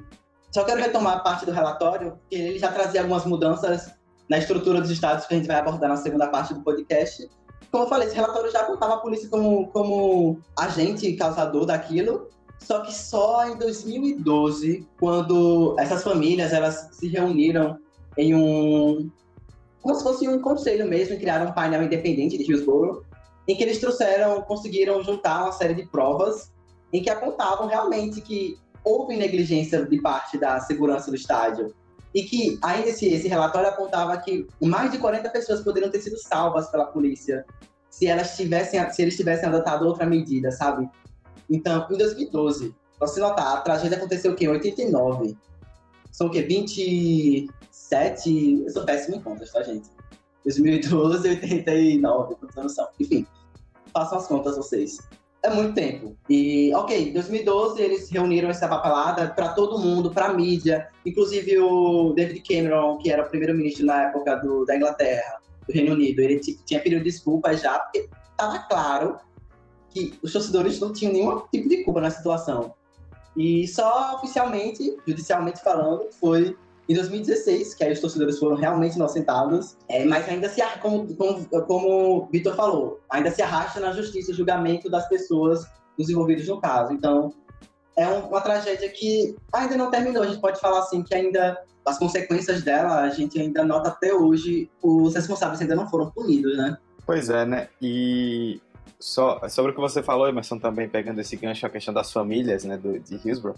só 0.55 0.63
quero 0.63 0.79
retomar 0.79 1.17
a 1.17 1.19
parte 1.19 1.45
do 1.45 1.51
relatório, 1.51 2.17
que 2.29 2.35
ele 2.37 2.57
já 2.57 2.71
trazia 2.71 3.01
algumas 3.01 3.25
mudanças 3.25 3.93
na 4.29 4.37
estrutura 4.37 4.79
dos 4.79 4.89
estados 4.89 5.25
que 5.25 5.33
a 5.33 5.37
gente 5.37 5.47
vai 5.47 5.57
abordar 5.57 5.89
na 5.89 5.97
segunda 5.97 6.27
parte 6.27 6.53
do 6.53 6.61
podcast. 6.61 7.29
Como 7.69 7.83
eu 7.83 7.89
falei, 7.89 8.07
esse 8.07 8.15
relatório 8.15 8.49
já 8.49 8.61
apontava 8.61 8.93
a 8.93 8.97
polícia 8.99 9.27
como, 9.27 9.67
como 9.67 10.39
agente 10.57 11.11
causador 11.17 11.65
daquilo, 11.65 12.29
só 12.57 12.79
que 12.79 12.93
só 12.93 13.49
em 13.49 13.57
2012, 13.57 14.87
quando 14.97 15.75
essas 15.77 16.01
famílias 16.01 16.53
elas 16.53 16.87
se 16.93 17.09
reuniram 17.09 17.77
em 18.17 18.33
um 18.33 19.11
como 19.81 19.93
se 19.93 20.03
fosse 20.03 20.25
um 20.25 20.39
conselho 20.39 20.87
mesmo, 20.87 21.15
e 21.15 21.19
criaram 21.19 21.47
um 21.49 21.51
painel 21.51 21.83
independente 21.83 22.37
de 22.37 22.49
Hillsborough, 22.49 23.03
em 23.45 23.57
que 23.57 23.61
eles 23.61 23.79
trouxeram, 23.79 24.41
conseguiram 24.43 25.03
juntar 25.03 25.43
uma 25.43 25.51
série 25.51 25.73
de 25.73 25.85
provas 25.85 26.49
em 26.93 27.03
que 27.03 27.09
apontavam 27.09 27.67
realmente 27.67 28.21
que 28.21 28.57
houve 28.85 29.17
negligência 29.17 29.83
de 29.83 29.99
parte 29.99 30.37
da 30.37 30.59
segurança 30.59 31.09
do 31.09 31.15
estádio. 31.15 31.73
E 32.13 32.23
que 32.23 32.57
ainda 32.61 32.87
esse, 32.87 33.07
esse 33.07 33.27
relatório 33.27 33.67
apontava 33.67 34.15
que 34.17 34.47
mais 34.61 34.89
de 34.91 34.99
40 34.99 35.29
pessoas 35.31 35.61
poderiam 35.61 35.91
ter 35.91 35.99
sido 35.99 36.17
salvas 36.17 36.69
pela 36.69 36.85
polícia 36.85 37.45
se 37.89 38.07
elas 38.07 38.37
tivessem, 38.37 38.89
se 38.91 39.01
eles 39.01 39.17
tivessem 39.17 39.49
adotado 39.49 39.85
outra 39.85 40.05
medida, 40.05 40.51
sabe? 40.51 40.89
Então, 41.49 41.85
em 41.89 41.97
2012, 41.97 42.73
pra 42.97 43.07
você 43.07 43.19
notar, 43.19 43.57
a 43.57 43.61
tragédia 43.61 43.97
aconteceu 43.97 44.31
o 44.31 44.35
quê? 44.35 44.45
Em 44.45 44.49
89. 44.49 45.37
São 46.11 46.27
o 46.27 46.29
quê? 46.31 46.41
27. 46.41 47.49
Eu 48.65 48.69
sou 48.69 48.85
péssimo 48.85 49.17
em 49.17 49.21
contas, 49.21 49.51
tá, 49.51 49.61
gente? 49.63 49.89
2012, 50.45 51.27
89, 51.27 52.35
pra 52.35 52.63
noção. 52.63 52.87
Enfim, 52.99 53.25
façam 53.91 54.17
as 54.19 54.27
contas 54.27 54.55
vocês 54.55 54.99
é 55.45 55.53
muito 55.53 55.73
tempo. 55.73 56.17
E, 56.29 56.73
ok, 56.73 57.09
em 57.09 57.13
2012 57.13 57.81
eles 57.81 58.09
reuniram 58.09 58.49
essa 58.49 58.67
papelada 58.67 59.27
para 59.29 59.49
todo 59.49 59.79
mundo, 59.79 60.11
para 60.11 60.33
mídia, 60.33 60.87
inclusive 61.05 61.59
o 61.59 62.13
David 62.13 62.41
Cameron, 62.41 62.97
que 62.97 63.11
era 63.11 63.23
o 63.23 63.29
primeiro-ministro 63.29 63.85
na 63.85 64.03
época 64.03 64.35
do, 64.37 64.65
da 64.65 64.75
Inglaterra, 64.75 65.39
do 65.67 65.73
Reino 65.73 65.93
Unido, 65.93 66.19
ele 66.19 66.39
tinha 66.39 66.79
pedido 66.79 67.03
desculpas 67.03 67.61
já, 67.61 67.77
porque 67.79 68.09
estava 68.31 68.59
claro 68.67 69.17
que 69.89 70.17
os 70.21 70.33
torcedores 70.33 70.79
não 70.79 70.91
tinham 70.91 71.13
nenhum 71.13 71.41
tipo 71.51 71.69
de 71.69 71.83
culpa 71.83 72.01
na 72.01 72.11
situação. 72.11 72.73
E 73.37 73.67
só 73.67 74.15
oficialmente, 74.15 74.97
judicialmente 75.07 75.61
falando, 75.61 76.07
foi 76.19 76.55
em 76.87 76.93
2016, 76.93 77.73
que 77.73 77.83
aí 77.83 77.93
os 77.93 77.99
torcedores 77.99 78.37
foram 78.37 78.55
realmente 78.55 78.95
inocentados, 78.95 79.75
é, 79.89 80.05
mas 80.05 80.27
ainda 80.29 80.47
se, 80.47 80.61
como, 80.81 81.15
como, 81.15 81.45
como 81.65 82.17
o 82.17 82.25
Vitor 82.27 82.55
falou, 82.55 82.99
ainda 83.09 83.31
se 83.31 83.41
arrasta 83.41 83.79
na 83.79 83.91
justiça 83.91 84.31
o 84.31 84.35
julgamento 84.35 84.89
das 84.89 85.07
pessoas 85.09 85.65
dos 85.97 86.09
envolvidos 86.09 86.47
no 86.47 86.61
caso. 86.61 86.93
Então, 86.93 87.33
é 87.97 88.07
um, 88.07 88.27
uma 88.27 88.41
tragédia 88.41 88.89
que 88.89 89.35
ainda 89.51 89.75
não 89.75 89.89
terminou. 89.89 90.23
A 90.23 90.27
gente 90.27 90.41
pode 90.41 90.59
falar 90.59 90.79
assim 90.79 91.01
que 91.01 91.15
ainda 91.15 91.57
as 91.85 91.97
consequências 91.97 92.63
dela, 92.63 93.01
a 93.01 93.09
gente 93.09 93.39
ainda 93.39 93.63
nota 93.63 93.89
até 93.89 94.13
hoje, 94.13 94.69
os 94.81 95.13
responsáveis 95.13 95.61
ainda 95.61 95.75
não 95.75 95.89
foram 95.89 96.09
punidos, 96.11 96.57
né? 96.57 96.77
Pois 97.05 97.29
é, 97.29 97.45
né? 97.45 97.69
E 97.81 98.59
só 98.99 99.47
sobre 99.49 99.71
o 99.71 99.75
que 99.75 99.81
você 99.81 100.01
falou, 100.01 100.27
Emerson, 100.27 100.57
também 100.57 100.89
pegando 100.89 101.21
esse 101.21 101.35
gancho, 101.35 101.65
a 101.65 101.69
questão 101.69 101.93
das 101.93 102.11
famílias, 102.11 102.63
né, 102.63 102.77
do, 102.77 102.99
de 102.99 103.15
Hillsborough, 103.23 103.55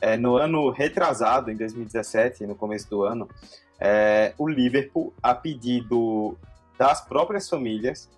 é, 0.00 0.16
no 0.16 0.36
ano 0.36 0.70
retrasado, 0.70 1.50
em 1.50 1.56
2017, 1.56 2.46
no 2.46 2.54
começo 2.54 2.88
do 2.88 3.02
ano, 3.02 3.28
é, 3.80 4.34
o 4.38 4.48
Liverpool, 4.48 5.12
a 5.22 5.34
pedido 5.34 6.36
das 6.78 7.00
próprias 7.00 7.48
famílias, 7.48 8.08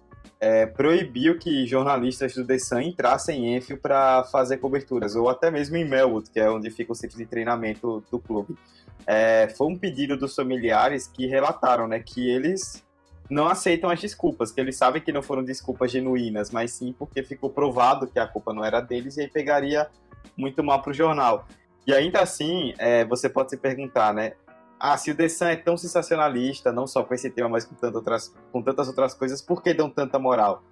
é, 0.40 0.66
proibiu 0.66 1.38
que 1.38 1.66
jornalistas 1.66 2.34
do 2.34 2.46
The 2.46 2.58
Sun 2.58 2.80
entrassem 2.80 3.46
em 3.46 3.56
Enfield 3.56 3.82
para 3.82 4.24
fazer 4.24 4.58
coberturas, 4.58 5.16
ou 5.16 5.28
até 5.28 5.50
mesmo 5.50 5.76
em 5.76 5.88
Melwood, 5.88 6.30
que 6.30 6.38
é 6.38 6.48
onde 6.48 6.70
fica 6.70 6.92
o 6.92 6.94
centro 6.94 7.18
de 7.18 7.26
treinamento 7.26 8.04
do 8.10 8.18
clube. 8.18 8.56
É, 9.06 9.48
foi 9.56 9.66
um 9.66 9.78
pedido 9.78 10.16
dos 10.16 10.34
familiares 10.34 11.06
que 11.06 11.26
relataram 11.26 11.88
né, 11.88 11.98
que 12.00 12.28
eles 12.28 12.84
não 13.28 13.46
aceitam 13.46 13.90
as 13.90 14.00
desculpas, 14.00 14.50
que 14.50 14.60
eles 14.60 14.76
sabem 14.76 15.02
que 15.02 15.12
não 15.12 15.22
foram 15.22 15.44
desculpas 15.44 15.90
genuínas, 15.90 16.50
mas 16.50 16.72
sim 16.72 16.94
porque 16.96 17.22
ficou 17.22 17.50
provado 17.50 18.06
que 18.06 18.18
a 18.18 18.26
culpa 18.26 18.54
não 18.54 18.64
era 18.64 18.80
deles 18.80 19.16
e 19.16 19.22
aí 19.22 19.28
pegaria 19.28 19.88
muito 20.36 20.62
mal 20.62 20.80
para 20.80 20.90
o 20.90 20.94
jornal. 20.94 21.46
E 21.88 21.94
ainda 21.94 22.20
assim, 22.20 22.74
é, 22.76 23.02
você 23.06 23.30
pode 23.30 23.48
se 23.48 23.56
perguntar, 23.56 24.12
né? 24.12 24.34
Ah, 24.78 24.98
se 24.98 25.10
o 25.10 25.30
Sun 25.30 25.46
é 25.46 25.56
tão 25.56 25.74
sensacionalista, 25.74 26.70
não 26.70 26.86
só 26.86 27.02
com 27.02 27.14
esse 27.14 27.30
tema, 27.30 27.48
mas 27.48 27.64
com, 27.64 27.74
tantas 27.74 27.94
outras, 27.94 28.34
com 28.52 28.60
tantas 28.62 28.88
outras 28.88 29.14
coisas, 29.14 29.40
por 29.40 29.62
que 29.62 29.72
dão 29.72 29.88
tanta 29.88 30.18
moral? 30.18 30.62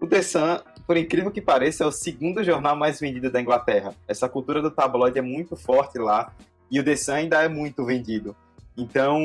O 0.00 0.06
The 0.06 0.22
Sun, 0.22 0.58
por 0.86 0.96
incrível 0.96 1.30
que 1.30 1.42
pareça, 1.42 1.84
é 1.84 1.86
o 1.86 1.92
segundo 1.92 2.42
jornal 2.42 2.74
mais 2.74 2.98
vendido 2.98 3.30
da 3.30 3.38
Inglaterra. 3.38 3.94
Essa 4.08 4.30
cultura 4.30 4.62
do 4.62 4.70
tabloide 4.70 5.18
é 5.18 5.22
muito 5.22 5.56
forte 5.56 5.98
lá 5.98 6.32
e 6.70 6.80
o 6.80 6.84
The 6.84 6.96
Sun 6.96 7.12
ainda 7.12 7.42
é 7.42 7.48
muito 7.48 7.84
vendido. 7.84 8.34
Então, 8.78 9.20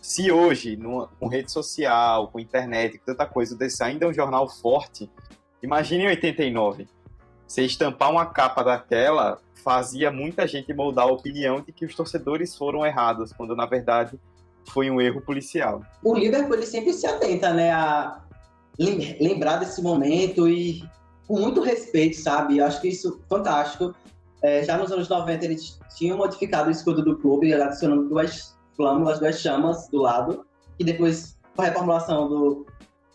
se 0.00 0.32
hoje, 0.32 0.74
no, 0.74 1.06
com 1.20 1.28
rede 1.28 1.52
social, 1.52 2.28
com 2.28 2.40
internet, 2.40 2.96
com 2.96 3.04
tanta 3.04 3.26
coisa, 3.26 3.54
o 3.54 3.58
The 3.58 3.68
Sun 3.68 3.84
ainda 3.84 4.06
é 4.06 4.08
um 4.08 4.14
jornal 4.14 4.48
forte, 4.48 5.10
imagine 5.62 6.04
em 6.04 6.08
89. 6.08 6.88
Você 7.52 7.64
estampar 7.64 8.10
uma 8.10 8.24
capa 8.24 8.62
daquela 8.62 9.38
fazia 9.62 10.10
muita 10.10 10.48
gente 10.48 10.72
moldar 10.72 11.04
a 11.04 11.12
opinião 11.12 11.60
de 11.60 11.70
que 11.70 11.84
os 11.84 11.94
torcedores 11.94 12.56
foram 12.56 12.86
errados, 12.86 13.30
quando 13.30 13.54
na 13.54 13.66
verdade 13.66 14.18
foi 14.70 14.90
um 14.90 14.98
erro 14.98 15.20
policial. 15.20 15.82
O 16.02 16.14
Liverpool 16.14 16.54
ele 16.54 16.64
sempre 16.64 16.94
se 16.94 17.06
atenta, 17.06 17.52
né, 17.52 17.70
a 17.70 18.22
lembrar 18.78 19.56
desse 19.56 19.82
momento 19.82 20.48
e 20.48 20.82
com 21.28 21.38
muito 21.38 21.60
respeito, 21.60 22.16
sabe? 22.16 22.56
Eu 22.56 22.64
acho 22.64 22.80
que 22.80 22.88
isso 22.88 23.20
é 23.22 23.28
fantástico. 23.28 23.94
É, 24.40 24.64
já 24.64 24.78
nos 24.78 24.90
anos 24.90 25.10
90 25.10 25.44
eles 25.44 25.78
tinham 25.94 26.16
modificado 26.16 26.68
o 26.68 26.72
escudo 26.72 27.04
do 27.04 27.18
clube, 27.18 27.52
adicionando 27.52 28.08
duas 28.08 28.56
flâmulas, 28.74 29.18
duas 29.18 29.38
chamas 29.38 29.88
do 29.88 29.98
lado, 29.98 30.46
e 30.78 30.84
depois 30.84 31.38
com 31.54 31.60
a 31.60 31.66
reformulação 31.66 32.30
do 32.30 32.66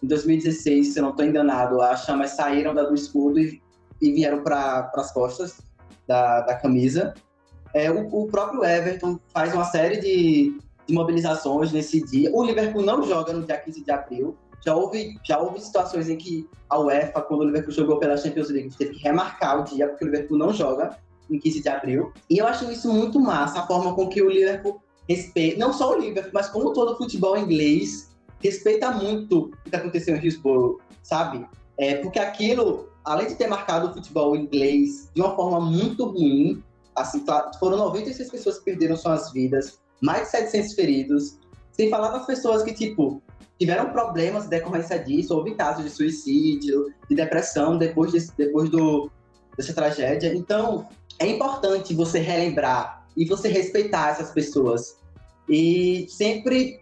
em 0.03 0.05
2016, 0.05 0.93
se 0.93 0.99
eu 0.99 1.03
não 1.03 1.09
estou 1.09 1.25
enganado, 1.25 1.81
as 1.81 2.05
chamas 2.05 2.29
saíram 2.29 2.71
do 2.71 2.93
escudo 2.93 3.39
e, 3.39 3.59
e 4.01 4.11
vieram 4.11 4.43
para 4.43 4.91
as 4.95 5.11
costas 5.11 5.57
da, 6.07 6.41
da 6.41 6.55
camisa. 6.55 7.13
É, 7.73 7.91
o, 7.91 8.07
o, 8.07 8.27
próprio 8.27 8.63
Everton 8.63 9.19
faz 9.33 9.53
uma 9.53 9.65
série 9.65 9.97
de, 9.97 10.57
de, 10.87 10.93
mobilizações 10.93 11.71
nesse 11.71 12.03
dia. 12.05 12.31
O 12.33 12.43
Liverpool 12.43 12.81
não 12.81 13.03
joga 13.03 13.33
no 13.33 13.45
dia 13.45 13.57
15 13.57 13.83
de 13.83 13.91
abril. 13.91 14.37
Já 14.65 14.75
houve, 14.75 15.17
já 15.23 15.37
houve 15.39 15.59
situações 15.59 16.09
em 16.09 16.17
que 16.17 16.49
a 16.69 16.79
UEFA, 16.79 17.21
quando 17.21 17.41
o 17.41 17.43
Liverpool 17.45 17.71
jogou 17.71 17.99
pela 17.99 18.17
Champions 18.17 18.49
League, 18.49 18.75
teve 18.75 18.95
que 18.95 19.03
remarcar 19.03 19.61
o 19.61 19.63
dia, 19.63 19.87
porque 19.87 20.05
o 20.05 20.07
Liverpool 20.07 20.37
não 20.37 20.53
joga 20.53 20.97
em 21.29 21.39
15 21.39 21.61
de 21.61 21.69
abril. 21.69 22.11
E 22.29 22.37
eu 22.37 22.47
acho 22.47 22.69
isso 22.71 22.91
muito 22.91 23.19
massa, 23.19 23.59
a 23.59 23.67
forma 23.67 23.93
com 23.93 24.07
que 24.07 24.21
o 24.21 24.29
Liverpool 24.29 24.81
respeita, 25.07 25.59
não 25.59 25.71
só 25.71 25.93
o 25.93 25.99
Liverpool, 25.99 26.31
mas 26.33 26.49
como 26.49 26.73
todo 26.73 26.93
o 26.93 26.97
futebol 26.97 27.37
inglês, 27.37 28.09
respeita 28.41 28.91
muito 28.91 29.51
o 29.65 29.69
que 29.69 29.75
aconteceu 29.75 30.15
em 30.15 30.19
Hillsborough, 30.19 30.79
sabe? 31.03 31.45
É, 31.77 31.95
porque 31.97 32.19
aquilo 32.19 32.89
além 33.07 33.27
de 33.27 33.35
ter 33.35 33.47
marcado 33.47 33.87
o 33.87 33.93
futebol 33.93 34.35
inglês 34.35 35.09
de 35.15 35.21
uma 35.21 35.33
forma 35.33 35.61
muito 35.61 36.05
ruim, 36.05 36.61
assim, 36.93 37.23
foram 37.57 37.77
96 37.77 38.29
pessoas 38.29 38.57
que 38.59 38.65
perderam 38.65 38.97
suas 38.97 39.31
vidas, 39.31 39.79
mais 40.01 40.23
de 40.23 40.31
700 40.31 40.73
feridos, 40.73 41.39
sem 41.71 41.89
falar 41.89 42.09
das 42.09 42.25
pessoas 42.25 42.63
que, 42.63 42.73
tipo, 42.73 43.21
tiveram 43.57 43.91
problemas 43.91 44.45
em 44.45 44.49
decorrência 44.49 44.99
disso, 44.99 45.33
houve 45.33 45.55
casos 45.55 45.85
de 45.85 45.89
suicídio, 45.89 46.93
de 47.09 47.15
depressão 47.15 47.77
depois, 47.77 48.11
de, 48.11 48.27
depois 48.37 48.69
do, 48.69 49.09
dessa 49.55 49.73
tragédia. 49.73 50.35
Então, 50.35 50.87
é 51.17 51.27
importante 51.27 51.93
você 51.93 52.19
relembrar 52.19 53.07
e 53.15 53.25
você 53.25 53.47
respeitar 53.47 54.09
essas 54.09 54.31
pessoas. 54.31 54.97
E 55.47 56.07
sempre 56.09 56.81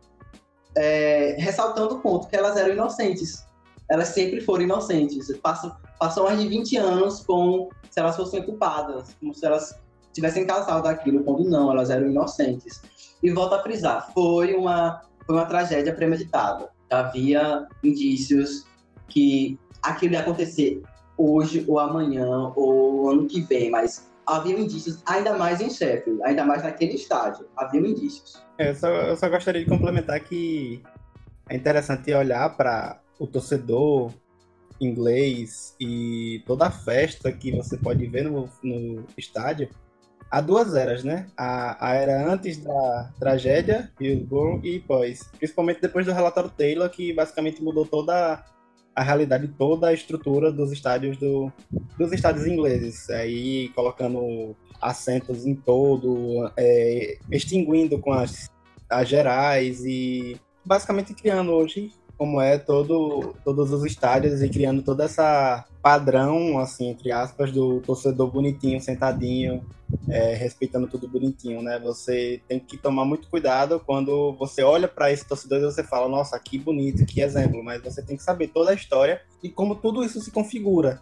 é, 0.75 1.35
ressaltando 1.37 1.95
o 1.95 1.99
ponto 1.99 2.27
que 2.27 2.35
elas 2.35 2.57
eram 2.57 2.73
inocentes. 2.73 3.45
Elas 3.89 4.09
sempre 4.09 4.41
foram 4.41 4.63
inocentes. 4.63 5.35
Passam, 5.37 5.75
passam 5.99 6.23
mais 6.23 6.39
de 6.39 6.47
20 6.47 6.77
anos 6.77 7.21
com 7.21 7.69
se 7.89 7.99
elas 7.99 8.15
fossem 8.15 8.43
culpadas, 8.43 9.15
como 9.19 9.33
se 9.33 9.45
elas 9.45 9.79
tivessem 10.13 10.45
causado 10.45 10.83
daquilo, 10.83 11.23
quando 11.23 11.49
não, 11.49 11.71
elas 11.71 11.89
eram 11.89 12.09
inocentes. 12.09 12.81
E 13.21 13.31
volto 13.31 13.53
a 13.53 13.61
frisar, 13.61 14.11
foi 14.13 14.53
uma, 14.53 15.01
foi 15.25 15.35
uma 15.35 15.45
tragédia 15.45 15.93
premeditada. 15.93 16.69
Havia 16.89 17.67
indícios 17.83 18.65
que 19.07 19.59
aquilo 19.83 20.13
ia 20.13 20.21
acontecer 20.21 20.81
hoje 21.17 21.65
ou 21.67 21.79
amanhã 21.79 22.51
ou 22.55 23.09
ano 23.09 23.27
que 23.27 23.41
vem, 23.41 23.69
mas 23.69 24.09
havia 24.25 24.57
indícios 24.59 25.01
ainda 25.05 25.37
mais 25.37 25.61
em 25.61 25.69
Sheffield, 25.69 26.21
ainda 26.23 26.43
mais 26.43 26.63
naquele 26.63 26.93
estádio, 26.93 27.47
havia 27.55 27.81
indícios. 27.81 28.41
É, 28.57 28.71
eu, 28.71 28.75
só, 28.75 28.87
eu 28.87 29.15
só 29.15 29.29
gostaria 29.29 29.63
de 29.63 29.69
complementar 29.69 30.19
que 30.19 30.81
é 31.49 31.55
interessante 31.55 32.13
olhar 32.13 32.55
para 32.55 32.99
o 33.19 33.27
torcedor 33.27 34.11
inglês 34.79 35.75
e 35.79 36.43
toda 36.45 36.67
a 36.67 36.71
festa 36.71 37.31
que 37.31 37.51
você 37.51 37.77
pode 37.77 38.05
ver 38.07 38.25
no, 38.25 38.49
no 38.61 39.05
estádio, 39.17 39.69
há 40.29 40.41
duas 40.41 40.75
eras, 40.75 41.03
né? 41.03 41.27
A, 41.37 41.89
a 41.89 41.93
era 41.93 42.31
antes 42.31 42.57
da 42.57 43.11
tragédia, 43.19 43.91
e 43.99 44.79
pós. 44.79 45.29
Principalmente 45.37 45.81
depois 45.81 46.05
do 46.05 46.11
relatório 46.11 46.49
Taylor, 46.49 46.89
que 46.89 47.13
basicamente 47.13 47.63
mudou 47.63 47.85
toda 47.85 48.43
a 48.95 49.03
realidade, 49.03 49.47
toda 49.47 49.87
a 49.87 49.93
estrutura 49.93 50.51
dos 50.51 50.71
estádios 50.71 51.17
do, 51.17 51.51
dos 51.97 52.11
estádios 52.11 52.45
ingleses. 52.45 53.09
Aí 53.09 53.69
colocando 53.69 54.55
assentos 54.81 55.45
em 55.45 55.55
todo, 55.55 56.51
é, 56.57 57.17
extinguindo 57.31 57.99
com 57.99 58.13
as, 58.13 58.49
as 58.89 59.07
gerais 59.07 59.83
e 59.85 60.37
basicamente 60.65 61.13
criando 61.13 61.51
hoje 61.51 61.91
como 62.17 62.41
é 62.41 62.57
todo, 62.57 63.35
todos 63.43 63.71
os 63.71 63.83
estádios 63.85 64.41
e 64.41 64.49
criando 64.49 64.81
toda 64.81 65.03
essa 65.03 65.65
padrão, 65.81 66.57
assim, 66.57 66.89
entre 66.89 67.11
aspas, 67.11 67.51
do 67.51 67.79
torcedor 67.81 68.31
bonitinho, 68.31 68.81
sentadinho, 68.81 69.63
é, 70.09 70.33
respeitando 70.33 70.87
tudo 70.87 71.07
bonitinho, 71.07 71.61
né? 71.61 71.79
Você 71.79 72.41
tem 72.47 72.59
que 72.59 72.77
tomar 72.77 73.05
muito 73.05 73.27
cuidado 73.29 73.79
quando 73.85 74.33
você 74.33 74.63
olha 74.63 74.87
para 74.87 75.11
esse 75.11 75.27
torcedor 75.27 75.59
e 75.59 75.65
você 75.65 75.83
fala, 75.83 76.09
nossa, 76.09 76.39
que 76.39 76.57
bonito, 76.57 77.05
que 77.05 77.21
exemplo, 77.21 77.63
mas 77.63 77.81
você 77.83 78.01
tem 78.01 78.17
que 78.17 78.23
saber 78.23 78.47
toda 78.47 78.71
a 78.71 78.75
história 78.75 79.21
e 79.43 79.49
como 79.49 79.75
tudo 79.75 80.03
isso 80.03 80.19
se 80.21 80.31
configura, 80.31 81.01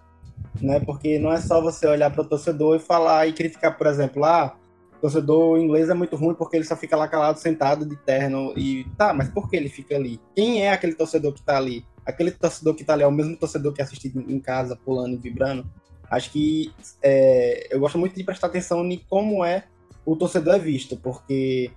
né? 0.62 0.80
Porque 0.80 1.20
não 1.20 1.32
é 1.32 1.40
só 1.40 1.62
você 1.62 1.88
olhar 1.88 2.12
para 2.12 2.22
o 2.22 2.28
torcedor 2.28 2.76
e 2.76 2.80
falar 2.80 3.28
e 3.28 3.34
criticar, 3.34 3.78
por 3.78 3.88
exemplo, 3.88 4.26
ah, 4.26 4.56
torcedor 5.04 5.60
inglês 5.60 5.90
é 5.90 5.94
muito 5.94 6.16
ruim 6.16 6.34
porque 6.34 6.56
ele 6.56 6.64
só 6.64 6.78
fica 6.78 6.96
lá 6.96 7.10
calado, 7.10 7.38
sentado 7.38 7.86
de 7.86 7.98
terno. 7.98 8.54
E 8.56 8.86
tá, 8.98 9.14
mas 9.14 9.28
por 9.28 9.50
que 9.50 9.58
ele 9.58 9.68
fica 9.68 9.98
ali? 9.98 10.18
Quem 10.34 10.64
é 10.64 10.72
aquele 10.72 10.96
torcedor 10.96 11.34
que 11.34 11.44
tá 11.44 11.58
ali? 11.58 11.86
Aquele 12.06 12.32
torcedor 12.32 12.74
que 12.74 12.86
tá 12.86 12.94
ali 12.94 13.04
é 13.04 13.08
o 13.08 13.12
mesmo 13.12 13.36
torcedor 13.36 13.74
que 13.74 13.82
assiste 13.82 14.14
em 14.16 14.40
casa, 14.40 14.78
pulando 14.78 15.16
e 15.16 15.18
vibrando? 15.18 15.70
Acho 16.10 16.32
que 16.32 16.72
é, 17.02 17.68
eu 17.70 17.82
gosto 17.82 17.98
muito 17.98 18.16
de 18.16 18.24
prestar 18.24 18.48
atenção 18.48 18.86
em 18.86 18.98
como 19.10 19.44
é 19.44 19.66
o 20.06 20.16
torcedor 20.16 20.56
é 20.56 20.60
visto, 20.60 20.96
porque 20.96 21.70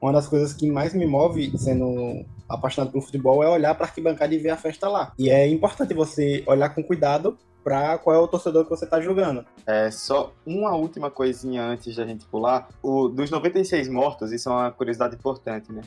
uma 0.00 0.12
das 0.12 0.26
coisas 0.26 0.52
que 0.52 0.68
mais 0.68 0.92
me 0.92 1.06
move, 1.06 1.56
sendo 1.56 2.24
apaixonado 2.48 2.90
pelo 2.90 3.04
futebol, 3.04 3.44
é 3.44 3.48
olhar 3.48 3.76
para 3.76 3.86
arquibancada 3.86 4.34
e 4.34 4.38
ver 4.38 4.50
a 4.50 4.56
festa 4.56 4.88
lá. 4.88 5.12
E 5.16 5.30
é 5.30 5.46
importante 5.46 5.94
você 5.94 6.42
olhar 6.46 6.70
com 6.70 6.82
cuidado 6.82 7.38
para 7.62 7.96
qual 7.98 8.16
é 8.16 8.18
o 8.18 8.28
torcedor 8.28 8.64
que 8.64 8.70
você 8.70 8.84
está 8.84 9.00
julgando. 9.00 9.44
É, 9.66 9.90
só 9.90 10.32
uma 10.44 10.74
última 10.74 11.10
coisinha 11.10 11.64
antes 11.64 11.94
da 11.94 12.06
gente 12.06 12.26
pular. 12.26 12.68
O, 12.82 13.08
dos 13.08 13.30
96 13.30 13.88
mortos, 13.88 14.32
isso 14.32 14.48
é 14.48 14.52
uma 14.52 14.70
curiosidade 14.70 15.14
importante, 15.14 15.72
né? 15.72 15.82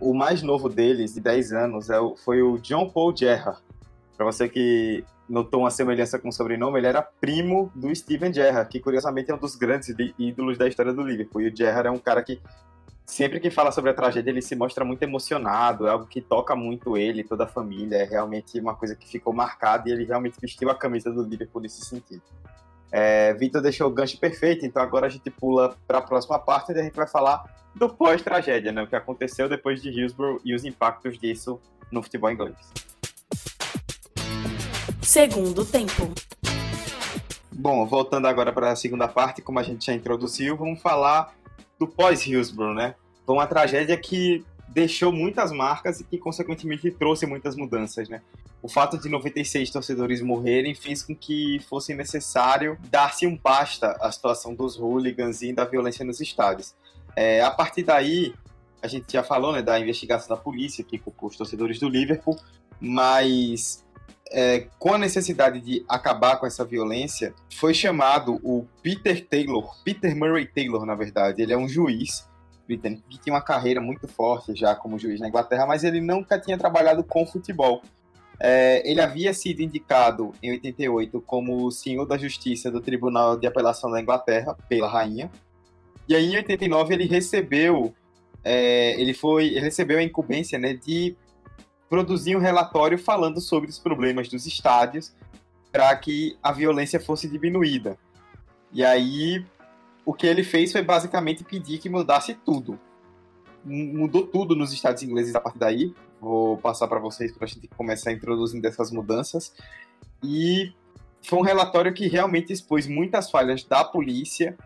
O 0.00 0.12
mais 0.12 0.42
novo 0.42 0.68
deles, 0.68 1.14
de 1.14 1.20
10 1.20 1.52
anos, 1.52 1.90
é 1.90 1.98
o, 1.98 2.16
foi 2.16 2.42
o 2.42 2.58
John 2.58 2.90
Paul 2.90 3.16
Gerrard. 3.16 3.62
Para 4.16 4.26
você 4.26 4.48
que 4.48 5.04
notou 5.28 5.60
uma 5.60 5.70
semelhança 5.70 6.18
com 6.18 6.28
o 6.28 6.32
sobrenome, 6.32 6.78
ele 6.78 6.86
era 6.86 7.02
primo 7.02 7.72
do 7.74 7.94
Steven 7.94 8.32
Gerrard, 8.32 8.68
que 8.68 8.80
curiosamente 8.80 9.30
é 9.30 9.34
um 9.34 9.38
dos 9.38 9.56
grandes 9.56 9.88
ídolos 10.18 10.58
da 10.58 10.68
história 10.68 10.92
do 10.92 11.02
Liverpool. 11.02 11.42
E 11.42 11.48
o 11.48 11.56
Gerrard 11.56 11.88
é 11.88 11.90
um 11.90 11.98
cara 11.98 12.22
que 12.22 12.40
sempre 13.06 13.38
que 13.38 13.50
fala 13.50 13.70
sobre 13.70 13.90
a 13.90 13.94
tragédia, 13.94 14.30
ele 14.30 14.42
se 14.42 14.56
mostra 14.56 14.84
muito 14.84 15.02
emocionado, 15.02 15.86
é 15.86 15.90
algo 15.90 16.06
que 16.06 16.20
toca 16.20 16.56
muito 16.56 16.96
ele, 16.96 17.22
toda 17.22 17.44
a 17.44 17.48
família, 17.48 17.96
é 17.96 18.04
realmente 18.04 18.58
uma 18.58 18.74
coisa 18.74 18.94
que 18.94 19.06
ficou 19.06 19.32
marcada 19.32 19.88
e 19.88 19.92
ele 19.92 20.04
realmente 20.04 20.40
vestiu 20.40 20.70
a 20.70 20.74
camisa 20.74 21.10
do 21.10 21.22
Liverpool 21.22 21.62
nesse 21.62 21.84
sentido. 21.84 22.22
É, 22.90 23.34
Vitor 23.34 23.60
deixou 23.60 23.88
o 23.88 23.90
gancho 23.90 24.18
perfeito, 24.18 24.64
então 24.64 24.82
agora 24.82 25.06
a 25.06 25.10
gente 25.10 25.28
pula 25.30 25.76
para 25.86 25.98
a 25.98 26.02
próxima 26.02 26.38
parte 26.38 26.72
e 26.72 26.78
a 26.78 26.82
gente 26.82 26.94
vai 26.94 27.06
falar 27.06 27.44
do 27.74 27.88
pós-tragédia, 27.88 28.70
né, 28.70 28.82
o 28.82 28.86
que 28.86 28.94
aconteceu 28.94 29.48
depois 29.48 29.82
de 29.82 29.90
Hillsborough 29.90 30.40
e 30.44 30.54
os 30.54 30.64
impactos 30.64 31.18
disso 31.18 31.60
no 31.90 32.02
futebol 32.02 32.30
inglês. 32.30 32.56
Segundo 35.02 35.64
tempo. 35.64 36.12
Bom, 37.52 37.86
voltando 37.86 38.26
agora 38.26 38.52
para 38.52 38.72
a 38.72 38.76
segunda 38.76 39.06
parte, 39.06 39.42
como 39.42 39.58
a 39.58 39.62
gente 39.62 39.86
já 39.86 39.92
introduziu, 39.92 40.56
vamos 40.56 40.80
falar 40.80 41.34
do 41.78 41.86
pós-Hillsborough, 41.86 42.74
né? 42.74 42.94
Foi 43.26 43.34
uma 43.34 43.46
tragédia 43.46 43.96
que 43.96 44.44
deixou 44.68 45.12
muitas 45.12 45.52
marcas 45.52 46.00
e 46.00 46.04
que, 46.04 46.18
consequentemente, 46.18 46.90
trouxe 46.90 47.26
muitas 47.26 47.56
mudanças, 47.56 48.08
né? 48.08 48.20
O 48.62 48.68
fato 48.68 48.98
de 48.98 49.08
96 49.08 49.70
torcedores 49.70 50.22
morrerem 50.22 50.74
fez 50.74 51.02
com 51.02 51.14
que 51.14 51.60
fosse 51.68 51.94
necessário 51.94 52.78
dar-se 52.90 53.26
um 53.26 53.36
basta 53.36 53.92
à 54.00 54.10
situação 54.10 54.54
dos 54.54 54.76
hooligans 54.76 55.42
e 55.42 55.52
da 55.52 55.64
violência 55.64 56.04
nos 56.04 56.20
estádios. 56.20 56.74
É, 57.14 57.42
a 57.42 57.50
partir 57.50 57.82
daí, 57.82 58.34
a 58.82 58.88
gente 58.88 59.12
já 59.12 59.22
falou 59.22 59.52
né, 59.52 59.62
da 59.62 59.78
investigação 59.78 60.34
da 60.34 60.42
polícia 60.42 60.82
que 60.82 60.98
culpou 60.98 61.28
os 61.28 61.36
torcedores 61.36 61.78
do 61.78 61.88
Liverpool, 61.88 62.38
mas 62.80 63.83
é, 64.34 64.66
com 64.80 64.92
a 64.92 64.98
necessidade 64.98 65.60
de 65.60 65.84
acabar 65.88 66.38
com 66.38 66.46
essa 66.46 66.64
violência, 66.64 67.32
foi 67.54 67.72
chamado 67.72 68.40
o 68.42 68.66
Peter 68.82 69.24
Taylor, 69.24 69.76
Peter 69.84 70.14
Murray 70.16 70.44
Taylor, 70.44 70.84
na 70.84 70.96
verdade. 70.96 71.40
Ele 71.40 71.52
é 71.52 71.56
um 71.56 71.68
juiz 71.68 72.28
britânico 72.66 73.04
que 73.08 73.18
tinha 73.18 73.32
uma 73.32 73.40
carreira 73.40 73.80
muito 73.80 74.08
forte 74.08 74.54
já 74.54 74.74
como 74.74 74.98
juiz 74.98 75.20
na 75.20 75.28
Inglaterra, 75.28 75.66
mas 75.66 75.84
ele 75.84 76.00
nunca 76.00 76.38
tinha 76.38 76.58
trabalhado 76.58 77.04
com 77.04 77.24
futebol. 77.24 77.80
É, 78.40 78.82
ele 78.90 79.00
havia 79.00 79.32
sido 79.32 79.60
indicado 79.60 80.32
em 80.42 80.50
88 80.50 81.20
como 81.20 81.70
senhor 81.70 82.04
da 82.04 82.18
justiça 82.18 82.72
do 82.72 82.80
Tribunal 82.80 83.38
de 83.38 83.46
Apelação 83.46 83.88
da 83.88 84.00
Inglaterra 84.00 84.56
pela 84.68 84.88
rainha. 84.88 85.30
E 86.08 86.14
aí 86.16 86.32
em 86.32 86.36
89 86.36 86.92
ele 86.92 87.06
recebeu 87.06 87.94
é, 88.42 89.00
ele 89.00 89.14
foi 89.14 89.46
ele 89.46 89.60
recebeu 89.60 89.98
a 89.98 90.02
incumbência 90.02 90.58
né, 90.58 90.74
de 90.74 91.16
produzir 91.88 92.36
um 92.36 92.40
relatório 92.40 92.98
falando 92.98 93.40
sobre 93.40 93.70
os 93.70 93.78
problemas 93.78 94.28
dos 94.28 94.46
estádios 94.46 95.14
para 95.70 95.94
que 95.96 96.36
a 96.42 96.52
violência 96.52 97.00
fosse 97.00 97.28
diminuída. 97.28 97.98
E 98.72 98.84
aí, 98.84 99.44
o 100.04 100.12
que 100.12 100.26
ele 100.26 100.44
fez 100.44 100.72
foi 100.72 100.82
basicamente 100.82 101.44
pedir 101.44 101.78
que 101.78 101.88
mudasse 101.88 102.34
tudo. 102.34 102.78
Mudou 103.64 104.26
tudo 104.26 104.54
nos 104.54 104.72
estádios 104.72 105.02
ingleses 105.02 105.34
a 105.34 105.40
partir 105.40 105.58
daí. 105.58 105.94
Vou 106.20 106.58
passar 106.58 106.86
para 106.86 107.00
vocês 107.00 107.32
para 107.32 107.44
a 107.44 107.48
gente 107.48 107.66
começar 107.68 108.12
introduzindo 108.12 108.66
essas 108.66 108.90
mudanças. 108.90 109.54
E 110.22 110.72
foi 111.22 111.38
um 111.38 111.42
relatório 111.42 111.92
que 111.92 112.06
realmente 112.06 112.52
expôs 112.52 112.86
muitas 112.86 113.30
falhas 113.30 113.64
da 113.64 113.84
polícia 113.84 114.56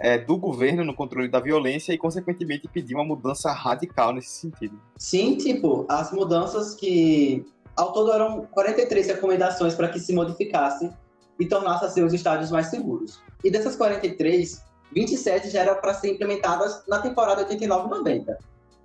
é, 0.00 0.18
do 0.18 0.36
governo 0.36 0.84
no 0.84 0.94
controle 0.94 1.28
da 1.28 1.40
violência 1.40 1.92
e, 1.92 1.98
consequentemente, 1.98 2.68
pedir 2.68 2.94
uma 2.94 3.04
mudança 3.04 3.50
radical 3.52 4.12
nesse 4.12 4.30
sentido. 4.30 4.80
Sim, 4.96 5.36
tipo, 5.36 5.86
as 5.88 6.12
mudanças 6.12 6.74
que. 6.74 7.44
Ao 7.76 7.92
todo 7.92 8.12
eram 8.12 8.44
43 8.46 9.06
recomendações 9.06 9.74
para 9.74 9.88
que 9.88 10.00
se 10.00 10.12
modificasse 10.12 10.90
e 11.38 11.46
tornasse 11.46 11.84
assim, 11.84 12.02
os 12.02 12.12
estádios 12.12 12.50
mais 12.50 12.66
seguros. 12.66 13.20
E 13.44 13.50
dessas 13.50 13.76
43, 13.76 14.64
27 14.92 15.50
já 15.50 15.60
eram 15.60 15.80
para 15.80 15.94
ser 15.94 16.12
implementadas 16.12 16.82
na 16.88 17.00
temporada 17.00 17.48
89-90. 17.48 18.36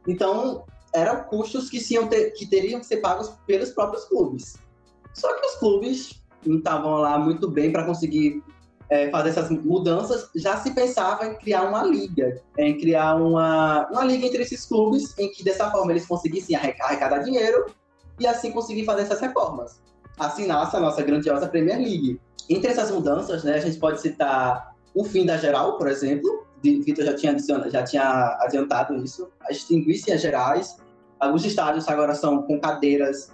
Então, 0.08 0.66
eram 0.94 1.24
custos 1.24 1.70
que, 1.70 1.80
ter, 2.08 2.32
que 2.32 2.46
teriam 2.46 2.80
que 2.80 2.86
ser 2.86 2.98
pagos 2.98 3.30
pelos 3.48 3.72
próprios 3.72 4.06
clubes. 4.06 4.58
Só 5.14 5.34
que 5.34 5.46
os 5.48 5.56
clubes 5.56 6.24
não 6.46 6.58
estavam 6.58 6.96
lá 6.96 7.18
muito 7.18 7.50
bem 7.50 7.72
para 7.72 7.86
conseguir 7.86 8.44
é, 8.94 9.10
fazer 9.10 9.30
essas 9.30 9.50
mudanças, 9.50 10.30
já 10.36 10.58
se 10.58 10.72
pensava 10.72 11.26
em 11.26 11.36
criar 11.36 11.64
uma 11.64 11.84
liga, 11.84 12.40
em 12.60 12.78
criar 12.78 13.16
uma, 13.16 13.88
uma 13.90 14.06
liga 14.06 14.28
entre 14.28 14.44
esses 14.44 14.66
clubes, 14.66 15.18
em 15.18 15.32
que 15.32 15.44
dessa 15.44 15.72
forma 15.72 15.92
eles 15.92 16.06
conseguissem 16.06 16.56
arrecadar 16.56 17.20
dinheiro 17.20 17.66
e 18.20 18.28
assim 18.28 18.52
conseguir 18.52 18.86
fazer 18.86 19.02
essas 19.02 19.20
reformas. 19.20 19.82
Assim 20.20 20.46
nasce 20.46 20.76
a 20.76 20.80
nossa 20.80 21.02
grandiosa 21.02 21.48
Premier 21.48 21.80
League. 21.80 22.22
Entre 22.48 22.70
essas 22.70 22.92
mudanças, 22.92 23.44
né, 23.44 23.56
a 23.56 23.60
gente 23.60 23.80
pode 23.80 24.00
citar 24.00 24.76
o 24.94 25.04
fim 25.04 25.26
da 25.26 25.38
geral, 25.38 25.78
por 25.80 25.88
exemplo, 25.88 26.46
Vitor 26.62 27.04
já 27.04 27.16
tinha, 27.16 27.36
já 27.70 27.84
tinha 27.84 28.38
adiantado 28.42 28.96
isso, 29.04 29.28
as 29.42 30.22
gerais, 30.22 30.78
Alguns 31.20 31.46
estádios 31.46 31.88
agora 31.88 32.14
são 32.16 32.42
com 32.42 32.60
cadeiras, 32.60 33.32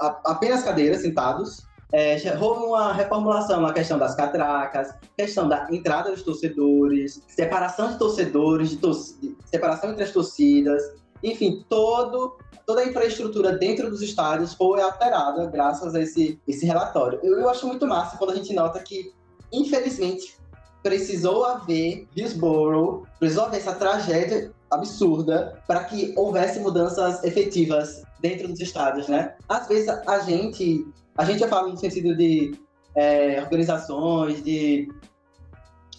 apenas 0.00 0.62
cadeiras, 0.62 1.02
sentados. 1.02 1.65
É, 1.92 2.16
houve 2.40 2.64
uma 2.64 2.92
reformulação 2.92 3.60
na 3.60 3.72
questão 3.72 3.98
das 3.98 4.14
catracas, 4.14 4.92
questão 5.16 5.48
da 5.48 5.68
entrada 5.70 6.10
dos 6.10 6.22
torcedores, 6.22 7.22
separação 7.28 7.92
de 7.92 7.98
torcedores, 7.98 8.78
de, 8.80 9.36
separação 9.44 9.90
entre 9.90 10.02
as 10.02 10.10
torcidas, 10.10 10.82
enfim, 11.22 11.64
todo, 11.68 12.36
toda 12.66 12.80
a 12.80 12.86
infraestrutura 12.86 13.52
dentro 13.52 13.88
dos 13.88 14.02
estádios 14.02 14.52
foi 14.54 14.80
alterada 14.80 15.46
graças 15.46 15.94
a 15.94 16.00
esse, 16.00 16.40
esse 16.46 16.66
relatório. 16.66 17.20
Eu, 17.22 17.38
eu 17.38 17.48
acho 17.48 17.66
muito 17.66 17.86
massa 17.86 18.16
quando 18.16 18.30
a 18.30 18.36
gente 18.36 18.52
nota 18.52 18.80
que, 18.80 19.12
infelizmente, 19.52 20.36
precisou 20.82 21.44
haver 21.44 22.06
Hillsborough, 22.16 23.06
precisou 23.18 23.44
haver 23.44 23.58
essa 23.58 23.74
tragédia 23.74 24.52
absurda 24.70 25.62
para 25.66 25.84
que 25.84 26.12
houvesse 26.16 26.58
mudanças 26.60 27.22
efetivas 27.24 28.02
dentro 28.20 28.48
dos 28.48 28.60
estádios, 28.60 29.08
né? 29.08 29.34
Às 29.48 29.68
vezes 29.68 29.88
a 29.88 30.18
gente, 30.20 30.86
a 31.16 31.24
gente 31.24 31.40
já 31.40 31.48
fala 31.48 31.68
no 31.68 31.76
sentido 31.76 32.16
de 32.16 32.58
é, 32.94 33.40
organizações, 33.42 34.42
de 34.42 34.88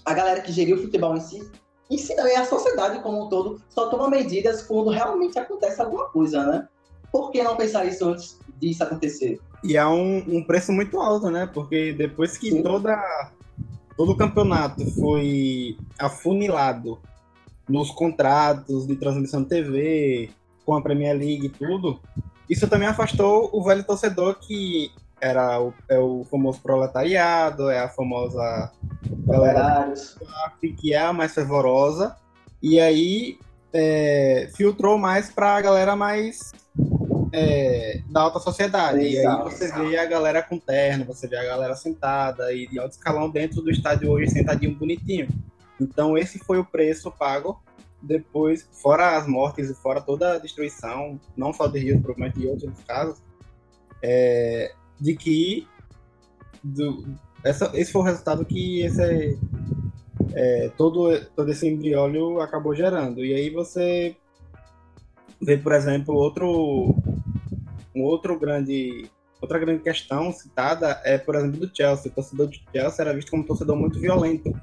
a 0.06 0.14
galera 0.14 0.42
que 0.42 0.52
geriu 0.52 0.78
o 0.78 0.82
futebol 0.82 1.16
em 1.16 1.22
si, 1.22 1.52
em 1.90 1.98
si 1.98 2.16
também 2.16 2.36
a 2.36 2.46
sociedade 2.46 3.02
como 3.02 3.26
um 3.26 3.30
todo 3.30 3.62
só 3.70 3.90
toma 3.90 4.10
medidas 4.10 4.62
quando 4.64 4.90
realmente 4.90 5.40
acontece 5.40 5.82
alguma 5.82 6.10
coisa, 6.10 6.46
né? 6.46 6.68
Por 7.12 7.32
que 7.32 7.42
não 7.42 7.56
pensar 7.56 7.86
isso 7.86 8.06
antes 8.06 8.40
disso 8.60 8.84
acontecer? 8.84 9.40
E 9.64 9.78
há 9.78 9.90
um, 9.90 10.18
um 10.28 10.44
preço 10.44 10.72
muito 10.72 11.00
alto, 11.00 11.30
né? 11.30 11.50
Porque 11.52 11.94
depois 11.94 12.38
que 12.38 12.62
toda, 12.62 12.98
todo 13.96 14.12
o 14.12 14.18
campeonato 14.18 14.86
foi 14.92 15.78
afunilado 15.98 17.00
nos 17.68 17.92
contratos 17.92 18.88
de 18.88 18.96
transmissão 18.96 19.44
de 19.44 19.50
TV, 19.50 20.30
com 20.66 20.76
a 20.76 20.82
Premier 20.82 21.18
League 21.18 21.48
e 21.48 21.50
tudo, 21.50 22.00
isso 22.50 22.68
também 22.68 22.88
afastou 22.88 23.50
o 23.54 23.64
velho 23.64 23.84
torcedor 23.84 24.36
que 24.40 24.92
era 25.20 25.62
o, 25.62 25.74
é 25.90 25.98
o 25.98 26.24
famoso 26.26 26.62
proletariado, 26.62 27.70
é 27.70 27.80
a 27.80 27.90
famosa 27.90 28.72
galera 29.26 29.94
que 30.78 30.94
é 30.94 31.00
a 31.00 31.12
mais 31.12 31.34
fervorosa, 31.34 32.16
e 32.62 32.80
aí 32.80 33.40
é, 33.74 34.50
filtrou 34.56 34.98
mais 34.98 35.30
para 35.30 35.56
a 35.56 35.62
galera 35.62 35.96
mais 35.96 36.52
é, 37.34 38.02
da 38.10 38.22
alta 38.22 38.40
sociedade. 38.40 39.06
Exato, 39.06 39.50
e 39.50 39.52
aí 39.52 39.58
você 39.58 39.72
vê 39.72 39.98
a 39.98 40.06
galera 40.06 40.42
com 40.42 40.58
terno, 40.58 41.06
você 41.06 41.28
vê 41.28 41.38
a 41.38 41.46
galera 41.46 41.76
sentada 41.76 42.54
e 42.54 42.68
de 42.68 42.80
alto 42.80 42.92
escalão 42.92 43.30
dentro 43.30 43.62
do 43.62 43.72
estádio 43.72 44.12
hoje, 44.12 44.32
sentadinho 44.32 44.76
bonitinho. 44.76 45.28
Então 45.80 46.18
esse 46.18 46.40
foi 46.40 46.58
o 46.60 46.66
preço 46.66 47.12
pago 47.12 47.62
depois, 48.02 48.70
fora 48.72 49.18
as 49.18 49.28
mortes 49.28 49.70
e 49.70 49.76
fora 49.76 50.02
toda 50.02 50.34
a 50.34 50.38
destruição, 50.38 51.20
não 51.36 51.52
só 51.52 51.68
de 51.68 51.80
Rio, 51.80 52.02
mas 52.18 52.34
de 52.34 52.48
outros 52.48 52.84
casos, 52.84 53.22
é, 54.04 54.72
de 55.00 55.16
que 55.16 55.68
do, 56.64 57.04
essa, 57.44 57.72
esse 57.74 57.92
foi 57.92 58.02
o 58.02 58.06
resultado 58.06 58.46
que 58.46 58.82
esse, 58.82 59.40
é, 60.34 60.70
todo, 60.78 61.26
todo 61.36 61.52
esse 61.52 61.68
embriólio 61.68 62.40
acabou 62.40 62.76
gerando. 62.76 63.24
E 63.24 63.34
aí 63.34 63.50
você 63.50 64.16
vê, 65.42 65.58
por 65.58 65.74
exemplo, 65.74 66.16
outro, 66.16 66.96
um 67.96 68.04
outro 68.04 68.38
grande, 68.40 69.10
outra 69.42 69.60
grande 69.60 69.84
questão 69.84 70.32
citada 70.32 71.02
é, 71.04 71.18
por 71.18 71.36
exemplo, 71.36 71.60
do 71.60 71.76
Chelsea. 71.76 72.12
O 72.12 72.16
torcedor 72.16 72.48
do 72.48 72.56
Chelsea 72.72 73.04
era 73.04 73.14
visto 73.14 73.32
como 73.32 73.44
um 73.44 73.46
torcedor 73.46 73.76
muito 73.76 74.00
violento. 74.00 74.54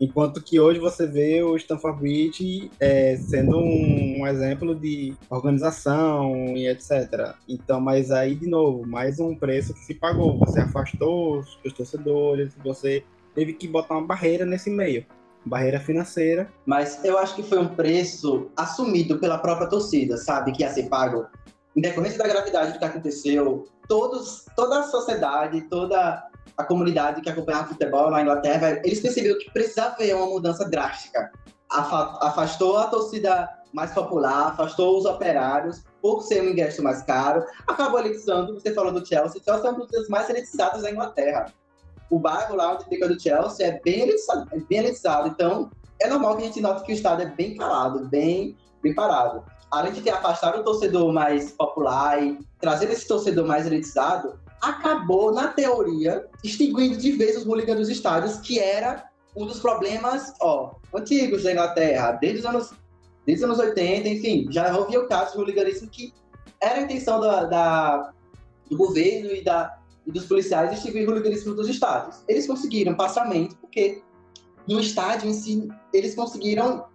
Enquanto 0.00 0.42
que 0.42 0.58
hoje 0.58 0.80
você 0.80 1.06
vê 1.06 1.42
o 1.42 1.54
Stanford 1.56 2.00
Bridge 2.00 2.70
é, 2.80 3.16
sendo 3.16 3.58
um, 3.58 4.20
um, 4.20 4.26
exemplo 4.26 4.74
de 4.74 5.14
organização 5.28 6.34
e 6.56 6.66
etc. 6.66 7.34
Então, 7.46 7.78
mas 7.82 8.10
aí, 8.10 8.34
de 8.34 8.48
novo, 8.48 8.86
mais 8.86 9.20
um 9.20 9.36
preço 9.36 9.74
que 9.74 9.80
se 9.80 9.94
pagou. 9.94 10.38
Você 10.38 10.60
afastou 10.60 11.40
os, 11.40 11.72
torcedores, 11.74 12.56
você 12.64 13.04
teve 13.34 13.52
que 13.52 13.68
botar 13.68 13.98
uma 13.98 14.06
barreira 14.06 14.46
nesse 14.46 14.70
meio. 14.70 15.04
Barreira 15.44 15.78
financeira. 15.78 16.50
Mas 16.64 17.04
eu 17.04 17.18
acho 17.18 17.36
que 17.36 17.42
foi 17.42 17.58
um 17.58 17.68
preço 17.68 18.50
assumido 18.56 19.18
pela 19.18 19.36
própria 19.36 19.68
torcida, 19.68 20.16
sabe? 20.16 20.52
Que 20.52 20.62
ia 20.62 20.70
ser 20.70 20.88
pago. 20.88 21.26
Decorrência 21.76 22.18
da 22.18 22.26
gravidade 22.26 22.72
do 22.72 22.78
que 22.78 22.84
aconteceu, 22.84 23.66
todos, 23.86 24.46
toda 24.56 24.80
a 24.80 24.82
sociedade, 24.84 25.60
toda 25.68 26.29
a 26.56 26.64
comunidade 26.64 27.20
que 27.20 27.30
acompanhava 27.30 27.68
futebol 27.68 28.10
na 28.10 28.22
Inglaterra, 28.22 28.80
eles 28.84 29.00
perceberam 29.00 29.38
que 29.38 29.50
precisava 29.50 29.94
haver 29.94 30.14
uma 30.14 30.26
mudança 30.26 30.68
drástica. 30.68 31.30
Afastou 31.70 32.78
a 32.78 32.86
torcida 32.86 33.48
mais 33.72 33.92
popular, 33.92 34.48
afastou 34.48 34.98
os 34.98 35.04
operários 35.04 35.82
por 36.02 36.22
ser 36.22 36.42
um 36.42 36.50
ingresso 36.50 36.82
mais 36.82 37.02
caro, 37.02 37.44
acabou 37.66 38.00
elitizando, 38.00 38.54
você 38.54 38.74
falou 38.74 38.92
do 38.92 39.06
Chelsea, 39.06 39.40
o 39.40 39.44
Chelsea 39.44 39.70
é 39.70 39.72
um 39.72 39.86
dos 39.86 40.08
mais 40.08 40.28
elitizados 40.28 40.82
da 40.82 40.90
Inglaterra. 40.90 41.46
O 42.10 42.18
bairro 42.18 42.56
lá 42.56 42.74
onde 42.74 42.86
fica 42.86 43.06
do 43.06 43.20
Chelsea 43.20 43.66
é 43.66 43.80
bem 43.84 44.00
elitizado, 44.00 44.48
é 44.52 44.58
bem 44.58 44.78
elitizado, 44.78 45.28
então 45.28 45.70
é 46.00 46.08
normal 46.08 46.36
que 46.36 46.42
a 46.42 46.46
gente 46.46 46.60
note 46.60 46.82
que 46.82 46.92
o 46.92 46.94
estádio 46.94 47.26
é 47.26 47.30
bem 47.30 47.56
calado, 47.56 48.08
bem, 48.08 48.56
bem 48.82 48.94
parado. 48.94 49.44
Além 49.70 49.92
de 49.92 50.00
ter 50.00 50.10
afastado 50.10 50.58
o 50.58 50.64
torcedor 50.64 51.12
mais 51.12 51.52
popular 51.52 52.20
e 52.20 52.38
trazer 52.58 52.90
esse 52.90 53.06
torcedor 53.06 53.46
mais 53.46 53.66
elitizado, 53.66 54.40
acabou, 54.60 55.32
na 55.32 55.48
teoria, 55.48 56.26
extinguindo 56.44 56.96
de 56.96 57.12
vez 57.12 57.36
os 57.36 57.46
hooligans 57.46 57.78
dos 57.78 57.88
estádios, 57.88 58.36
que 58.38 58.58
era 58.58 59.08
um 59.36 59.46
dos 59.46 59.60
problemas 59.60 60.32
ó, 60.40 60.74
antigos 60.94 61.44
da 61.44 61.52
Inglaterra, 61.52 62.12
desde 62.12 62.40
os 62.40 62.46
anos, 62.46 62.70
desde 63.26 63.44
os 63.44 63.50
anos 63.50 63.58
80, 63.58 64.08
enfim, 64.08 64.46
já 64.50 64.68
havia 64.74 65.00
o 65.00 65.08
caso 65.08 65.32
de 65.32 65.38
hooliganismo 65.38 65.88
que 65.88 66.12
era 66.60 66.80
a 66.80 66.82
intenção 66.82 67.20
da, 67.20 67.44
da 67.44 68.12
do 68.70 68.76
governo 68.76 69.32
e, 69.32 69.42
da, 69.42 69.78
e 70.06 70.12
dos 70.12 70.26
policiais 70.26 70.72
extinguir 70.72 71.06
o 71.06 71.10
hooliganismo 71.10 71.54
dos 71.54 71.68
estádios. 71.68 72.22
Eles 72.28 72.46
conseguiram 72.46 72.94
passamento, 72.94 73.56
porque 73.56 74.02
no 74.68 74.78
estádio 74.78 75.28
em 75.28 75.34
si, 75.34 75.68
eles 75.92 76.14
conseguiram 76.14 76.86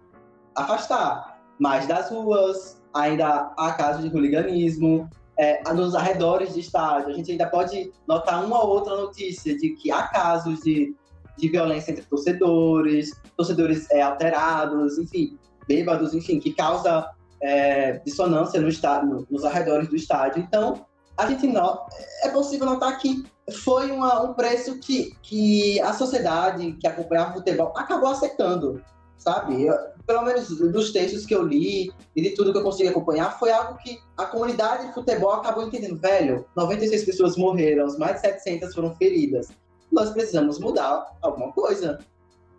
afastar, 0.54 1.38
mas 1.58 1.86
das 1.86 2.10
ruas 2.10 2.80
ainda 2.94 3.52
há 3.58 3.72
casos 3.72 4.02
de 4.02 4.14
hooliganismo, 4.14 5.08
é, 5.38 5.62
nos 5.72 5.94
arredores 5.94 6.54
de 6.54 6.60
estádio. 6.60 7.10
A 7.10 7.12
gente 7.12 7.30
ainda 7.30 7.46
pode 7.46 7.92
notar 8.06 8.44
uma 8.44 8.62
ou 8.62 8.70
outra 8.70 8.96
notícia 8.96 9.56
de 9.56 9.70
que 9.70 9.90
há 9.90 10.08
casos 10.08 10.60
de, 10.60 10.94
de 11.36 11.48
violência 11.48 11.92
entre 11.92 12.04
torcedores, 12.04 13.10
torcedores 13.36 13.90
é, 13.90 14.02
alterados, 14.02 14.98
enfim, 14.98 15.38
bêbados, 15.68 16.14
enfim, 16.14 16.38
que 16.38 16.52
causa 16.54 17.10
é, 17.42 17.98
dissonância 17.98 18.60
no 18.60 18.68
estádio, 18.68 19.26
nos 19.30 19.44
arredores 19.44 19.88
do 19.88 19.96
estádio. 19.96 20.42
Então, 20.42 20.86
a 21.16 21.26
gente 21.26 21.46
não, 21.46 21.86
é 22.22 22.28
possível 22.28 22.66
notar 22.66 22.98
que 22.98 23.24
foi 23.62 23.90
uma, 23.90 24.22
um 24.22 24.34
preço 24.34 24.78
que, 24.80 25.16
que 25.22 25.80
a 25.80 25.92
sociedade 25.92 26.72
que 26.72 26.86
acompanhava 26.86 27.30
o 27.30 27.34
futebol 27.34 27.72
acabou 27.76 28.10
aceitando, 28.10 28.82
sabe? 29.18 29.68
pelo 30.06 30.22
menos 30.22 30.48
dos 30.48 30.92
textos 30.92 31.26
que 31.26 31.34
eu 31.34 31.42
li 31.42 31.92
e 32.14 32.22
de 32.22 32.30
tudo 32.30 32.52
que 32.52 32.58
eu 32.58 32.62
consegui 32.62 32.88
acompanhar, 32.88 33.38
foi 33.38 33.50
algo 33.50 33.76
que 33.78 33.98
a 34.16 34.24
comunidade 34.24 34.86
de 34.86 34.94
futebol 34.94 35.32
acabou 35.32 35.64
entendendo. 35.64 35.96
Velho, 35.96 36.46
96 36.56 37.04
pessoas 37.04 37.36
morreram, 37.36 37.86
mais 37.98 38.16
de 38.16 38.20
700 38.20 38.72
foram 38.72 38.94
feridas. 38.94 39.48
Nós 39.90 40.10
precisamos 40.10 40.60
mudar 40.60 41.12
alguma 41.20 41.52
coisa. 41.52 41.98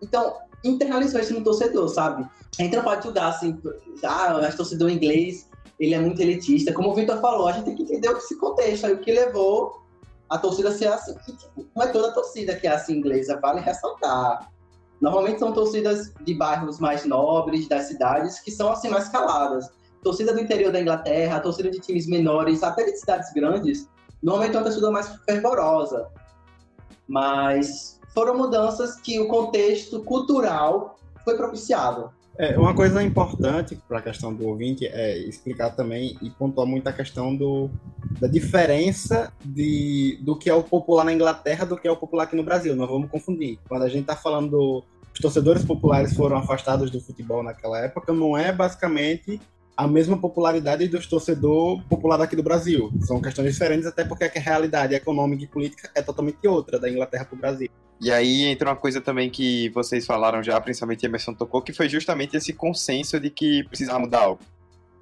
Então, 0.01 0.35
internalizou 0.63 1.21
isso 1.21 1.33
no 1.33 1.43
torcedor, 1.43 1.87
sabe? 1.87 2.27
A 2.59 2.63
gente 2.63 2.75
não 2.75 2.83
pode 2.83 3.03
julgar 3.03 3.29
assim, 3.29 3.57
ah, 4.03 4.37
o 4.37 4.57
torcedor 4.57 4.89
inglês, 4.89 5.47
ele 5.79 5.93
é 5.93 5.99
muito 5.99 6.21
elitista. 6.21 6.73
Como 6.73 6.91
o 6.91 6.95
Victor 6.95 7.19
falou, 7.21 7.47
a 7.47 7.53
gente 7.53 7.65
tem 7.65 7.75
que 7.75 7.83
entender 7.83 8.09
esse 8.09 8.37
contexto 8.37 8.85
aí, 8.85 8.93
o 8.93 8.99
que 8.99 9.11
levou 9.11 9.81
a 10.29 10.37
torcida 10.37 10.69
a 10.69 10.73
ser 10.73 10.87
assim. 10.87 11.15
E, 11.27 11.31
tipo, 11.31 11.65
não 11.73 11.83
é 11.83 11.87
toda 11.87 12.09
a 12.09 12.11
torcida 12.11 12.55
que 12.55 12.67
é 12.67 12.71
assim 12.71 12.97
inglesa, 12.97 13.39
vale 13.39 13.61
ressaltar. 13.61 14.51
Normalmente 15.01 15.39
são 15.39 15.51
torcidas 15.51 16.13
de 16.21 16.33
bairros 16.33 16.79
mais 16.79 17.05
nobres, 17.05 17.67
das 17.67 17.83
cidades, 17.83 18.39
que 18.39 18.51
são 18.51 18.71
assim 18.71 18.89
mais 18.89 19.09
caladas. 19.09 19.69
Torcida 20.03 20.33
do 20.33 20.39
interior 20.39 20.71
da 20.71 20.81
Inglaterra, 20.81 21.39
torcida 21.39 21.69
de 21.69 21.79
times 21.79 22.07
menores, 22.07 22.63
até 22.63 22.83
de 22.83 22.97
cidades 22.97 23.31
grandes, 23.33 23.87
normalmente 24.21 24.55
é 24.55 24.57
uma 24.57 24.63
torcida 24.63 24.91
mais 24.91 25.07
fervorosa. 25.25 26.07
Mas 27.07 27.99
foram 28.13 28.37
mudanças 28.37 28.95
que 28.95 29.19
o 29.19 29.27
contexto 29.27 30.03
cultural 30.03 30.97
foi 31.23 31.35
propiciado. 31.35 32.11
É, 32.39 32.57
uma 32.57 32.75
coisa 32.75 33.01
importante 33.01 33.75
para 33.87 33.97
a 33.97 34.01
questão 34.01 34.31
do 34.31 34.47
ouvinte 34.47 34.85
é 34.85 35.17
explicar 35.17 35.71
também 35.71 36.15
e 36.21 36.29
pontuar 36.29 36.67
muito 36.67 36.87
a 36.87 36.93
questão 36.93 37.35
do, 37.35 37.67
da 38.19 38.27
diferença 38.27 39.33
de, 39.43 40.19
do 40.21 40.35
que 40.35 40.47
é 40.47 40.53
o 40.53 40.61
popular 40.61 41.03
na 41.03 41.13
Inglaterra 41.13 41.65
do 41.65 41.75
que 41.75 41.87
é 41.87 41.91
o 41.91 41.97
popular 41.97 42.25
aqui 42.25 42.35
no 42.35 42.43
Brasil. 42.43 42.75
Não 42.75 42.85
vamos 42.85 43.09
confundir. 43.09 43.57
Quando 43.67 43.83
a 43.83 43.89
gente 43.89 44.01
está 44.01 44.15
falando 44.15 44.51
do, 44.51 44.83
os 45.17 45.19
torcedores 45.19 45.65
populares 45.65 46.15
foram 46.15 46.37
afastados 46.37 46.91
do 46.91 47.01
futebol 47.01 47.41
naquela 47.41 47.79
época, 47.79 48.13
não 48.13 48.37
é 48.37 48.51
basicamente 48.51 49.41
a 49.75 49.87
mesma 49.87 50.15
popularidade 50.15 50.87
dos 50.87 51.07
torcedor 51.07 51.81
popular 51.89 52.17
daqui 52.17 52.35
do 52.35 52.43
Brasil. 52.43 52.91
São 53.01 53.19
questões 53.19 53.51
diferentes, 53.51 53.87
até 53.87 54.03
porque 54.03 54.25
a 54.25 54.31
realidade 54.39 54.93
econômica 54.93 55.43
e 55.43 55.47
política 55.47 55.89
é 55.95 56.03
totalmente 56.03 56.47
outra 56.47 56.79
da 56.79 56.87
Inglaterra 56.87 57.25
para 57.25 57.35
o 57.35 57.39
Brasil. 57.39 57.67
E 57.99 58.11
aí 58.11 58.45
entra 58.45 58.69
uma 58.69 58.75
coisa 58.75 59.01
também 59.01 59.27
que 59.27 59.69
vocês 59.69 60.05
falaram 60.05 60.43
já, 60.43 60.61
principalmente 60.61 61.03
Emerson 61.03 61.33
tocou, 61.33 61.63
que 61.63 61.73
foi 61.73 61.89
justamente 61.89 62.37
esse 62.37 62.53
consenso 62.53 63.19
de 63.19 63.31
que 63.31 63.63
precisava 63.63 63.97
mudar 63.97 64.21
algo. 64.21 64.41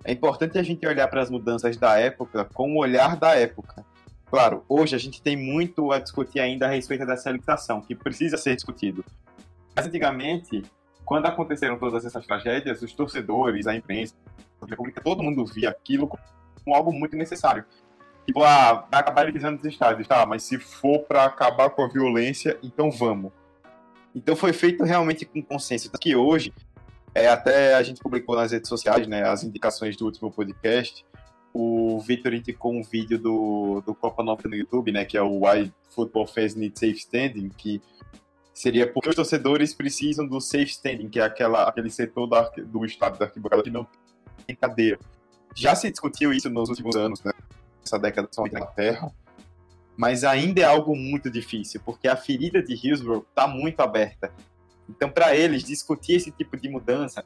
é 0.05 0.13
importante 0.13 0.57
a 0.57 0.63
gente 0.63 0.87
olhar 0.87 1.09
para 1.09 1.21
as 1.21 1.29
mudanças 1.29 1.75
da 1.75 1.99
época 1.99 2.45
com 2.53 2.73
o 2.73 2.77
olhar 2.77 3.17
da 3.17 3.35
época. 3.35 3.85
Claro, 4.27 4.63
hoje 4.69 4.95
a 4.95 4.99
gente 4.99 5.21
tem 5.21 5.35
muito 5.35 5.91
a 5.91 5.99
discutir 5.99 6.39
ainda 6.39 6.67
a 6.67 6.69
respeito 6.69 7.05
dessa 7.05 7.29
limitação, 7.29 7.81
que 7.81 7.93
precisa 7.93 8.37
ser 8.37 8.55
discutido. 8.55 9.03
Mas 9.75 9.85
antigamente, 9.85 10.63
quando 11.03 11.25
aconteceram 11.25 11.77
todas 11.77 12.05
essas 12.05 12.25
tragédias, 12.25 12.81
os 12.81 12.93
torcedores, 12.93 13.67
a 13.67 13.75
imprensa, 13.75 14.15
a 14.61 14.65
República, 14.65 15.01
todo 15.01 15.21
mundo 15.21 15.45
via 15.45 15.69
aquilo 15.69 16.07
como 16.07 16.75
algo 16.75 16.91
muito 16.91 17.15
necessário. 17.15 17.65
Tipo, 18.25 18.43
ah, 18.43 18.87
vai 18.89 18.99
acabar 18.99 19.23
elitizando 19.23 19.59
os 19.59 19.65
estádios, 19.65 20.07
tá? 20.07 20.25
Mas 20.25 20.43
se 20.43 20.57
for 20.57 20.99
para 20.99 21.25
acabar 21.25 21.69
com 21.69 21.83
a 21.83 21.87
violência, 21.87 22.57
então 22.63 22.89
vamos. 22.89 23.31
Então 24.15 24.35
foi 24.35 24.51
feito 24.51 24.83
realmente 24.83 25.25
com 25.25 25.43
consenso. 25.43 25.91
Que 25.91 26.15
hoje, 26.15 26.51
é, 27.13 27.27
até 27.27 27.75
a 27.75 27.83
gente 27.83 28.01
publicou 28.01 28.35
nas 28.35 28.51
redes 28.51 28.67
sociais, 28.67 29.05
né, 29.07 29.27
as 29.27 29.43
indicações 29.43 29.95
do 29.95 30.05
último 30.05 30.31
podcast, 30.31 31.05
o 31.53 31.99
Victor 31.99 32.33
indicou 32.33 32.73
um 32.73 32.81
vídeo 32.81 33.19
do, 33.19 33.81
do 33.85 33.93
Copa 33.93 34.23
Nova 34.23 34.41
no 34.45 34.55
YouTube, 34.55 34.91
né, 34.91 35.05
que 35.05 35.17
é 35.17 35.21
o 35.21 35.45
Why 35.45 35.71
Football 35.89 36.27
Fans 36.27 36.55
Need 36.55 36.77
Safe 36.79 36.97
Standing, 36.97 37.49
que 37.49 37.81
seria 38.55 38.89
porque 38.91 39.09
os 39.09 39.15
torcedores 39.15 39.73
precisam 39.73 40.25
do 40.25 40.39
safe 40.39 40.71
standing, 40.71 41.09
que 41.09 41.19
é 41.19 41.23
aquela, 41.23 41.67
aquele 41.67 41.89
setor 41.89 42.25
da, 42.25 42.49
do 42.65 42.85
estado 42.85 43.19
da 43.19 43.25
arquibancada 43.25 43.61
que 43.61 43.69
não 43.69 43.85
tem 44.47 44.55
cadeira. 44.55 44.97
Já 45.53 45.75
se 45.75 45.91
discutiu 45.91 46.31
isso 46.33 46.49
nos 46.49 46.69
últimos 46.69 46.95
anos, 46.95 47.21
né? 47.21 47.33
Essa 47.85 47.99
década 47.99 48.29
só 48.31 48.45
na 48.45 48.65
Terra. 48.65 49.11
Mas 49.97 50.23
ainda 50.23 50.61
é 50.61 50.63
algo 50.63 50.95
muito 50.95 51.29
difícil, 51.29 51.81
porque 51.85 52.07
a 52.07 52.15
ferida 52.15 52.63
de 52.63 52.73
Hillsborough 52.73 53.25
está 53.29 53.45
muito 53.45 53.81
aberta. 53.81 54.31
Então, 54.89 55.09
para 55.09 55.35
eles, 55.35 55.63
discutir 55.63 56.13
esse 56.13 56.31
tipo 56.31 56.57
de 56.57 56.69
mudança, 56.69 57.23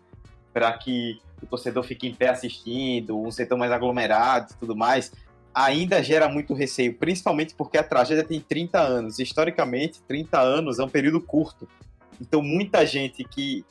para 0.52 0.76
que 0.78 1.20
o 1.42 1.46
torcedor 1.46 1.84
fique 1.84 2.08
em 2.08 2.14
pé 2.14 2.30
assistindo, 2.30 3.20
um 3.20 3.32
setor 3.32 3.58
mais 3.58 3.72
aglomerado 3.72 4.54
e 4.54 4.58
tudo 4.58 4.76
mais, 4.76 5.12
ainda 5.54 6.02
gera 6.04 6.30
muito 6.30 6.54
receio, 6.54 6.94
principalmente 6.94 7.56
porque 7.56 7.78
a 7.78 7.84
tragédia 7.84 8.24
tem 8.24 8.40
30 8.40 8.80
anos. 8.80 9.20
Historicamente, 9.20 10.02
30 10.08 10.40
anos 10.40 10.80
é 10.80 10.84
um 10.84 10.90
período 10.90 11.22
curto. 11.22 11.68
Então, 12.22 12.42
muita 12.42 12.86
gente 12.86 13.24
que 13.24 13.66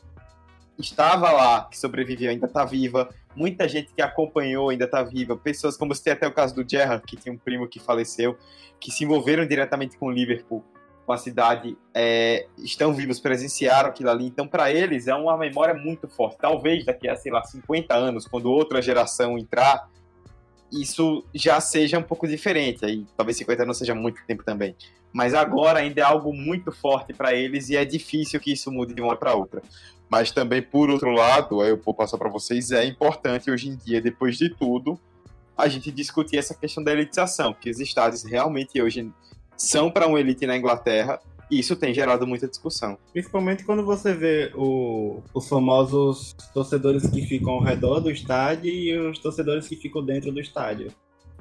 estava 0.78 1.30
lá, 1.32 1.68
que 1.70 1.78
sobreviveu, 1.78 2.30
ainda 2.30 2.46
está 2.46 2.64
viva. 2.64 3.08
Muita 3.34 3.68
gente 3.68 3.92
que 3.94 4.02
acompanhou 4.02 4.70
ainda 4.70 4.84
está 4.84 5.02
viva. 5.02 5.36
Pessoas 5.36 5.76
como 5.76 5.94
você 5.94 6.04
tem 6.04 6.12
até 6.12 6.26
o 6.26 6.32
caso 6.32 6.54
do 6.54 6.68
Gerrard, 6.68 7.04
que 7.04 7.16
tinha 7.16 7.32
um 7.32 7.38
primo 7.38 7.68
que 7.68 7.78
faleceu, 7.78 8.36
que 8.80 8.90
se 8.90 9.04
envolveram 9.04 9.46
diretamente 9.46 9.96
com 9.96 10.06
o 10.06 10.10
Liverpool, 10.10 10.64
com 11.04 11.12
a 11.12 11.18
cidade, 11.18 11.76
é, 11.94 12.46
estão 12.58 12.92
vivos, 12.92 13.18
presenciaram 13.18 13.88
aquilo 13.88 14.10
ali. 14.10 14.26
Então, 14.26 14.46
para 14.46 14.70
eles, 14.70 15.08
é 15.08 15.14
uma 15.14 15.36
memória 15.36 15.74
muito 15.74 16.06
forte. 16.08 16.38
Talvez 16.38 16.84
daqui 16.84 17.08
a, 17.08 17.16
sei 17.16 17.32
lá, 17.32 17.42
50 17.42 17.94
anos, 17.94 18.26
quando 18.26 18.50
outra 18.50 18.82
geração 18.82 19.38
entrar, 19.38 19.88
isso 20.72 21.24
já 21.34 21.60
seja 21.60 21.98
um 21.98 22.02
pouco 22.02 22.26
diferente. 22.26 22.84
Aí 22.84 23.06
talvez 23.16 23.36
50 23.38 23.64
não 23.64 23.74
seja 23.74 23.94
muito 23.94 24.20
tempo 24.26 24.44
também. 24.44 24.74
Mas 25.12 25.34
agora 25.34 25.80
ainda 25.80 26.00
é 26.00 26.04
algo 26.04 26.32
muito 26.32 26.70
forte 26.70 27.12
para 27.12 27.34
eles 27.34 27.68
e 27.70 27.76
é 27.76 27.84
difícil 27.84 28.38
que 28.40 28.52
isso 28.52 28.70
mude 28.70 28.94
de 28.94 29.00
uma 29.00 29.16
para 29.16 29.34
outra. 29.34 29.62
Mas 30.08 30.30
também, 30.30 30.62
por 30.62 30.90
outro 30.90 31.10
lado, 31.10 31.62
eu 31.62 31.76
vou 31.76 31.94
passar 31.94 32.16
para 32.18 32.28
vocês, 32.28 32.70
é 32.70 32.84
importante 32.84 33.50
hoje 33.50 33.68
em 33.68 33.76
dia, 33.76 34.00
depois 34.00 34.36
de 34.38 34.48
tudo, 34.48 34.98
a 35.56 35.68
gente 35.68 35.90
discutir 35.90 36.38
essa 36.38 36.54
questão 36.54 36.82
da 36.82 36.92
elitização, 36.92 37.52
que 37.52 37.68
os 37.68 37.80
estádios 37.80 38.24
realmente 38.24 38.80
hoje 38.80 39.10
são 39.56 39.90
para 39.90 40.06
uma 40.06 40.20
elite 40.20 40.46
na 40.46 40.56
Inglaterra 40.56 41.20
e 41.50 41.58
isso 41.58 41.76
tem 41.76 41.94
gerado 41.94 42.26
muita 42.26 42.46
discussão. 42.46 42.98
Principalmente 43.12 43.64
quando 43.64 43.84
você 43.84 44.12
vê 44.12 44.52
o, 44.54 45.22
os 45.32 45.48
famosos 45.48 46.34
torcedores 46.52 47.06
que 47.08 47.22
ficam 47.22 47.54
ao 47.54 47.62
redor 47.62 48.00
do 48.00 48.10
estádio 48.10 48.70
e 48.70 48.96
os 48.98 49.18
torcedores 49.18 49.66
que 49.66 49.76
ficam 49.76 50.04
dentro 50.04 50.30
do 50.30 50.40
estádio. 50.40 50.92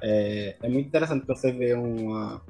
É, 0.02 0.56
é 0.62 0.70
muito 0.70 0.88
interessante 0.88 1.26
você 1.26 1.52
ver 1.52 1.78
uma, 1.78 2.42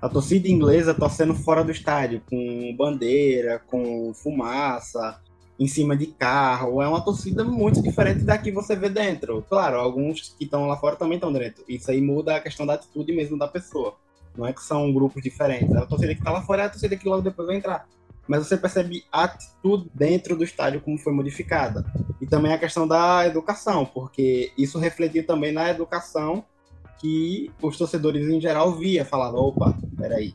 a 0.00 0.08
torcida 0.08 0.48
inglesa 0.48 0.94
torcendo 0.94 1.34
fora 1.34 1.64
do 1.64 1.70
estádio, 1.70 2.22
com 2.28 2.74
bandeira, 2.76 3.58
com 3.66 4.12
fumaça, 4.14 5.20
em 5.58 5.66
cima 5.66 5.96
de 5.96 6.06
carro. 6.06 6.82
É 6.82 6.88
uma 6.88 7.00
torcida 7.00 7.44
muito 7.44 7.82
diferente 7.82 8.22
da 8.22 8.36
que 8.38 8.52
você 8.52 8.76
vê 8.76 8.88
dentro. 8.88 9.44
Claro, 9.48 9.78
alguns 9.78 10.34
que 10.38 10.44
estão 10.44 10.66
lá 10.66 10.76
fora 10.76 10.96
também 10.96 11.16
estão 11.16 11.32
dentro. 11.32 11.64
Isso 11.68 11.90
aí 11.90 12.00
muda 12.00 12.36
a 12.36 12.40
questão 12.40 12.66
da 12.66 12.74
atitude 12.74 13.12
mesmo 13.12 13.38
da 13.38 13.48
pessoa. 13.48 13.96
Não 14.36 14.46
é 14.46 14.52
que 14.52 14.62
são 14.62 14.92
grupos 14.92 15.22
diferentes. 15.22 15.74
A 15.74 15.86
torcida 15.86 16.14
que 16.14 16.20
está 16.20 16.30
lá 16.30 16.42
fora 16.42 16.62
é 16.62 16.66
a 16.66 16.70
torcida 16.70 16.96
que 16.96 17.08
logo 17.08 17.22
depois 17.22 17.46
vai 17.46 17.56
entrar. 17.56 17.86
Mas 18.26 18.46
você 18.46 18.56
percebe 18.56 19.04
a 19.12 19.24
atitude 19.24 19.90
dentro 19.94 20.36
do 20.36 20.44
estádio 20.44 20.80
como 20.80 20.98
foi 20.98 21.12
modificada. 21.12 21.84
E 22.20 22.26
também 22.26 22.52
a 22.52 22.58
questão 22.58 22.88
da 22.88 23.26
educação, 23.26 23.84
porque 23.84 24.52
isso 24.56 24.78
refletiu 24.78 25.26
também 25.26 25.52
na 25.52 25.70
educação 25.70 26.44
que 26.98 27.50
os 27.60 27.76
torcedores 27.76 28.28
em 28.28 28.40
geral 28.40 28.72
via, 28.72 29.04
falando, 29.04 29.36
opa, 29.36 29.76
peraí, 29.96 30.34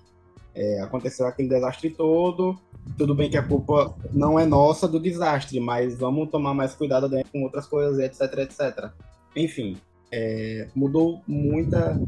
é, 0.54 0.82
aconteceu 0.82 1.26
aquele 1.26 1.50
desastre 1.50 1.89
todo, 1.89 2.60
tudo 2.97 3.16
bem 3.16 3.30
que 3.30 3.38
a 3.38 3.43
culpa 3.43 3.95
não 4.12 4.39
é 4.39 4.45
nossa 4.45 4.88
do 4.88 5.00
desastre, 5.00 5.60
mas 5.60 5.97
vamos 5.97 6.30
tomar 6.30 6.54
mais 6.54 6.74
cuidado 6.76 7.10
com 7.32 7.43
outras 7.43 7.66
coisas, 7.66 8.00
etc, 8.00 8.39
etc. 8.39 8.91
Enfim, 9.36 9.78
é, 10.12 10.68
mudou 10.76 11.22
muita 11.28 12.00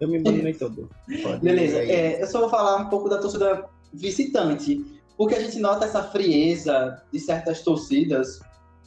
eu 0.00 0.08
me 0.08 0.18
abandonei 0.18 0.54
todo. 0.54 0.88
Pode 1.22 1.40
Beleza, 1.40 1.78
é, 1.78 2.22
eu 2.22 2.26
só 2.26 2.40
vou 2.40 2.48
falar 2.48 2.76
um 2.76 2.88
pouco 2.88 3.08
da 3.08 3.18
torcida 3.18 3.66
visitante, 3.92 4.84
porque 5.16 5.34
a 5.34 5.40
gente 5.40 5.58
nota 5.58 5.84
essa 5.84 6.02
frieza 6.02 7.02
de 7.12 7.20
certas 7.20 7.60
torcidas 7.62 8.40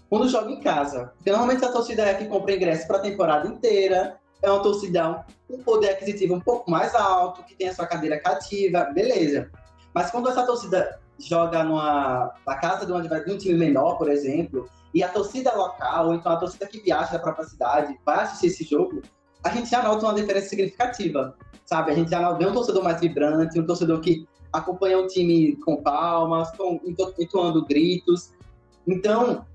quando 0.09 0.29
joga 0.29 0.51
em 0.51 0.59
casa. 0.59 1.11
Porque 1.17 1.31
normalmente 1.31 1.63
a 1.63 1.71
torcida 1.71 2.03
é 2.03 2.11
a 2.11 2.17
que 2.17 2.25
compra 2.25 2.55
ingresso 2.55 2.87
para 2.87 2.97
a 2.97 3.01
temporada 3.01 3.47
inteira, 3.47 4.17
é 4.41 4.51
uma 4.51 4.61
torcida 4.61 5.25
com 5.47 5.55
um 5.55 5.63
poder 5.63 5.91
aquisitivo 5.91 6.35
um 6.35 6.39
pouco 6.39 6.69
mais 6.69 6.93
alto, 6.93 7.43
que 7.43 7.55
tem 7.55 7.69
a 7.69 7.73
sua 7.73 7.87
cadeira 7.87 8.19
cativa, 8.19 8.85
beleza. 8.93 9.49
Mas 9.93 10.11
quando 10.11 10.29
essa 10.29 10.45
torcida 10.45 10.99
joga 11.17 11.63
numa, 11.63 12.33
na 12.45 12.55
casa 12.55 12.85
de, 12.85 12.91
uma, 12.91 13.01
de 13.01 13.31
um 13.31 13.37
time 13.37 13.55
menor, 13.55 13.97
por 13.97 14.09
exemplo, 14.09 14.69
e 14.93 15.01
a 15.01 15.07
torcida 15.07 15.55
local, 15.55 16.07
ou 16.07 16.13
então 16.13 16.31
a 16.31 16.37
torcida 16.37 16.67
que 16.67 16.79
viaja 16.79 17.13
da 17.13 17.19
própria 17.19 17.45
cidade, 17.45 17.97
vai 18.05 18.23
assistir 18.23 18.47
esse 18.47 18.63
jogo, 18.63 19.01
a 19.43 19.49
gente 19.49 19.69
já 19.69 19.83
nota 19.83 20.05
uma 20.05 20.13
diferença 20.13 20.49
significativa, 20.49 21.35
sabe? 21.65 21.91
A 21.91 21.95
gente 21.95 22.09
já 22.09 22.31
vê 22.33 22.45
um 22.45 22.53
torcedor 22.53 22.83
mais 22.83 22.99
vibrante, 22.99 23.59
um 23.59 23.65
torcedor 23.65 23.99
que 23.99 24.27
acompanha 24.51 24.99
o 24.99 25.07
time 25.07 25.55
com 25.57 25.77
palmas, 25.77 26.51
com, 26.55 26.79
entoando 27.19 27.65
gritos. 27.65 28.31
Então, 28.87 29.45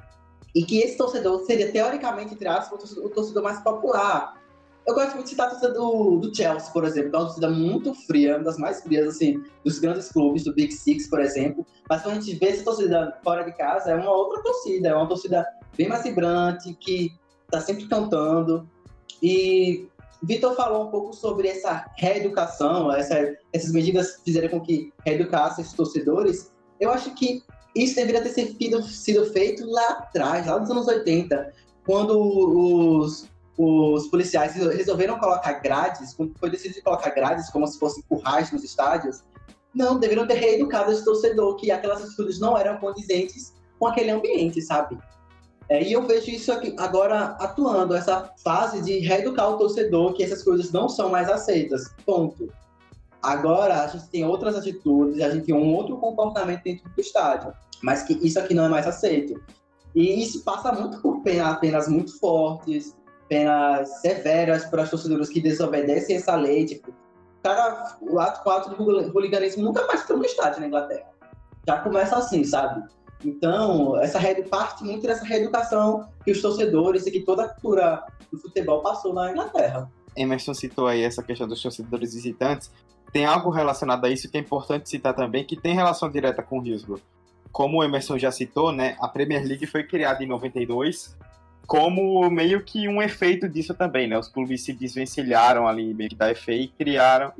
e 0.54 0.64
que 0.64 0.78
esse 0.78 0.96
torcedor 0.96 1.40
seria, 1.44 1.70
teoricamente, 1.70 2.34
entre 2.34 2.48
aspas, 2.48 2.96
o 2.96 3.08
torcedor 3.08 3.42
mais 3.42 3.60
popular. 3.60 4.36
Eu 4.86 4.94
gosto 4.94 5.12
muito 5.12 5.24
de 5.24 5.30
citar 5.30 5.48
a 5.48 5.50
torcida 5.50 5.74
do, 5.74 6.16
do 6.16 6.34
Chelsea, 6.34 6.72
por 6.72 6.82
exemplo, 6.82 7.10
que 7.10 7.16
é 7.16 7.18
uma 7.18 7.26
torcida 7.26 7.50
muito 7.50 7.94
fria, 7.94 8.36
uma 8.36 8.44
das 8.44 8.56
mais 8.56 8.82
frias, 8.82 9.06
assim, 9.06 9.42
dos 9.62 9.78
grandes 9.78 10.10
clubes, 10.10 10.44
do 10.44 10.54
Big 10.54 10.72
Six, 10.72 11.08
por 11.08 11.20
exemplo. 11.20 11.66
Mas 11.88 12.02
quando 12.02 12.16
a 12.16 12.20
gente 12.20 12.34
vê 12.36 12.46
essa 12.46 12.64
torcida 12.64 13.18
fora 13.22 13.44
de 13.44 13.52
casa, 13.52 13.90
é 13.90 13.94
uma 13.94 14.10
outra 14.10 14.42
torcida, 14.42 14.88
é 14.88 14.94
uma 14.94 15.06
torcida 15.06 15.46
bem 15.76 15.88
mais 15.88 16.04
vibrante, 16.04 16.72
que 16.80 17.12
tá 17.50 17.60
sempre 17.60 17.86
cantando. 17.86 18.66
E 19.22 19.88
Vitor 20.22 20.54
falou 20.54 20.86
um 20.86 20.90
pouco 20.90 21.12
sobre 21.12 21.48
essa 21.48 21.86
reeducação, 21.96 22.92
essa, 22.92 23.36
essas 23.52 23.72
medidas 23.72 24.20
fizeram 24.24 24.48
com 24.48 24.60
que 24.60 24.92
reeducasse 25.04 25.60
esses 25.60 25.72
torcedores. 25.72 26.52
Eu 26.80 26.90
acho 26.90 27.14
que 27.14 27.42
isso 27.74 27.94
deveria 27.94 28.22
ter 28.22 28.30
sido, 28.30 28.82
sido 28.82 29.26
feito 29.32 29.64
lá 29.64 29.88
atrás, 29.90 30.46
lá 30.46 30.58
nos 30.58 30.70
anos 30.70 30.88
80, 30.88 31.52
quando 31.86 32.18
os, 32.18 33.28
os 33.56 34.08
policiais 34.08 34.54
resolveram 34.54 35.18
colocar 35.18 35.54
grades, 35.54 36.14
quando 36.14 36.36
foi 36.38 36.50
decidido 36.50 36.82
colocar 36.82 37.10
grades 37.10 37.48
como 37.50 37.66
se 37.66 37.78
fossem 37.78 38.02
currais 38.08 38.50
nos 38.50 38.64
estádios, 38.64 39.22
não, 39.74 39.98
deveriam 39.98 40.26
ter 40.26 40.34
reeducado 40.34 40.90
esse 40.90 41.04
torcedor, 41.04 41.54
que 41.56 41.70
aquelas 41.70 42.02
atitudes 42.02 42.40
não 42.40 42.58
eram 42.58 42.78
condizentes 42.78 43.54
com 43.78 43.86
aquele 43.86 44.10
ambiente, 44.10 44.60
sabe? 44.60 44.98
É, 45.68 45.82
e 45.82 45.92
eu 45.92 46.06
vejo 46.06 46.30
isso 46.30 46.50
aqui 46.50 46.74
agora 46.78 47.36
atuando, 47.38 47.94
essa 47.94 48.32
fase 48.42 48.80
de 48.80 49.00
reeducar 49.00 49.50
o 49.50 49.58
torcedor, 49.58 50.14
que 50.14 50.22
essas 50.22 50.42
coisas 50.42 50.72
não 50.72 50.88
são 50.88 51.10
mais 51.10 51.28
aceitas. 51.28 51.94
Ponto. 52.06 52.50
Agora 53.22 53.82
a 53.82 53.86
gente 53.88 54.08
tem 54.08 54.24
outras 54.24 54.56
atitudes, 54.56 55.20
a 55.20 55.30
gente 55.30 55.46
tem 55.46 55.54
um 55.54 55.74
outro 55.74 55.96
comportamento 55.98 56.62
dentro 56.62 56.88
do 56.88 57.00
estádio, 57.00 57.52
mas 57.82 58.02
que 58.02 58.14
isso 58.26 58.38
aqui 58.38 58.54
não 58.54 58.64
é 58.64 58.68
mais 58.68 58.86
aceito. 58.86 59.42
E 59.94 60.22
isso 60.22 60.42
passa 60.44 60.72
muito 60.72 61.00
por 61.02 61.20
penas, 61.22 61.58
penas 61.58 61.88
muito 61.88 62.18
fortes, 62.18 62.96
penas 63.28 64.00
severas 64.00 64.64
para 64.66 64.84
os 64.84 64.90
torcedores 64.90 65.28
que 65.28 65.40
desobedecem 65.40 66.16
essa 66.16 66.34
lei. 66.36 66.64
Tipo, 66.64 66.94
cara, 67.42 67.98
o 68.00 68.18
ato 68.18 68.42
4 68.42 68.76
do 68.76 68.84
hooliganismo 68.84 69.64
nunca 69.64 69.86
mais 69.86 70.02
foi 70.02 70.16
no 70.16 70.24
estádio 70.24 70.60
na 70.60 70.68
Inglaterra. 70.68 71.10
Já 71.66 71.80
começa 71.80 72.16
assim, 72.16 72.44
sabe? 72.44 72.88
Então, 73.24 74.00
essa 74.00 74.20
parte 74.48 74.84
muito 74.84 75.06
dessa 75.06 75.24
reeducação 75.24 76.08
que 76.24 76.30
os 76.30 76.40
torcedores 76.40 77.06
e 77.06 77.10
que 77.10 77.20
toda 77.20 77.44
a 77.44 77.48
cultura 77.48 78.04
do 78.30 78.38
futebol 78.38 78.80
passou 78.80 79.12
na 79.12 79.32
Inglaterra. 79.32 79.90
Emerson 80.16 80.54
citou 80.54 80.86
aí 80.86 81.02
essa 81.02 81.22
questão 81.22 81.46
dos 81.48 81.60
torcedores 81.60 82.14
visitantes. 82.14 82.70
Tem 83.12 83.24
algo 83.24 83.50
relacionado 83.50 84.04
a 84.04 84.10
isso 84.10 84.30
que 84.30 84.36
é 84.36 84.40
importante 84.40 84.88
citar 84.88 85.14
também, 85.14 85.44
que 85.44 85.56
tem 85.56 85.74
relação 85.74 86.10
direta 86.10 86.42
com 86.42 86.60
o 86.60 86.66
Hillsborough. 86.66 87.00
Como 87.50 87.78
o 87.78 87.84
Emerson 87.84 88.18
já 88.18 88.30
citou, 88.30 88.70
né, 88.70 88.96
a 89.00 89.08
Premier 89.08 89.44
League 89.44 89.66
foi 89.66 89.84
criada 89.84 90.22
em 90.22 90.26
92 90.26 91.16
como 91.68 92.30
meio 92.30 92.64
que 92.64 92.88
um 92.88 93.02
efeito 93.02 93.46
disso 93.46 93.74
também, 93.74 94.08
né? 94.08 94.18
Os 94.18 94.26
clubes 94.26 94.64
se 94.64 94.72
desvencilharam 94.72 95.68
ali 95.68 95.92
meio 95.92 96.08
que 96.08 96.16
da 96.16 96.34
FA 96.34 96.52
e 96.52 96.68
criaram 96.68 97.30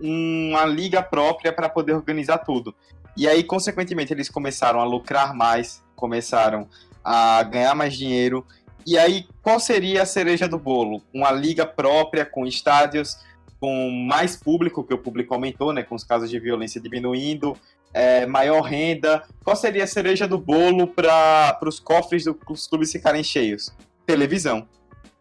uma 0.00 0.64
liga 0.64 1.02
própria 1.02 1.52
para 1.52 1.68
poder 1.68 1.92
organizar 1.92 2.38
tudo. 2.38 2.74
E 3.16 3.28
aí, 3.28 3.42
consequentemente, 3.44 4.12
eles 4.12 4.28
começaram 4.28 4.80
a 4.80 4.84
lucrar 4.84 5.34
mais, 5.34 5.82
começaram 5.94 6.68
a 7.04 7.42
ganhar 7.42 7.74
mais 7.74 7.94
dinheiro. 7.94 8.46
E 8.86 8.98
aí, 8.98 9.26
qual 9.42 9.60
seria 9.60 10.02
a 10.02 10.06
cereja 10.06 10.48
do 10.48 10.58
bolo? 10.58 11.02
Uma 11.12 11.30
liga 11.30 11.66
própria, 11.66 12.24
com 12.24 12.46
estádios, 12.46 13.18
com 13.60 13.90
mais 13.90 14.36
público, 14.36 14.82
que 14.82 14.94
o 14.94 14.98
público 14.98 15.34
aumentou, 15.34 15.72
né? 15.72 15.82
Com 15.82 15.94
os 15.94 16.04
casos 16.04 16.28
de 16.30 16.38
violência 16.40 16.80
diminuindo, 16.80 17.56
é, 17.92 18.26
maior 18.26 18.62
renda. 18.62 19.22
Qual 19.44 19.54
seria 19.54 19.84
a 19.84 19.86
cereja 19.86 20.26
do 20.26 20.38
bolo 20.38 20.86
para 20.86 21.58
os 21.64 21.78
cofres 21.78 22.24
dos 22.24 22.66
clubes 22.66 22.90
ficarem 22.90 23.22
cheios? 23.22 23.72
Televisão. 24.06 24.66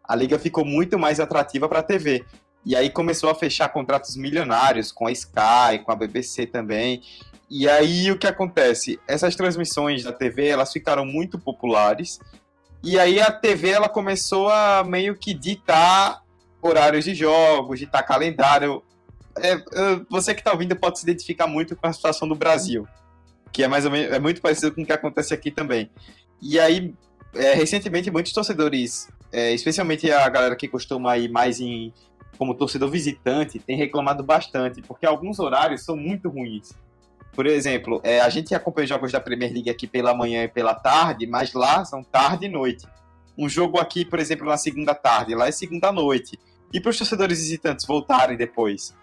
A 0.04 0.16
liga 0.16 0.40
ficou 0.40 0.66
muito 0.66 0.98
mais 0.98 1.20
atrativa 1.20 1.70
para 1.70 1.80
a 1.80 1.84
TV. 1.84 2.26
E 2.66 2.76
aí 2.76 2.90
começou 2.90 3.30
a 3.30 3.36
fechar 3.36 3.70
contratos 3.70 4.16
milionários 4.16 4.92
com 4.92 5.08
a 5.08 5.12
Sky, 5.12 5.80
com 5.84 5.92
a 5.92 5.96
BBC 5.96 6.46
também. 6.46 7.02
E 7.50 7.68
aí 7.68 8.12
o 8.12 8.18
que 8.18 8.28
acontece? 8.28 9.00
Essas 9.08 9.36
transmissões 9.36 10.04
da 10.04 10.14
TV, 10.14 10.48
elas 10.48 10.72
ficaram 10.72 11.06
muito 11.06 11.40
populares. 11.40 12.20
E 12.84 12.98
aí 12.98 13.20
a 13.20 13.32
TV 13.32 13.70
ela 13.70 13.90
começou 13.90 14.50
a 14.50 14.84
meio 14.84 15.16
que 15.16 15.34
ditar 15.34 16.22
horários 16.62 17.04
de 17.04 17.16
jogos, 17.16 17.80
ditar 17.80 18.04
calendário. 18.04 18.84
É, 19.38 19.56
você 20.10 20.34
que 20.34 20.42
está 20.42 20.52
ouvindo 20.52 20.76
pode 20.76 21.00
se 21.00 21.06
identificar 21.06 21.48
muito 21.48 21.76
com 21.76 21.88
a 21.88 21.94
situação 21.94 22.28
do 22.28 22.36
Brasil, 22.36 22.88
que 23.52 23.64
é 23.64 23.68
mais 23.68 23.86
ou 23.86 23.92
menos 23.92 24.14
é 24.14 24.20
muito 24.20 24.42
parecido 24.42 24.72
com 24.72 24.82
o 24.82 24.86
que 24.86 24.94
acontece 24.94 25.34
aqui 25.34 25.50
também. 25.50 25.90
E 26.42 26.60
aí, 26.60 26.94
é, 27.34 27.54
recentemente, 27.54 28.12
muitos 28.12 28.34
torcedores, 28.34 29.10
é, 29.32 29.54
especialmente 29.54 30.10
a 30.12 30.28
galera 30.30 30.56
que 30.56 30.68
costuma 30.68 31.18
ir 31.18 31.30
mais 31.30 31.60
em 31.60 31.94
como 32.42 32.56
torcedor 32.56 32.90
visitante, 32.90 33.60
tem 33.60 33.78
reclamado 33.78 34.24
bastante, 34.24 34.82
porque 34.82 35.06
alguns 35.06 35.38
horários 35.38 35.86
são 35.86 35.96
muito 35.96 36.28
ruins. 36.28 36.74
Por 37.34 37.46
exemplo, 37.46 38.02
é, 38.04 38.20
a 38.20 38.30
gente 38.30 38.56
acompanha 38.56 38.88
jogos 38.88 39.12
da 39.12 39.20
Premier 39.20 39.54
League 39.54 39.70
aqui 39.70 39.86
pela 39.86 40.12
manhã 40.16 40.46
e 40.46 40.48
pela 40.48 40.74
tarde, 40.74 41.28
mas 41.28 41.54
lá 41.54 41.86
são 41.86 42.04
tarde 42.04 42.48
e 42.48 42.50
noite. 42.50 42.88
Um 43.38 43.48
jogo 43.48 43.80
aqui, 43.80 44.04
por 44.04 44.18
exemplo, 44.18 44.48
na 44.48 44.58
segunda 44.58 44.96
tarde, 44.96 45.36
lá 45.36 45.50
é 45.50 45.52
segunda 45.52 45.92
noite. 45.92 46.40
E 46.74 46.82
para 46.82 46.90
os 46.90 46.98
torcedores 46.98 47.38
visitantes 47.38 47.86
voltarem 47.86 48.36
depois? 48.36 48.98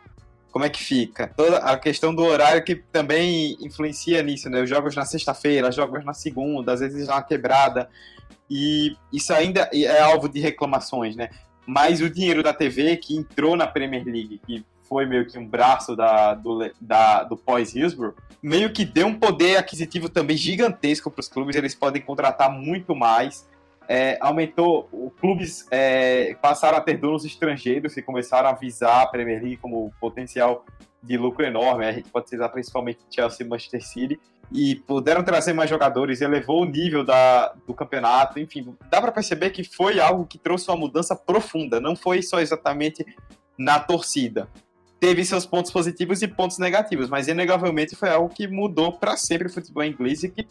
Como 0.51 0.65
é 0.65 0.69
que 0.69 0.83
fica? 0.83 1.29
Toda 1.29 1.59
a 1.59 1.79
questão 1.79 2.13
do 2.13 2.25
horário 2.25 2.65
que 2.65 2.75
também 2.75 3.57
influencia 3.61 4.21
nisso, 4.21 4.51
né? 4.51 4.63
Os 4.63 4.69
jogos 4.69 4.97
na 4.97 5.05
sexta-feira, 5.05 5.71
jogos 5.71 6.05
na 6.05 6.13
segunda, 6.13 6.73
às 6.73 6.81
vezes 6.81 7.07
na 7.07 7.23
quebrada. 7.23 7.89
E 8.51 8.97
isso 9.13 9.33
ainda 9.33 9.71
é 9.73 10.01
alvo 10.01 10.29
de 10.29 10.41
reclamações, 10.41 11.15
né? 11.15 11.31
Mas 11.69 12.01
o 12.01 12.09
dinheiro 12.09 12.43
da 12.43 12.55
TV 12.55 12.97
que 12.97 13.15
entrou 13.15 13.55
na 13.55 13.67
Premier 13.67 14.03
League, 14.03 14.41
que 14.47 14.65
foi 14.85 15.05
meio 15.05 15.27
que 15.27 15.39
um 15.39 15.47
braço 15.47 15.95
da, 15.95 16.33
do, 16.33 16.73
da, 16.81 17.25
do 17.25 17.37
pós-Hillsborough, 17.37 18.15
meio 18.43 18.73
que 18.73 18.87
deu 18.87 19.07
um 19.07 19.15
poder 19.15 19.59
aquisitivo 19.59 20.09
também 20.09 20.35
gigantesco 20.35 21.11
para 21.11 21.21
os 21.21 21.29
clubes, 21.29 21.55
eles 21.57 21.75
podem 21.75 22.01
contratar 22.01 22.51
muito 22.51 22.97
mais. 22.97 23.47
É, 23.87 24.17
aumentou, 24.23 24.89
os 24.91 25.13
clubes 25.21 25.67
é, 25.71 26.35
passaram 26.41 26.79
a 26.79 26.81
ter 26.81 26.97
donos 26.97 27.27
estrangeiros 27.27 27.99
e 27.99 28.03
começaram 28.03 28.49
a 28.49 28.53
visar 28.55 29.03
a 29.03 29.07
Premier 29.07 29.43
League 29.43 29.59
como 29.59 29.93
potencial 30.01 30.65
de 31.03 31.19
lucro 31.19 31.45
enorme. 31.45 31.85
A 31.85 31.93
gente 31.93 32.09
pode 32.09 32.31
citar 32.31 32.49
principalmente 32.51 33.01
Chelsea 33.11 33.45
e 33.45 33.49
Manchester 33.49 33.87
City. 33.87 34.19
E 34.51 34.77
puderam 34.77 35.23
trazer 35.23 35.53
mais 35.53 35.69
jogadores, 35.69 36.21
elevou 36.21 36.63
o 36.63 36.65
nível 36.65 37.05
da, 37.05 37.53
do 37.67 37.75
campeonato. 37.75 38.39
Enfim, 38.39 38.75
dá 38.91 39.01
para 39.01 39.13
perceber 39.13 39.51
que 39.51 39.63
foi 39.63 40.01
algo 40.01 40.25
que 40.25 40.39
trouxe 40.39 40.71
uma 40.71 40.77
mudança 40.77 41.15
profunda. 41.15 41.81
Não 41.81 41.95
foi 41.95 42.23
só 42.23 42.41
exatamente 42.41 43.05
na 43.59 43.79
torcida 43.79 44.49
teve 45.01 45.25
seus 45.25 45.47
pontos 45.47 45.71
positivos 45.71 46.23
e 46.23 46.29
pontos 46.29 46.59
negativos, 46.59 47.09
mas 47.09 47.29
inegavelmente 47.29 47.95
foi 47.95 48.11
algo 48.11 48.29
que 48.29 48.49
mudou 48.49 48.93
para 48.93 49.17
sempre 49.17 49.47
o 49.47 49.51
futebol 49.51 49.85
inglês 49.85 50.23
e 50.23 50.29
que 50.29 50.47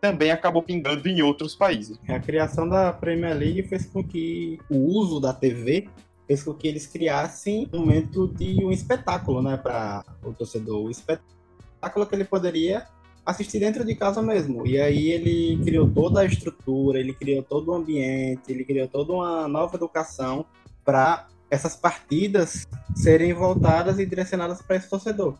também 0.00 0.30
acabou 0.30 0.62
pingando 0.62 1.06
em 1.08 1.20
outros 1.20 1.54
países. 1.54 1.98
A 2.08 2.18
criação 2.18 2.68
da 2.68 2.92
Premier 2.92 3.36
League 3.36 3.62
fez 3.64 3.86
com 3.86 4.02
que 4.02 4.58
o 4.70 4.76
uso 4.76 5.20
da 5.20 5.32
TV 5.32 5.88
fez 6.26 6.42
com 6.42 6.54
que 6.54 6.68
eles 6.68 6.86
criassem 6.86 7.68
um 7.72 7.80
momento 7.80 8.28
de 8.28 8.64
um 8.64 8.70
espetáculo, 8.70 9.42
né, 9.42 9.56
para 9.56 10.04
o 10.22 10.32
torcedor, 10.32 10.84
o 10.84 10.90
espetáculo 10.90 12.06
que 12.06 12.14
ele 12.14 12.24
poderia 12.24 12.86
assistir 13.30 13.58
dentro 13.58 13.84
de 13.84 13.94
casa 13.94 14.22
mesmo. 14.22 14.66
E 14.66 14.80
aí 14.80 15.10
ele 15.10 15.62
criou 15.64 15.88
toda 15.88 16.20
a 16.20 16.24
estrutura, 16.24 16.98
ele 16.98 17.12
criou 17.12 17.42
todo 17.42 17.70
o 17.70 17.74
ambiente, 17.74 18.42
ele 18.48 18.64
criou 18.64 18.88
toda 18.88 19.12
uma 19.12 19.48
nova 19.48 19.76
educação 19.76 20.44
para 20.84 21.28
essas 21.50 21.74
partidas 21.74 22.66
serem 22.94 23.32
voltadas 23.32 23.98
e 23.98 24.06
direcionadas 24.06 24.62
para 24.62 24.76
esse 24.76 24.88
torcedor. 24.88 25.34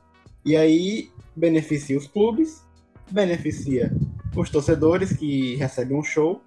E 0.45 0.57
aí 0.57 1.11
beneficia 1.36 1.97
os 1.97 2.07
clubes, 2.07 2.64
beneficia 3.11 3.93
os 4.36 4.51
torcedores 4.51 5.16
que 5.16 5.57
recebem 5.57 5.97
um 5.97 6.03
show, 6.03 6.41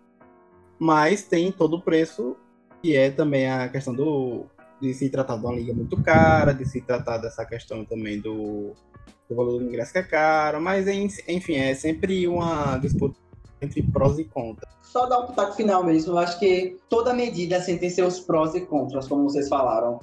mas 0.80 1.24
tem 1.24 1.52
todo 1.52 1.78
o 1.78 1.82
preço 1.82 2.36
que 2.82 2.96
é 2.96 3.10
também 3.10 3.50
a 3.50 3.70
questão 3.70 3.94
do 3.94 4.46
de 4.82 4.94
se 4.94 5.10
tratar 5.10 5.38
de 5.38 5.46
uma 5.46 5.56
liga 5.56 5.74
muito 5.74 5.96
cara, 6.04 6.52
de 6.52 6.66
se 6.66 6.82
tratar 6.82 7.18
dessa 7.18 7.46
questão 7.46 7.86
também 7.86 8.20
do, 8.20 8.74
do 9.34 9.36
valor 9.36 9.60
do 9.60 9.66
ingresso 9.66 9.92
que 9.92 10.00
é 10.00 10.04
caro, 10.04 10.62
mas 10.62 10.88
enfim, 10.88 11.56
é 11.56 11.74
sempre 11.74 12.28
uma 12.28 12.78
disputa 12.78 13.18
entre 13.62 13.82
prós 13.82 14.20
e 14.20 14.24
contras. 14.24 14.72
Só 14.82 15.08
dar 15.08 15.20
um 15.20 15.28
pitaco 15.28 15.56
final 15.56 15.84
mesmo, 15.84 16.14
eu 16.14 16.18
acho 16.20 16.40
que 16.40 16.78
toda 16.88 17.14
medida 17.14 17.58
assim, 17.58 17.78
tem 17.78 17.90
seus 17.90 18.20
prós 18.20 18.54
e 18.54 18.62
contras, 18.62 19.08
como 19.08 19.24
vocês 19.24 19.50
falaram. 19.50 20.00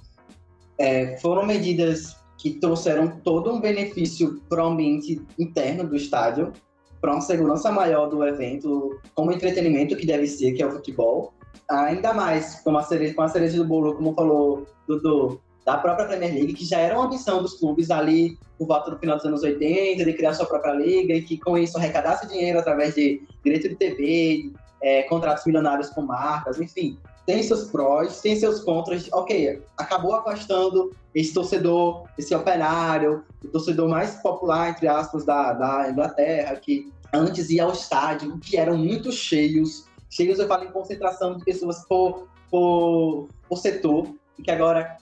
É, 0.79 1.17
foram 1.19 1.47
medidas 1.47 2.17
que 2.39 2.53
trouxeram 2.53 3.21
todo 3.23 3.53
um 3.53 3.61
benefício 3.61 4.41
para 4.49 4.65
o 4.65 4.69
ambiente 4.69 5.21
interno 5.39 5.87
do 5.87 5.95
estádio, 5.95 6.53
para 7.01 7.13
uma 7.13 7.21
segurança 7.21 7.71
maior 7.71 8.09
do 8.09 8.25
evento, 8.27 8.99
como 9.15 9.31
entretenimento 9.31 9.97
que 9.97 10.07
deve 10.07 10.27
ser, 10.27 10.53
que 10.53 10.63
é 10.63 10.67
o 10.67 10.73
futebol. 10.73 11.35
Ainda 11.71 12.13
mais 12.13 12.57
com 12.61 12.77
a 12.77 12.83
cereja, 12.83 13.15
com 13.15 13.23
a 13.23 13.29
cereja 13.29 13.59
do 13.59 13.65
bolo, 13.65 13.95
como 13.95 14.15
falou 14.15 14.67
Dudu, 14.89 15.41
da 15.71 15.79
própria 15.79 16.07
Premier 16.07 16.35
League, 16.35 16.55
que 16.55 16.65
já 16.65 16.79
era 16.79 16.97
uma 16.97 17.07
ambição 17.07 17.41
dos 17.43 17.55
clubes 17.55 17.93
ali 17.93 18.37
por 18.59 18.67
volta 18.67 18.91
do 18.91 18.99
final 18.99 19.17
dos 19.17 19.25
anos 19.25 19.43
80, 19.45 20.05
de 20.05 20.13
criar 20.15 20.35
sua 20.35 20.47
própria 20.47 20.73
liga 20.73 21.15
e 21.15 21.23
que 21.23 21.39
com 21.39 21.57
isso 21.57 21.79
arrecadasse 21.79 22.27
dinheiro 22.27 22.59
através 22.59 22.97
de 22.97 23.23
direito 23.45 23.69
de 23.69 23.77
TV, 23.77 24.51
é, 24.83 25.05
contratos 25.05 25.47
milionários 25.47 25.89
com 25.91 26.03
marcas, 26.03 26.61
enfim. 26.61 26.99
Tem 27.25 27.41
seus 27.43 27.71
prós, 27.71 28.21
tem 28.21 28.35
seus 28.35 28.61
contras. 28.65 29.09
Ok, 29.13 29.63
acabou 29.77 30.15
afastando 30.15 30.91
esse 31.15 31.33
torcedor, 31.33 32.05
esse 32.19 32.35
operário, 32.35 33.23
o 33.45 33.49
torcedor 33.49 33.89
mais 33.89 34.17
popular, 34.17 34.71
entre 34.71 34.89
aspas, 34.89 35.25
da, 35.25 35.53
da 35.53 35.89
Inglaterra, 35.89 36.57
que 36.57 36.91
antes 37.13 37.49
ia 37.49 37.63
ao 37.63 37.73
estádio, 37.73 38.39
que 38.41 38.57
eram 38.57 38.77
muito 38.77 39.13
cheios. 39.13 39.85
Cheios, 40.09 40.41
eu 40.41 40.49
falo 40.49 40.65
em 40.65 40.73
concentração 40.73 41.37
de 41.37 41.45
pessoas 41.45 41.85
por, 41.87 42.27
por, 42.51 43.29
por 43.49 43.57
setor, 43.57 44.09
e 44.37 44.43
que 44.43 44.51
agora 44.51 44.99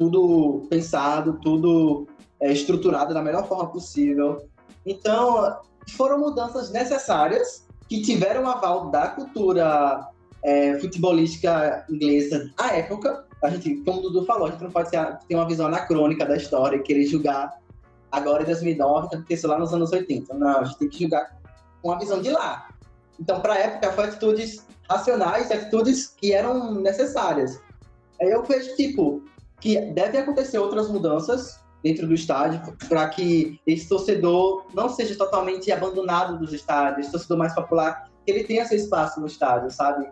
tudo 0.00 0.66
pensado, 0.70 1.38
tudo 1.42 2.08
é, 2.40 2.50
estruturado 2.50 3.12
da 3.12 3.22
melhor 3.22 3.46
forma 3.46 3.70
possível. 3.70 4.48
Então, 4.86 5.60
foram 5.94 6.18
mudanças 6.18 6.70
necessárias 6.70 7.66
que 7.86 8.00
tiveram 8.00 8.48
aval 8.48 8.90
da 8.90 9.08
cultura 9.08 10.08
é, 10.42 10.78
futebolística 10.78 11.84
inglesa 11.90 12.50
à 12.58 12.74
época. 12.78 13.26
A 13.44 13.50
gente, 13.50 13.76
como 13.82 13.98
o 13.98 14.02
Dudu 14.04 14.24
falou, 14.24 14.48
a 14.48 14.50
gente 14.52 14.62
não 14.62 14.70
pode 14.70 14.90
ter, 14.90 15.34
uma 15.34 15.46
visão 15.46 15.66
anacrônica 15.66 16.24
da 16.24 16.36
história 16.36 16.76
e 16.78 16.82
querer 16.82 17.04
julgar 17.04 17.58
agora 18.10 18.42
em 18.42 18.46
2009 18.46 19.10
que 19.10 19.16
aconteceu 19.16 19.50
lá 19.50 19.58
nos 19.58 19.74
anos 19.74 19.92
80. 19.92 20.32
Não, 20.32 20.60
a 20.60 20.64
gente 20.64 20.78
tem 20.78 20.88
que 20.88 21.00
julgar 21.00 21.38
com 21.82 21.92
a 21.92 21.98
visão 21.98 22.22
de 22.22 22.30
lá. 22.30 22.68
Então, 23.20 23.38
para 23.42 23.52
a 23.52 23.58
época, 23.58 23.92
foi 23.92 24.04
atitudes 24.04 24.66
racionais, 24.88 25.50
atitudes 25.50 26.06
que 26.06 26.32
eram 26.32 26.72
necessárias. 26.76 27.60
Aí 28.18 28.30
eu 28.30 28.42
vejo, 28.42 28.74
tipo, 28.76 29.22
que 29.60 29.80
deve 29.92 30.18
acontecer 30.18 30.58
outras 30.58 30.88
mudanças 30.88 31.60
dentro 31.82 32.06
do 32.06 32.14
estádio 32.14 32.76
para 32.88 33.08
que 33.08 33.60
esse 33.66 33.88
torcedor 33.88 34.66
não 34.74 34.88
seja 34.88 35.16
totalmente 35.16 35.70
abandonado 35.72 36.38
dos 36.38 36.52
estádios, 36.52 37.00
esse 37.00 37.12
torcedor 37.12 37.38
mais 37.38 37.54
popular, 37.54 38.10
que 38.24 38.30
ele 38.30 38.44
tenha 38.44 38.64
seu 38.66 38.76
espaço 38.76 39.20
no 39.20 39.26
estádio, 39.26 39.70
sabe? 39.70 40.08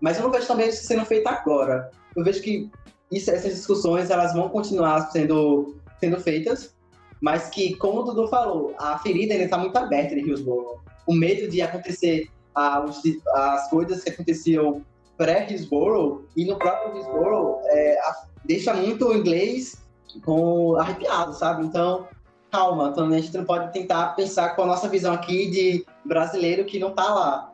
Mas 0.00 0.16
eu 0.16 0.24
não 0.24 0.30
vejo 0.30 0.46
também 0.46 0.68
isso 0.68 0.84
sendo 0.84 1.04
feito 1.04 1.28
agora. 1.28 1.90
Eu 2.16 2.24
vejo 2.24 2.42
que 2.42 2.70
isso, 3.10 3.30
essas 3.30 3.54
discussões 3.54 4.10
elas 4.10 4.34
vão 4.34 4.48
continuar 4.48 5.10
sendo, 5.10 5.76
sendo 6.00 6.18
feitas, 6.18 6.74
mas 7.20 7.48
que, 7.50 7.76
como 7.76 8.00
o 8.00 8.02
Dudu 8.02 8.26
falou, 8.26 8.74
a 8.78 8.98
ferida 8.98 9.32
ainda 9.32 9.44
está 9.44 9.56
muito 9.56 9.76
aberta 9.76 10.14
em 10.14 10.26
Hillsborough. 10.26 10.80
O 11.06 11.14
medo 11.14 11.48
de 11.48 11.62
acontecer 11.62 12.28
as, 12.54 13.00
as 13.34 13.70
coisas 13.70 14.02
que 14.02 14.10
aconteciam 14.10 14.84
pré-Hillsborough 15.16 16.24
e 16.36 16.44
no 16.44 16.58
próprio 16.58 16.96
Hillsborough, 16.96 17.60
é, 17.66 17.98
deixa 18.44 18.74
muito 18.74 19.08
o 19.08 19.14
inglês 19.14 19.82
com, 20.24 20.76
arrepiado, 20.76 21.32
sabe? 21.34 21.64
Então, 21.64 22.06
calma, 22.50 22.88
então 22.88 23.06
a 23.06 23.18
gente 23.18 23.36
não 23.36 23.44
pode 23.44 23.72
tentar 23.72 24.14
pensar 24.14 24.54
com 24.54 24.62
a 24.62 24.66
nossa 24.66 24.88
visão 24.88 25.14
aqui 25.14 25.50
de 25.50 25.86
brasileiro 26.04 26.64
que 26.64 26.78
não 26.78 26.92
tá 26.92 27.12
lá. 27.12 27.52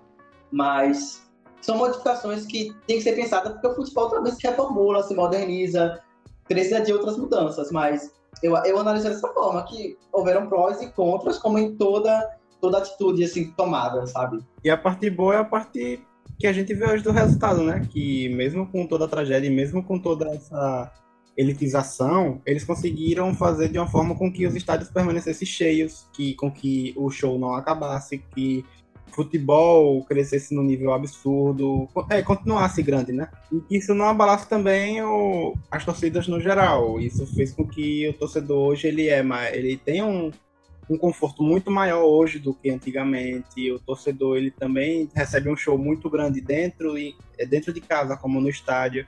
Mas 0.51 1.28
são 1.61 1.76
modificações 1.76 2.47
que 2.47 2.74
tem 2.86 2.97
que 2.97 3.03
ser 3.03 3.14
pensadas 3.14 3.53
porque 3.53 3.66
o 3.66 3.74
futebol 3.74 4.11
também 4.11 4.32
se 4.32 4.47
reformula, 4.47 5.03
se 5.03 5.14
moderniza, 5.14 6.01
precisa 6.47 6.80
de 6.80 6.93
outras 6.93 7.16
mudanças, 7.16 7.70
mas 7.70 8.12
eu, 8.43 8.57
eu 8.64 8.78
analiso 8.78 9.09
dessa 9.09 9.28
forma, 9.28 9.62
que 9.64 9.97
houveram 10.12 10.49
prós 10.49 10.80
e 10.80 10.91
contras, 10.93 11.39
como 11.39 11.59
em 11.59 11.76
toda, 11.76 12.36
toda 12.61 12.78
atitude 12.78 13.24
assim, 13.24 13.51
tomada, 13.53 14.07
sabe? 14.07 14.39
E 14.64 14.70
a 14.70 14.76
parte 14.76 15.11
boa 15.11 15.34
é 15.34 15.39
a 15.39 15.45
parte 15.45 16.03
que 16.39 16.47
a 16.47 16.53
gente 16.53 16.72
vê 16.72 16.86
hoje 16.86 17.03
do 17.03 17.11
resultado, 17.11 17.62
né? 17.62 17.86
Que 17.91 18.28
mesmo 18.28 18.66
com 18.66 18.86
toda 18.86 19.05
a 19.07 19.09
tragédia, 19.09 19.51
mesmo 19.51 19.82
com 19.82 19.99
toda 19.99 20.28
essa 20.30 20.93
elitização, 21.36 22.41
eles 22.45 22.64
conseguiram 22.64 23.34
fazer 23.34 23.68
de 23.68 23.78
uma 23.78 23.86
forma 23.86 24.14
com 24.14 24.32
que 24.32 24.47
os 24.47 24.55
estádios 24.55 24.91
permanecessem 24.91 25.47
cheios, 25.47 26.09
que 26.12 26.34
com 26.34 26.51
que 26.51 26.93
o 26.97 27.11
show 27.11 27.39
não 27.39 27.55
acabasse, 27.55 28.18
que 28.34 28.64
futebol 29.12 30.05
crescesse 30.05 30.55
no 30.55 30.62
nível 30.62 30.93
absurdo, 30.93 31.89
é, 32.11 32.22
continuasse 32.22 32.82
grande, 32.82 33.12
né? 33.12 33.28
E 33.70 33.76
isso 33.76 33.95
não 33.95 34.07
abalasse 34.07 34.49
também 34.49 35.03
o, 35.03 35.55
as 35.70 35.84
torcidas 35.84 36.28
no 36.28 36.41
geral. 36.41 37.01
Isso 37.01 37.26
fez 37.34 37.53
com 37.53 37.66
que 37.66 38.09
o 38.09 38.12
torcedor 38.12 38.68
hoje 38.68 38.89
ele 38.89 39.09
é, 39.09 39.24
ele 39.53 39.76
tem 39.76 40.03
um, 40.03 40.30
um 40.89 40.97
conforto 40.97 41.43
muito 41.43 41.70
maior 41.70 42.05
hoje 42.05 42.39
do 42.39 42.55
que 42.55 42.70
antigamente. 42.70 43.70
O 43.70 43.78
torcedor 43.78 44.36
ele 44.36 44.51
também 44.51 45.09
recebe 45.14 45.51
um 45.51 45.57
show 45.57 45.76
muito 45.76 46.09
grande 46.09 46.41
dentro 46.41 46.97
e 46.99 47.14
é 47.39 47.45
dentro 47.45 47.72
de 47.72 47.80
casa, 47.80 48.16
como 48.16 48.41
no 48.41 48.49
estádio. 48.49 49.07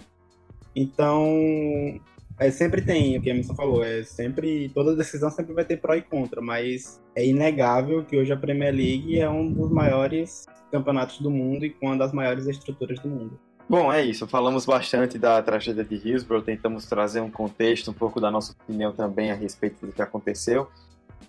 Então, 0.74 2.00
é, 2.38 2.50
sempre 2.50 2.80
tem, 2.80 3.18
o 3.18 3.22
que 3.22 3.28
a 3.28 3.32
Emerson 3.32 3.54
falou, 3.54 3.84
é 3.84 4.02
sempre, 4.02 4.70
toda 4.70 4.96
decisão 4.96 5.30
sempre 5.30 5.52
vai 5.52 5.64
ter 5.64 5.76
pró 5.78 5.94
e 5.94 6.02
contra, 6.02 6.40
mas 6.40 7.00
é 7.14 7.26
inegável 7.26 8.04
que 8.04 8.16
hoje 8.16 8.32
a 8.32 8.36
Premier 8.36 8.74
League 8.74 9.18
é 9.18 9.28
um 9.28 9.52
dos 9.52 9.70
maiores 9.70 10.46
campeonatos 10.70 11.18
do 11.18 11.30
mundo 11.30 11.66
e 11.66 11.70
com 11.70 11.86
uma 11.86 11.98
das 11.98 12.12
maiores 12.12 12.46
estruturas 12.46 12.98
do 13.00 13.08
mundo. 13.08 13.38
Bom, 13.68 13.92
é 13.92 14.02
isso. 14.02 14.26
Falamos 14.26 14.66
bastante 14.66 15.16
da 15.16 15.40
tragédia 15.42 15.84
de 15.84 15.94
Hillsborough, 15.94 16.42
tentamos 16.42 16.86
trazer 16.86 17.20
um 17.20 17.30
contexto, 17.30 17.90
um 17.90 17.94
pouco 17.94 18.20
da 18.20 18.30
nossa 18.30 18.52
opinião 18.52 18.92
também 18.92 19.30
a 19.30 19.34
respeito 19.34 19.86
do 19.86 19.92
que 19.92 20.02
aconteceu. 20.02 20.68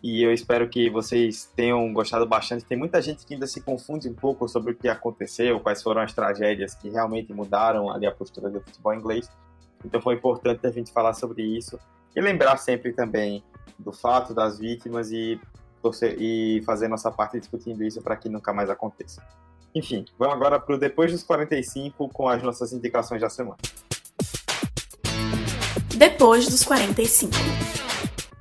E 0.04 0.24
eu 0.24 0.34
espero 0.34 0.68
que 0.68 0.90
vocês 0.90 1.52
tenham 1.56 1.94
gostado 1.94 2.26
bastante. 2.26 2.66
Tem 2.66 2.78
muita 2.78 3.02
gente 3.02 3.26
que 3.26 3.36
ainda 3.36 3.46
se 3.46 3.62
confunde 3.62 4.10
um 4.10 4.14
pouco 4.14 4.48
sobre 4.48 4.72
o 4.72 4.76
que 4.76 4.88
aconteceu, 4.88 5.60
quais 5.60 5.84
foram 5.84 6.02
as 6.02 6.12
tragédias 6.12 6.74
que 6.74 6.90
realmente 6.90 7.32
mudaram 7.34 7.92
ali 7.92 8.08
a 8.08 8.12
postura 8.12 8.50
do 8.50 8.60
futebol 8.62 8.94
inglês. 8.94 9.30
Então 9.86 10.02
foi 10.02 10.16
importante 10.16 10.66
a 10.66 10.72
gente 10.72 10.92
falar 10.92 11.14
sobre 11.14 11.44
isso 11.44 11.80
e 12.16 12.22
lembrar 12.22 12.58
sempre 12.58 12.94
também 12.94 13.44
do 13.78 13.92
fato 13.92 14.34
das 14.34 14.58
vítimas 14.58 15.12
e, 15.12 15.40
torcer, 15.82 16.16
e 16.20 16.64
fazer 16.66 16.88
nossa 16.88 17.12
parte 17.12 17.40
discutindo 17.40 17.84
isso 17.84 18.02
para 18.02 18.16
que 18.16 18.28
nunca 18.28 18.52
mais 18.52 18.70
aconteça. 18.70 19.22
Enfim, 19.74 20.06
vamos 20.18 20.36
agora 20.36 20.60
para 20.60 20.76
o 20.76 20.78
Depois 20.78 21.12
dos 21.12 21.24
45 21.24 22.10
com 22.10 22.28
as 22.28 22.42
nossas 22.42 22.74
indicações 22.74 23.22
da 23.22 23.30
semana. 23.30 23.58
Depois 25.96 26.48
dos 26.50 26.64
45. 26.64 27.91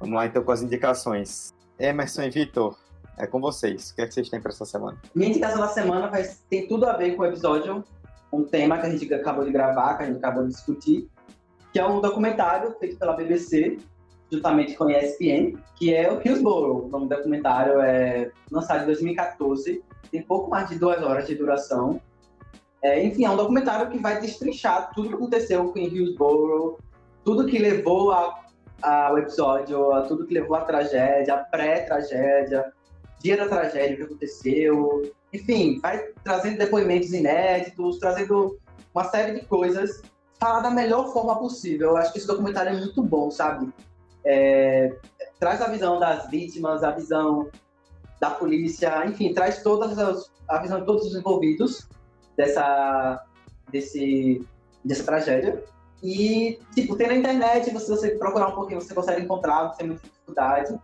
Vamos 0.00 0.16
lá 0.16 0.26
então 0.26 0.42
com 0.42 0.50
as 0.50 0.62
indicações. 0.62 1.54
Emerson 1.78 2.22
e 2.22 2.30
Vitor, 2.30 2.76
é 3.18 3.26
com 3.26 3.38
vocês. 3.38 3.90
O 3.90 3.94
que, 3.94 4.00
é 4.00 4.06
que 4.06 4.14
vocês 4.14 4.30
têm 4.30 4.40
para 4.40 4.50
essa 4.50 4.64
semana? 4.64 4.96
Minha 5.14 5.28
indicação 5.28 5.60
da 5.60 5.68
semana 5.68 6.08
vai, 6.08 6.24
tem 6.48 6.66
tudo 6.66 6.86
a 6.86 6.96
ver 6.96 7.14
com 7.14 7.22
o 7.22 7.26
episódio, 7.26 7.84
um 8.32 8.44
tema 8.44 8.78
que 8.78 8.86
a 8.86 8.90
gente 8.90 9.12
acabou 9.12 9.44
de 9.44 9.52
gravar, 9.52 9.98
que 9.98 10.04
a 10.04 10.06
gente 10.06 10.16
acabou 10.16 10.44
de 10.44 10.50
discutir, 10.50 11.08
que 11.70 11.78
é 11.78 11.86
um 11.86 12.00
documentário 12.00 12.74
feito 12.80 12.98
pela 12.98 13.12
BBC, 13.12 13.76
juntamente 14.32 14.74
com 14.74 14.84
a 14.84 14.92
ESPN, 14.92 15.58
que 15.76 15.94
é 15.94 16.10
o 16.10 16.20
Hillsborough. 16.26 16.86
O 16.86 16.88
nome 16.88 17.06
do 17.06 17.16
documentário 17.16 17.80
é 17.80 18.30
lançado 18.50 18.84
em 18.84 18.86
2014, 18.86 19.82
tem 20.10 20.22
pouco 20.22 20.48
mais 20.48 20.68
de 20.70 20.78
duas 20.78 21.02
horas 21.02 21.26
de 21.26 21.34
duração. 21.34 22.00
É, 22.82 23.04
enfim, 23.04 23.26
é 23.26 23.30
um 23.30 23.36
documentário 23.36 23.90
que 23.90 23.98
vai 23.98 24.18
destrinchar 24.18 24.92
tudo 24.94 25.06
o 25.06 25.08
que 25.10 25.14
aconteceu 25.16 25.70
com 25.70 25.78
Hillsborough, 25.78 26.78
tudo 27.22 27.46
que 27.46 27.58
levou 27.58 28.12
ao 28.82 29.18
episódio, 29.18 29.92
a 29.92 30.02
tudo 30.02 30.26
que 30.26 30.34
levou 30.34 30.56
à 30.56 30.62
tragédia, 30.62 31.34
a 31.34 31.38
pré-tragédia, 31.38 32.72
dia 33.20 33.36
da 33.36 33.48
tragédia, 33.48 33.94
o 33.94 33.98
que 33.98 34.02
aconteceu. 34.04 35.12
Enfim, 35.32 35.78
vai 35.80 35.98
trazendo 36.24 36.58
depoimentos 36.58 37.12
inéditos, 37.12 37.98
trazendo 37.98 38.58
uma 38.94 39.04
série 39.04 39.38
de 39.38 39.46
coisas 39.46 40.02
falar 40.38 40.60
da 40.60 40.70
melhor 40.70 41.12
forma 41.12 41.38
possível. 41.38 41.90
Eu 41.90 41.96
acho 41.98 42.12
que 42.12 42.18
esse 42.18 42.26
documentário 42.26 42.72
é 42.72 42.78
muito 42.78 43.02
bom, 43.02 43.30
sabe? 43.30 43.70
É, 44.24 44.96
traz 45.38 45.60
a 45.60 45.68
visão 45.68 45.98
das 45.98 46.28
vítimas, 46.30 46.82
a 46.82 46.90
visão 46.90 47.48
da 48.18 48.30
polícia, 48.30 49.06
enfim, 49.06 49.32
traz 49.32 49.62
todas 49.62 49.98
as, 49.98 50.30
a 50.48 50.58
visão 50.58 50.80
de 50.80 50.86
todos 50.86 51.06
os 51.06 51.14
envolvidos 51.14 51.88
dessa, 52.36 53.24
desse, 53.70 54.46
dessa 54.84 55.04
tragédia. 55.04 55.62
E, 56.02 56.58
tipo, 56.74 56.96
tem 56.96 57.08
na 57.08 57.14
internet, 57.14 57.66
se 57.78 57.88
você 57.88 58.10
procurar 58.10 58.48
um 58.48 58.52
pouquinho, 58.52 58.80
você 58.80 58.94
consegue 58.94 59.22
encontrar, 59.22 59.74
sem 59.74 59.86
muita 59.86 60.02
dificuldade. 60.02 60.78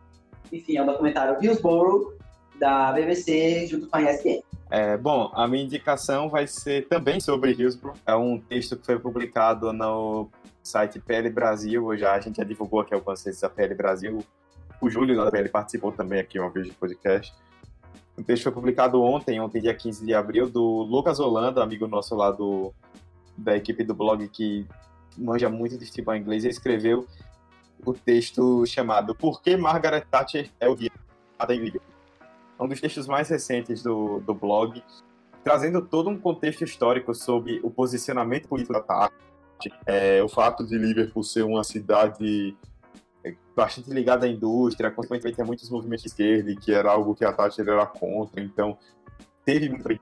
Enfim, 0.52 0.76
é 0.76 0.82
um 0.82 0.86
documentário 0.86 1.42
Hillsborough, 1.42 2.14
da 2.58 2.92
BBC, 2.92 3.66
junto 3.66 3.86
com 3.86 3.96
a 3.96 4.02
ESPN. 4.02 4.42
É, 4.70 4.96
bom, 4.96 5.30
a 5.34 5.46
minha 5.46 5.64
indicação 5.64 6.28
vai 6.28 6.46
ser 6.46 6.88
também 6.88 7.20
sobre 7.20 7.52
Hillsborough. 7.52 7.96
É 8.04 8.14
um 8.14 8.38
texto 8.38 8.76
que 8.76 8.84
foi 8.84 8.98
publicado 8.98 9.72
no 9.72 10.28
site 10.62 10.98
PL 10.98 11.30
Brasil. 11.30 11.96
Já 11.96 12.14
a 12.14 12.20
gente 12.20 12.36
já 12.36 12.44
divulgou 12.44 12.80
aqui 12.80 12.92
algumas 12.92 13.22
vezes 13.22 13.42
a 13.44 13.48
PL 13.48 13.74
Brasil. 13.74 14.18
O 14.80 14.90
Júlio 14.90 15.16
da 15.16 15.30
PL 15.30 15.48
participou 15.48 15.92
também 15.92 16.20
aqui 16.20 16.38
uma 16.38 16.50
vez 16.50 16.66
de 16.66 16.72
podcast. 16.72 17.32
O 18.18 18.22
texto 18.22 18.44
foi 18.44 18.52
publicado 18.52 19.02
ontem, 19.02 19.40
ontem, 19.40 19.60
dia 19.60 19.74
15 19.74 20.04
de 20.04 20.14
abril, 20.14 20.48
do 20.48 20.82
Lucas 20.82 21.20
Holanda, 21.20 21.62
amigo 21.62 21.86
nosso 21.86 22.14
lá 22.16 22.30
do, 22.30 22.72
da 23.36 23.56
equipe 23.56 23.84
do 23.84 23.94
blog 23.94 24.26
que 24.28 24.66
manja 25.16 25.48
muito 25.48 25.78
de 25.78 25.86
futebol 25.86 26.14
inglês. 26.14 26.44
Ele 26.44 26.52
escreveu 26.52 27.06
o 27.84 27.92
texto 27.92 28.64
chamado 28.66 29.14
Por 29.14 29.42
que 29.42 29.56
Margaret 29.56 30.04
Thatcher 30.10 30.50
é 30.60 30.68
o 30.68 30.74
guia 30.74 30.90
da 31.38 31.46
Liverpool? 31.46 31.82
É 32.58 32.62
um 32.62 32.68
dos 32.68 32.80
textos 32.80 33.06
mais 33.06 33.28
recentes 33.28 33.82
do, 33.82 34.20
do 34.20 34.34
blog, 34.34 34.82
trazendo 35.44 35.82
todo 35.82 36.08
um 36.08 36.18
contexto 36.18 36.64
histórico 36.64 37.14
sobre 37.14 37.60
o 37.62 37.70
posicionamento 37.70 38.48
político 38.48 38.72
da 38.72 38.80
Tati, 38.80 39.14
é, 39.86 40.22
o 40.22 40.28
fato 40.28 40.66
de 40.66 40.76
Liverpool 40.76 41.22
ser 41.22 41.42
uma 41.42 41.62
cidade 41.62 42.56
é, 43.24 43.34
bastante 43.54 43.90
ligada 43.90 44.26
à 44.26 44.28
indústria, 44.28 44.90
consequentemente 44.90 45.36
tem 45.36 45.44
muitos 45.44 45.68
movimentos 45.70 46.04
de 46.04 46.08
esquerda, 46.08 46.54
que 46.60 46.72
era 46.72 46.90
algo 46.90 47.14
que 47.14 47.24
a 47.24 47.32
Thatcher 47.32 47.68
era 47.68 47.86
contra, 47.86 48.40
então 48.42 48.78
teve 49.44 49.68
muito 49.68 50.00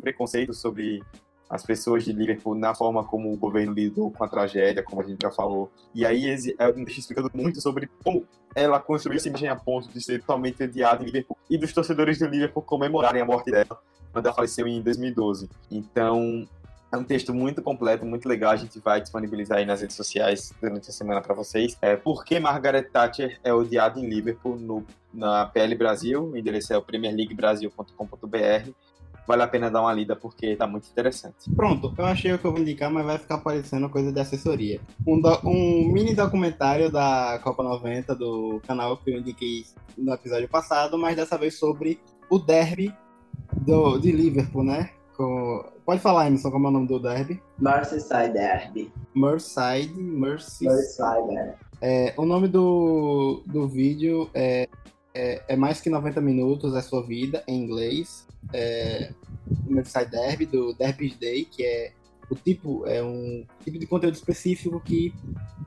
preconceito 0.00 0.54
sobre 0.54 1.02
as 1.50 1.64
pessoas 1.64 2.04
de 2.04 2.12
Liverpool 2.12 2.54
na 2.54 2.72
forma 2.74 3.02
como 3.02 3.32
o 3.32 3.36
governo 3.36 3.72
lidou 3.72 4.10
com 4.12 4.22
a 4.22 4.28
tragédia, 4.28 4.84
como 4.84 5.02
a 5.02 5.04
gente 5.04 5.18
já 5.20 5.32
falou. 5.32 5.70
E 5.92 6.06
aí 6.06 6.32
é 6.56 6.68
um 6.68 6.84
texto 6.84 6.98
explicando 6.98 7.28
muito 7.34 7.60
sobre 7.60 7.90
como 8.04 8.24
ela 8.54 8.78
construiu 8.78 9.16
essa 9.16 9.28
imagem 9.28 9.48
a 9.48 9.56
ponto 9.56 9.88
de 9.88 10.00
ser 10.00 10.20
totalmente 10.20 10.62
odiada 10.62 11.02
em 11.02 11.06
Liverpool 11.06 11.36
e 11.50 11.58
dos 11.58 11.72
torcedores 11.72 12.18
do 12.18 12.26
Liverpool 12.26 12.62
comemorarem 12.62 13.20
a 13.20 13.24
morte 13.24 13.50
dela 13.50 13.80
quando 14.12 14.26
ela 14.26 14.34
faleceu 14.34 14.66
em 14.66 14.80
2012. 14.80 15.48
Então, 15.70 16.46
é 16.92 16.96
um 16.96 17.04
texto 17.04 17.32
muito 17.32 17.62
completo, 17.62 18.04
muito 18.04 18.28
legal. 18.28 18.52
A 18.52 18.56
gente 18.56 18.78
vai 18.80 19.00
disponibilizar 19.00 19.58
aí 19.58 19.64
nas 19.64 19.80
redes 19.80 19.96
sociais 19.96 20.52
durante 20.60 20.90
a 20.90 20.92
semana 20.92 21.20
para 21.20 21.34
vocês. 21.34 21.76
É, 21.80 21.96
Por 21.96 22.24
que 22.24 22.40
Margaret 22.40 22.82
Thatcher 22.84 23.38
é 23.44 23.52
odiada 23.52 24.00
em 24.00 24.08
Liverpool 24.08 24.56
no, 24.56 24.84
na 25.12 25.46
PL 25.46 25.74
Brasil? 25.76 26.30
O 26.30 26.36
endereço 26.36 26.72
é 26.72 26.76
o 26.76 26.82
premierleaguebrasil.com.br 26.82 28.70
vale 29.30 29.44
a 29.44 29.46
pena 29.46 29.70
dar 29.70 29.82
uma 29.82 29.92
lida 29.92 30.16
porque 30.16 30.56
tá 30.56 30.66
muito 30.66 30.88
interessante. 30.90 31.48
Pronto, 31.54 31.94
eu 31.96 32.04
achei 32.04 32.32
o 32.32 32.38
que 32.38 32.44
eu 32.44 32.50
vou 32.50 32.60
indicar, 32.60 32.90
mas 32.90 33.06
vai 33.06 33.16
ficar 33.16 33.38
parecendo 33.38 33.88
coisa 33.88 34.10
de 34.10 34.18
assessoria. 34.18 34.80
Um, 35.06 35.20
do, 35.20 35.38
um 35.44 35.88
mini 35.92 36.16
documentário 36.16 36.90
da 36.90 37.38
Copa 37.40 37.62
90 37.62 38.12
do 38.16 38.60
canal 38.66 38.96
que 38.96 39.08
eu 39.08 39.18
indiquei 39.18 39.64
no 39.96 40.12
episódio 40.12 40.48
passado, 40.48 40.98
mas 40.98 41.14
dessa 41.14 41.38
vez 41.38 41.56
sobre 41.56 42.00
o 42.28 42.40
derby 42.40 42.92
do, 43.52 43.98
de 43.98 44.10
Liverpool, 44.10 44.64
né? 44.64 44.90
Com... 45.16 45.64
Pode 45.86 46.00
falar, 46.00 46.26
Emerson, 46.26 46.50
como 46.50 46.66
é 46.66 46.70
o 46.70 46.72
nome 46.72 46.88
do 46.88 46.98
derby? 46.98 47.40
Merseyside 47.56 48.32
Derby. 48.32 48.92
Merseyside, 49.14 49.94
Merseyside. 49.94 50.74
Merseyside. 50.74 51.54
É, 51.80 52.12
o 52.16 52.24
nome 52.24 52.48
do, 52.48 53.44
do 53.46 53.68
vídeo 53.68 54.28
é, 54.34 54.68
é, 55.14 55.40
é 55.46 55.56
mais 55.56 55.80
que 55.80 55.88
90 55.88 56.20
minutos, 56.20 56.74
é 56.74 56.82
sua 56.82 57.06
vida, 57.06 57.44
em 57.46 57.62
inglês 57.62 58.28
é, 58.52 59.12
o 59.66 59.72
Merseyside 59.72 60.10
Derby, 60.10 60.46
do 60.46 60.72
Derby 60.74 61.14
Day, 61.18 61.44
que 61.44 61.64
é 61.64 61.92
o 62.30 62.34
tipo, 62.34 62.86
é 62.86 63.02
um 63.02 63.44
tipo 63.64 63.78
de 63.78 63.86
conteúdo 63.86 64.14
específico 64.14 64.80
que 64.80 65.12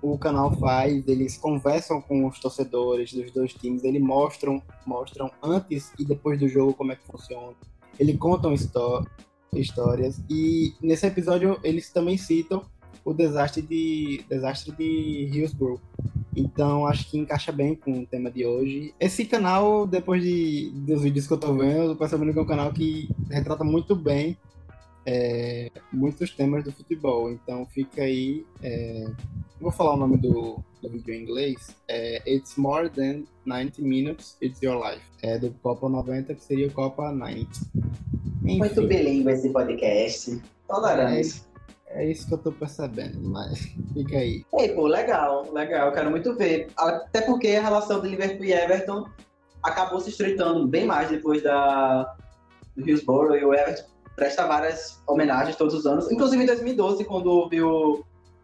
o 0.02 0.18
canal 0.18 0.58
faz, 0.58 1.06
eles 1.08 1.38
conversam 1.38 2.02
com 2.02 2.26
os 2.26 2.40
torcedores 2.40 3.14
dos 3.14 3.32
dois 3.32 3.54
times, 3.54 3.84
eles 3.84 4.02
mostram, 4.02 4.62
mostram 4.86 5.30
antes 5.42 5.92
e 6.00 6.06
depois 6.06 6.40
do 6.40 6.48
jogo 6.48 6.74
como 6.74 6.92
é 6.92 6.96
que 6.96 7.06
funciona, 7.06 7.54
eles 8.00 8.18
contam 8.18 8.54
histórias 9.54 10.22
e 10.30 10.74
nesse 10.82 11.06
episódio 11.06 11.60
eles 11.64 11.92
também 11.92 12.18
citam 12.18 12.66
o 13.04 13.14
desastre 13.14 13.62
de 13.62 14.24
desastre 14.30 14.72
de 14.72 15.30
Hillsborough, 15.34 15.80
então 16.36 16.88
acho 16.88 17.10
que 17.10 17.18
encaixa 17.18 17.52
bem 17.52 17.76
com 17.76 18.00
o 18.00 18.06
tema 18.06 18.32
de 18.32 18.46
hoje. 18.46 18.94
Esse 19.00 19.26
canal, 19.26 19.86
depois 19.86 20.22
de, 20.24 20.72
dos 20.74 21.02
vídeos 21.02 21.28
que 21.28 21.34
eu 21.34 21.38
tô 21.38 21.54
vendo, 21.54 21.84
eu 21.84 21.90
tô 21.90 21.96
percebendo 21.96 22.34
que 22.34 22.40
é 22.40 22.42
um 22.42 22.48
canal 22.48 22.72
que 22.74 23.10
retrata 23.30 23.64
muito 23.64 23.96
bem 23.96 24.38
é, 25.06 25.70
muitos 25.92 26.32
temas 26.32 26.64
do 26.64 26.72
futebol. 26.72 27.32
Então 27.32 27.66
fica 27.66 28.04
aí. 28.04 28.46
É, 28.62 29.06
vou 29.60 29.72
falar 29.72 29.94
o 29.94 29.98
nome 29.98 30.18
do, 30.18 30.60
do 30.82 30.90
vídeo 30.90 31.14
em 31.14 31.22
inglês. 31.22 31.76
É 31.88 32.22
It's 32.32 32.56
More 32.58 32.90
Than 32.90 33.24
90 33.46 33.82
Minutes, 33.82 34.38
It's 34.42 34.62
Your 34.62 34.84
Life. 34.84 35.04
É 35.22 35.38
do 35.38 35.52
Copa 35.62 35.88
90, 35.90 36.34
que 36.36 36.44
seria 36.44 36.68
o 36.68 36.72
Copa 36.72 37.12
90. 37.12 37.48
Enfim, 38.44 38.58
Muito 38.58 38.88
bilíngue 38.88 39.30
esse 39.32 39.50
podcast. 39.50 40.42
Tolerante. 40.68 41.42
É 41.96 42.06
isso 42.12 42.28
que 42.28 42.34
eu 42.34 42.38
tô 42.38 42.52
percebendo, 42.52 43.20
mas 43.22 43.60
fica 43.94 44.18
aí. 44.18 44.46
Ei, 44.58 44.70
pô, 44.70 44.88
legal, 44.88 45.52
legal. 45.54 45.88
Eu 45.88 45.94
quero 45.94 46.10
muito 46.12 46.36
ver. 46.36 46.68
Até 46.78 47.22
porque 47.22 47.50
a 47.50 47.62
relação 47.62 48.02
de 48.02 48.10
Liverpool 48.10 48.46
e 48.46 48.54
Everton 48.54 49.06
acabou 49.64 50.00
se 50.00 50.10
estreitando 50.10 50.68
bem 50.68 50.86
mais 50.86 51.10
depois 51.10 51.42
da, 51.42 52.16
do 52.76 52.88
Hillsborough 52.88 53.36
e 53.36 53.46
o 53.46 53.54
Everton 53.54 53.84
presta 54.16 54.46
várias 54.46 55.02
homenagens 55.08 55.56
todos 55.56 55.74
os 55.74 55.86
anos. 55.86 56.12
Inclusive 56.12 56.44
em 56.44 56.46
2012, 56.46 57.04
quando 57.06 57.28
houve 57.28 57.58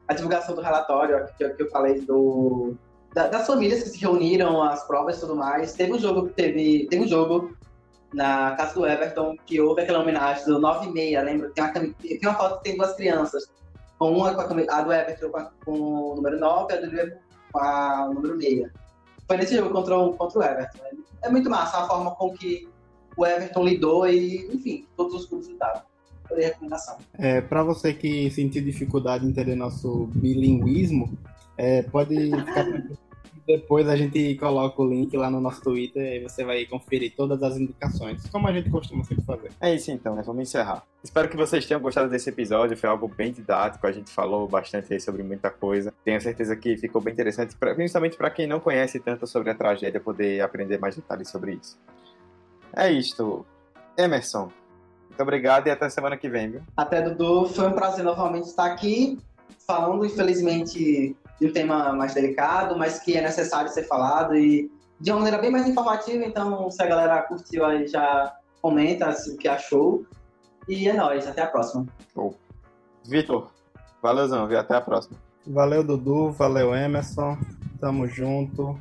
a 0.07 0.13
divulgação 0.13 0.55
do 0.55 0.61
relatório 0.61 1.25
que, 1.37 1.47
que 1.49 1.61
eu 1.63 1.69
falei 1.69 2.01
do, 2.01 2.73
da- 3.13 3.27
das 3.27 3.45
famílias 3.45 3.83
que 3.83 3.89
se 3.89 3.99
reuniram, 3.99 4.63
as 4.63 4.85
provas 4.87 5.17
e 5.17 5.19
tudo 5.19 5.35
mais, 5.35 5.73
teve 5.73 5.93
um 5.93 5.99
jogo 5.99 6.27
que 6.27 6.33
teve. 6.33 6.87
Teve 6.89 7.03
um 7.03 7.07
jogo 7.07 7.55
na 8.13 8.55
casa 8.55 8.73
do 8.73 8.85
Everton 8.87 9.35
que 9.45 9.59
houve 9.61 9.81
aquela 9.81 9.99
homenagem 10.01 10.45
do 10.45 10.59
9 10.59 10.87
e 10.87 10.91
meia, 10.91 11.21
lembra? 11.21 11.49
Tem 11.51 11.63
uma, 11.63 11.73
tem 11.73 12.19
uma 12.23 12.33
foto 12.33 12.57
que 12.57 12.63
tem 12.63 12.77
duas 12.77 12.93
crianças. 12.95 13.49
Uma 13.99 14.33
com 14.33 14.41
a, 14.41 14.77
a 14.77 14.81
do 14.81 14.93
Everton 14.93 15.31
com, 15.65 15.71
o 15.71 16.15
número 16.15 16.39
9 16.39 16.73
e 16.73 16.77
a 16.77 16.79
do 16.81 16.85
Liverpool 16.87 17.19
com 17.51 17.59
a- 17.59 18.07
o 18.09 18.13
número 18.13 18.41
6. 18.41 18.69
Foi 19.27 19.37
nesse 19.37 19.55
jogo 19.55 19.69
contra 19.71 19.97
o, 19.97 20.13
contra 20.13 20.39
o 20.39 20.43
Everton. 20.43 20.79
É 21.21 21.29
muito 21.29 21.49
massa 21.49 21.79
a 21.79 21.87
forma 21.87 22.11
com 22.15 22.31
que 22.33 22.67
o 23.17 23.25
Everton 23.25 23.63
lidou 23.63 24.07
e, 24.07 24.47
enfim, 24.53 24.87
todos 24.95 25.13
os 25.13 25.25
clubes 25.25 25.47
lidaram. 25.49 25.81
Foi 26.27 26.41
recomendação. 26.41 26.97
É, 27.17 27.41
para 27.41 27.63
você 27.63 27.93
que 27.93 28.29
sentiu 28.31 28.63
dificuldade 28.63 29.25
em 29.25 29.29
entender 29.29 29.55
nosso 29.55 30.07
bilinguismo, 30.15 31.17
é, 31.57 31.81
pode 31.83 32.15
ficar. 32.31 32.65
Depois 33.49 33.89
a 33.89 33.95
gente 33.95 34.35
coloca 34.35 34.79
o 34.79 34.87
link 34.87 35.17
lá 35.17 35.27
no 35.27 35.41
nosso 35.41 35.59
Twitter 35.61 36.17
e 36.17 36.19
você 36.23 36.43
vai 36.45 36.65
conferir 36.65 37.15
todas 37.15 37.41
as 37.41 37.57
indicações, 37.57 38.27
como 38.29 38.47
a 38.47 38.53
gente 38.53 38.69
costuma 38.69 39.03
sempre 39.03 39.23
fazer. 39.25 39.49
É 39.59 39.73
isso 39.73 39.89
então, 39.89 40.13
né? 40.15 40.21
Vamos 40.23 40.43
encerrar. 40.43 40.83
Espero 41.03 41.27
que 41.27 41.35
vocês 41.35 41.65
tenham 41.65 41.81
gostado 41.81 42.07
desse 42.09 42.29
episódio. 42.29 42.77
Foi 42.77 42.87
algo 42.87 43.07
bem 43.07 43.31
didático. 43.31 43.87
A 43.87 43.91
gente 43.91 44.11
falou 44.11 44.47
bastante 44.47 44.93
aí 44.93 44.99
sobre 44.99 45.23
muita 45.23 45.49
coisa. 45.49 45.91
Tenho 46.05 46.21
certeza 46.21 46.55
que 46.55 46.77
ficou 46.77 47.01
bem 47.01 47.11
interessante, 47.11 47.55
pra- 47.55 47.73
principalmente 47.73 48.15
para 48.15 48.29
quem 48.29 48.45
não 48.45 48.59
conhece 48.59 48.99
tanto 48.99 49.25
sobre 49.25 49.49
a 49.49 49.55
tragédia, 49.55 49.99
poder 49.99 50.41
aprender 50.41 50.77
mais 50.77 50.95
detalhes 50.95 51.27
sobre 51.29 51.53
isso. 51.53 51.75
É 52.75 52.91
isto. 52.91 53.43
Emerson, 53.97 54.51
muito 55.09 55.21
obrigado 55.23 55.65
e 55.65 55.71
até 55.71 55.89
semana 55.89 56.15
que 56.15 56.29
vem, 56.29 56.51
viu? 56.51 56.61
Até, 56.77 57.01
Dudu, 57.01 57.47
foi 57.47 57.67
um 57.67 57.73
prazer 57.73 58.05
novamente 58.05 58.45
estar 58.45 58.65
aqui, 58.65 59.17
falando, 59.65 60.05
infelizmente, 60.05 61.15
de 61.39 61.47
um 61.47 61.53
tema 61.53 61.93
mais 61.93 62.13
delicado, 62.13 62.77
mas 62.77 62.99
que 62.99 63.17
é 63.17 63.21
necessário 63.21 63.69
ser 63.71 63.83
falado 63.83 64.35
e 64.35 64.71
de 64.99 65.11
uma 65.11 65.19
maneira 65.19 65.37
bem 65.39 65.51
mais 65.51 65.67
informativa. 65.67 66.25
Então, 66.25 66.69
se 66.69 66.81
a 66.83 66.87
galera 66.87 67.21
curtiu 67.23 67.65
aí, 67.65 67.87
já 67.87 68.35
comenta 68.61 69.09
o 69.09 69.37
que 69.37 69.47
achou. 69.47 70.05
E 70.67 70.87
é 70.87 70.93
nóis, 70.93 71.25
até 71.25 71.41
a 71.41 71.47
próxima. 71.47 71.85
Vitor, 73.05 73.49
valeuzão, 74.01 74.47
viu? 74.47 74.59
Até 74.59 74.75
a 74.75 74.81
próxima. 74.81 75.17
Valeu, 75.47 75.83
Dudu, 75.83 76.31
valeu, 76.31 76.75
Emerson, 76.75 77.37
tamo 77.79 78.05
junto 78.05 78.79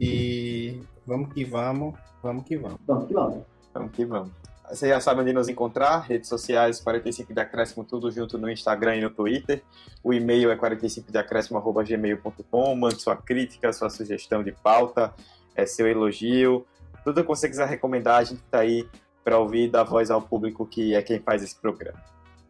e 0.00 0.80
vamos 1.06 1.32
que 1.32 1.44
vamos, 1.44 1.94
vamos 2.22 2.44
que 2.44 2.56
vamos. 2.56 2.80
Vamos 2.86 3.06
que 3.06 3.14
vamos. 3.14 3.44
Vamos 3.72 3.92
que 3.92 4.04
vamos. 4.04 4.47
Você 4.70 4.88
já 4.88 5.00
sabe 5.00 5.22
onde 5.22 5.32
nos 5.32 5.48
encontrar, 5.48 6.00
redes 6.00 6.28
sociais 6.28 6.78
45 6.80 7.32
de 7.32 7.40
acréscimo, 7.40 7.84
tudo 7.84 8.10
junto 8.10 8.36
no 8.36 8.50
Instagram 8.50 8.96
e 8.96 9.00
no 9.00 9.08
Twitter. 9.10 9.62
O 10.02 10.12
e-mail 10.12 10.50
é 10.50 10.56
45deacréscimo.gmail.com. 10.56 12.76
Mande 12.76 13.00
sua 13.00 13.16
crítica, 13.16 13.72
sua 13.72 13.88
sugestão 13.88 14.42
de 14.42 14.52
pauta, 14.52 15.14
é, 15.54 15.64
seu 15.64 15.86
elogio. 15.86 16.66
Tudo 17.04 17.22
que 17.22 17.28
você 17.28 17.48
quiser 17.48 17.66
recomendar, 17.66 18.18
a 18.18 18.24
gente 18.24 18.40
está 18.40 18.58
aí 18.60 18.86
para 19.24 19.38
ouvir 19.38 19.70
dar 19.70 19.84
voz 19.84 20.10
ao 20.10 20.20
público 20.22 20.66
que 20.66 20.94
é 20.94 21.02
quem 21.02 21.18
faz 21.18 21.42
esse 21.42 21.54
programa. 21.54 21.98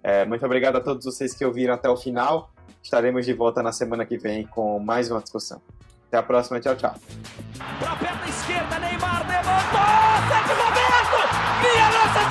É, 0.03 0.25
muito 0.25 0.45
obrigado 0.45 0.75
a 0.77 0.81
todos 0.81 1.05
vocês 1.05 1.35
que 1.35 1.45
ouviram 1.45 1.75
até 1.75 1.89
o 1.89 1.97
final. 1.97 2.51
Estaremos 2.83 3.27
de 3.27 3.33
volta 3.33 3.63
na 3.63 3.73
semana 3.73 4.07
que 4.07 4.17
vem 4.17 4.47
com 4.47 4.79
mais 4.79 5.11
uma 5.11 5.21
discussão. 5.21 5.61
Até 6.09 6.17
a 6.17 6.23
próxima, 6.23 6.61
tchau, 6.61 6.77
tchau. 6.77 6.95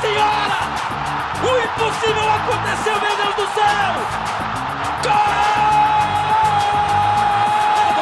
Senhora! 0.02 0.58
O 1.42 1.58
impossível 1.66 2.32
aconteceu, 2.32 3.00
meu 3.02 3.16
Deus 3.18 3.36
do 3.36 3.48
céu! 3.54 3.94
Gol! 5.04 5.68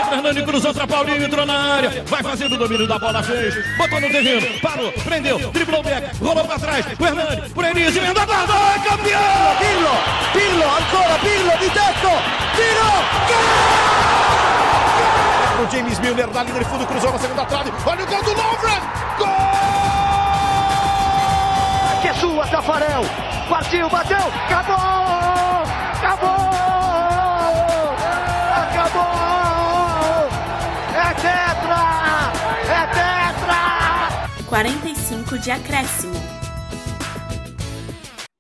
Fernando 0.10 0.46
cruzou 0.46 0.74
pra 0.74 0.88
Paulinho, 0.88 1.24
entrou 1.24 1.46
na 1.46 1.76
área. 1.76 2.04
Vai 2.08 2.24
fazendo 2.24 2.56
o 2.56 2.58
domínio 2.58 2.88
da 2.88 2.98
bola, 2.98 3.22
fez. 3.22 3.56
Botou 3.78 4.02
no 4.02 4.10
terreno, 4.10 4.60
parou, 4.62 4.92
prendeu, 4.92 5.52
driblou 5.52 5.82
o 5.82 5.84
back, 5.84 6.18
rolou 6.24 6.46
pra 6.46 6.60
trás. 6.60 6.86
O 7.00 7.06
Hernani, 7.06 7.50
por 7.50 7.66
Enis, 7.66 7.96
emenda 7.96 8.22
a 8.22 8.26
guarda, 8.26 8.54
é 8.54 8.80
campeão! 8.90 9.56
Pirlo, 9.60 9.92
Pirlo, 10.34 10.64
ancora 10.64 11.20
Pirlo 11.20 11.58
di 11.60 11.70
tetto, 11.70 12.10
tiro, 12.56 12.90
O 15.64 15.72
James 15.72 16.00
Milner 16.00 16.28
na 16.28 16.44
linha 16.44 16.60
de 16.60 16.66
fundo, 16.66 16.86
cruzou 16.88 17.12
na 17.12 17.20
segunda 17.20 17.46
trave. 17.46 17.72
Olha 17.86 18.04
o 18.04 18.08
gol 18.08 18.24
do 18.24 18.34
Lovren! 18.34 19.05
Sua, 22.26 22.48
Tafarel, 22.48 23.04
partiu, 23.48 23.88
bateu, 23.88 24.18
acabou, 24.18 24.76
acabou, 25.94 26.30
acabou, 28.64 29.06
é 30.96 31.14
tetra, 31.22 31.82
é 32.74 32.82
tetra. 32.98 34.50
45 34.50 35.38
de 35.38 35.52
acréscimo. 35.52 36.16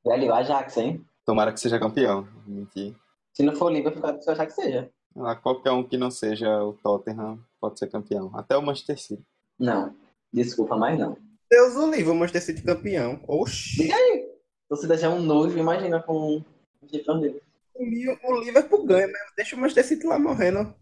Velho, 0.04 0.34
Ajax, 0.34 0.78
hein? 0.78 1.06
Tomara 1.24 1.54
que 1.54 1.60
seja 1.60 1.78
campeão. 1.80 2.28
Mentir. 2.48 2.96
Se 3.34 3.44
não 3.44 3.56
for 3.56 3.66
o 3.66 3.74
Liverpool, 3.76 4.02
eu 4.04 4.34
achar 4.34 4.48
que 4.48 4.54
seja. 4.54 4.90
Ah, 5.18 5.36
qualquer 5.36 5.72
um 5.72 5.84
que 5.84 5.98
não 5.98 6.10
seja 6.10 6.64
o 6.64 6.74
Tottenham 6.74 7.40
pode 7.62 7.78
ser 7.78 7.88
campeão. 7.88 8.32
Até 8.34 8.58
o 8.58 8.62
Manchester 8.64 9.00
City. 9.00 9.24
Não, 9.60 9.94
desculpa, 10.34 10.76
mas 10.76 10.98
não. 10.98 11.18
Deus 11.50 11.76
o 11.76 11.90
livre, 11.90 12.12
o 12.12 12.16
Manchester 12.16 12.42
City 12.42 12.62
campeão. 12.64 13.20
Oxi. 13.28 13.84
Diga 13.84 13.96
aí. 13.96 14.30
Você 14.70 14.88
é 15.06 15.10
um 15.10 15.22
novo, 15.22 15.58
imagina 15.58 16.02
com 16.02 16.44
o 16.82 16.86
Liverpool. 16.92 17.42
O 17.78 18.40
Liverpool 18.42 18.86
ganha 18.86 19.08
mesmo. 19.08 19.36
Deixa 19.36 19.56
o 19.56 19.60
Manchester 19.60 19.86
City 19.86 20.08
lá 20.08 20.18
morrendo. 20.18 20.74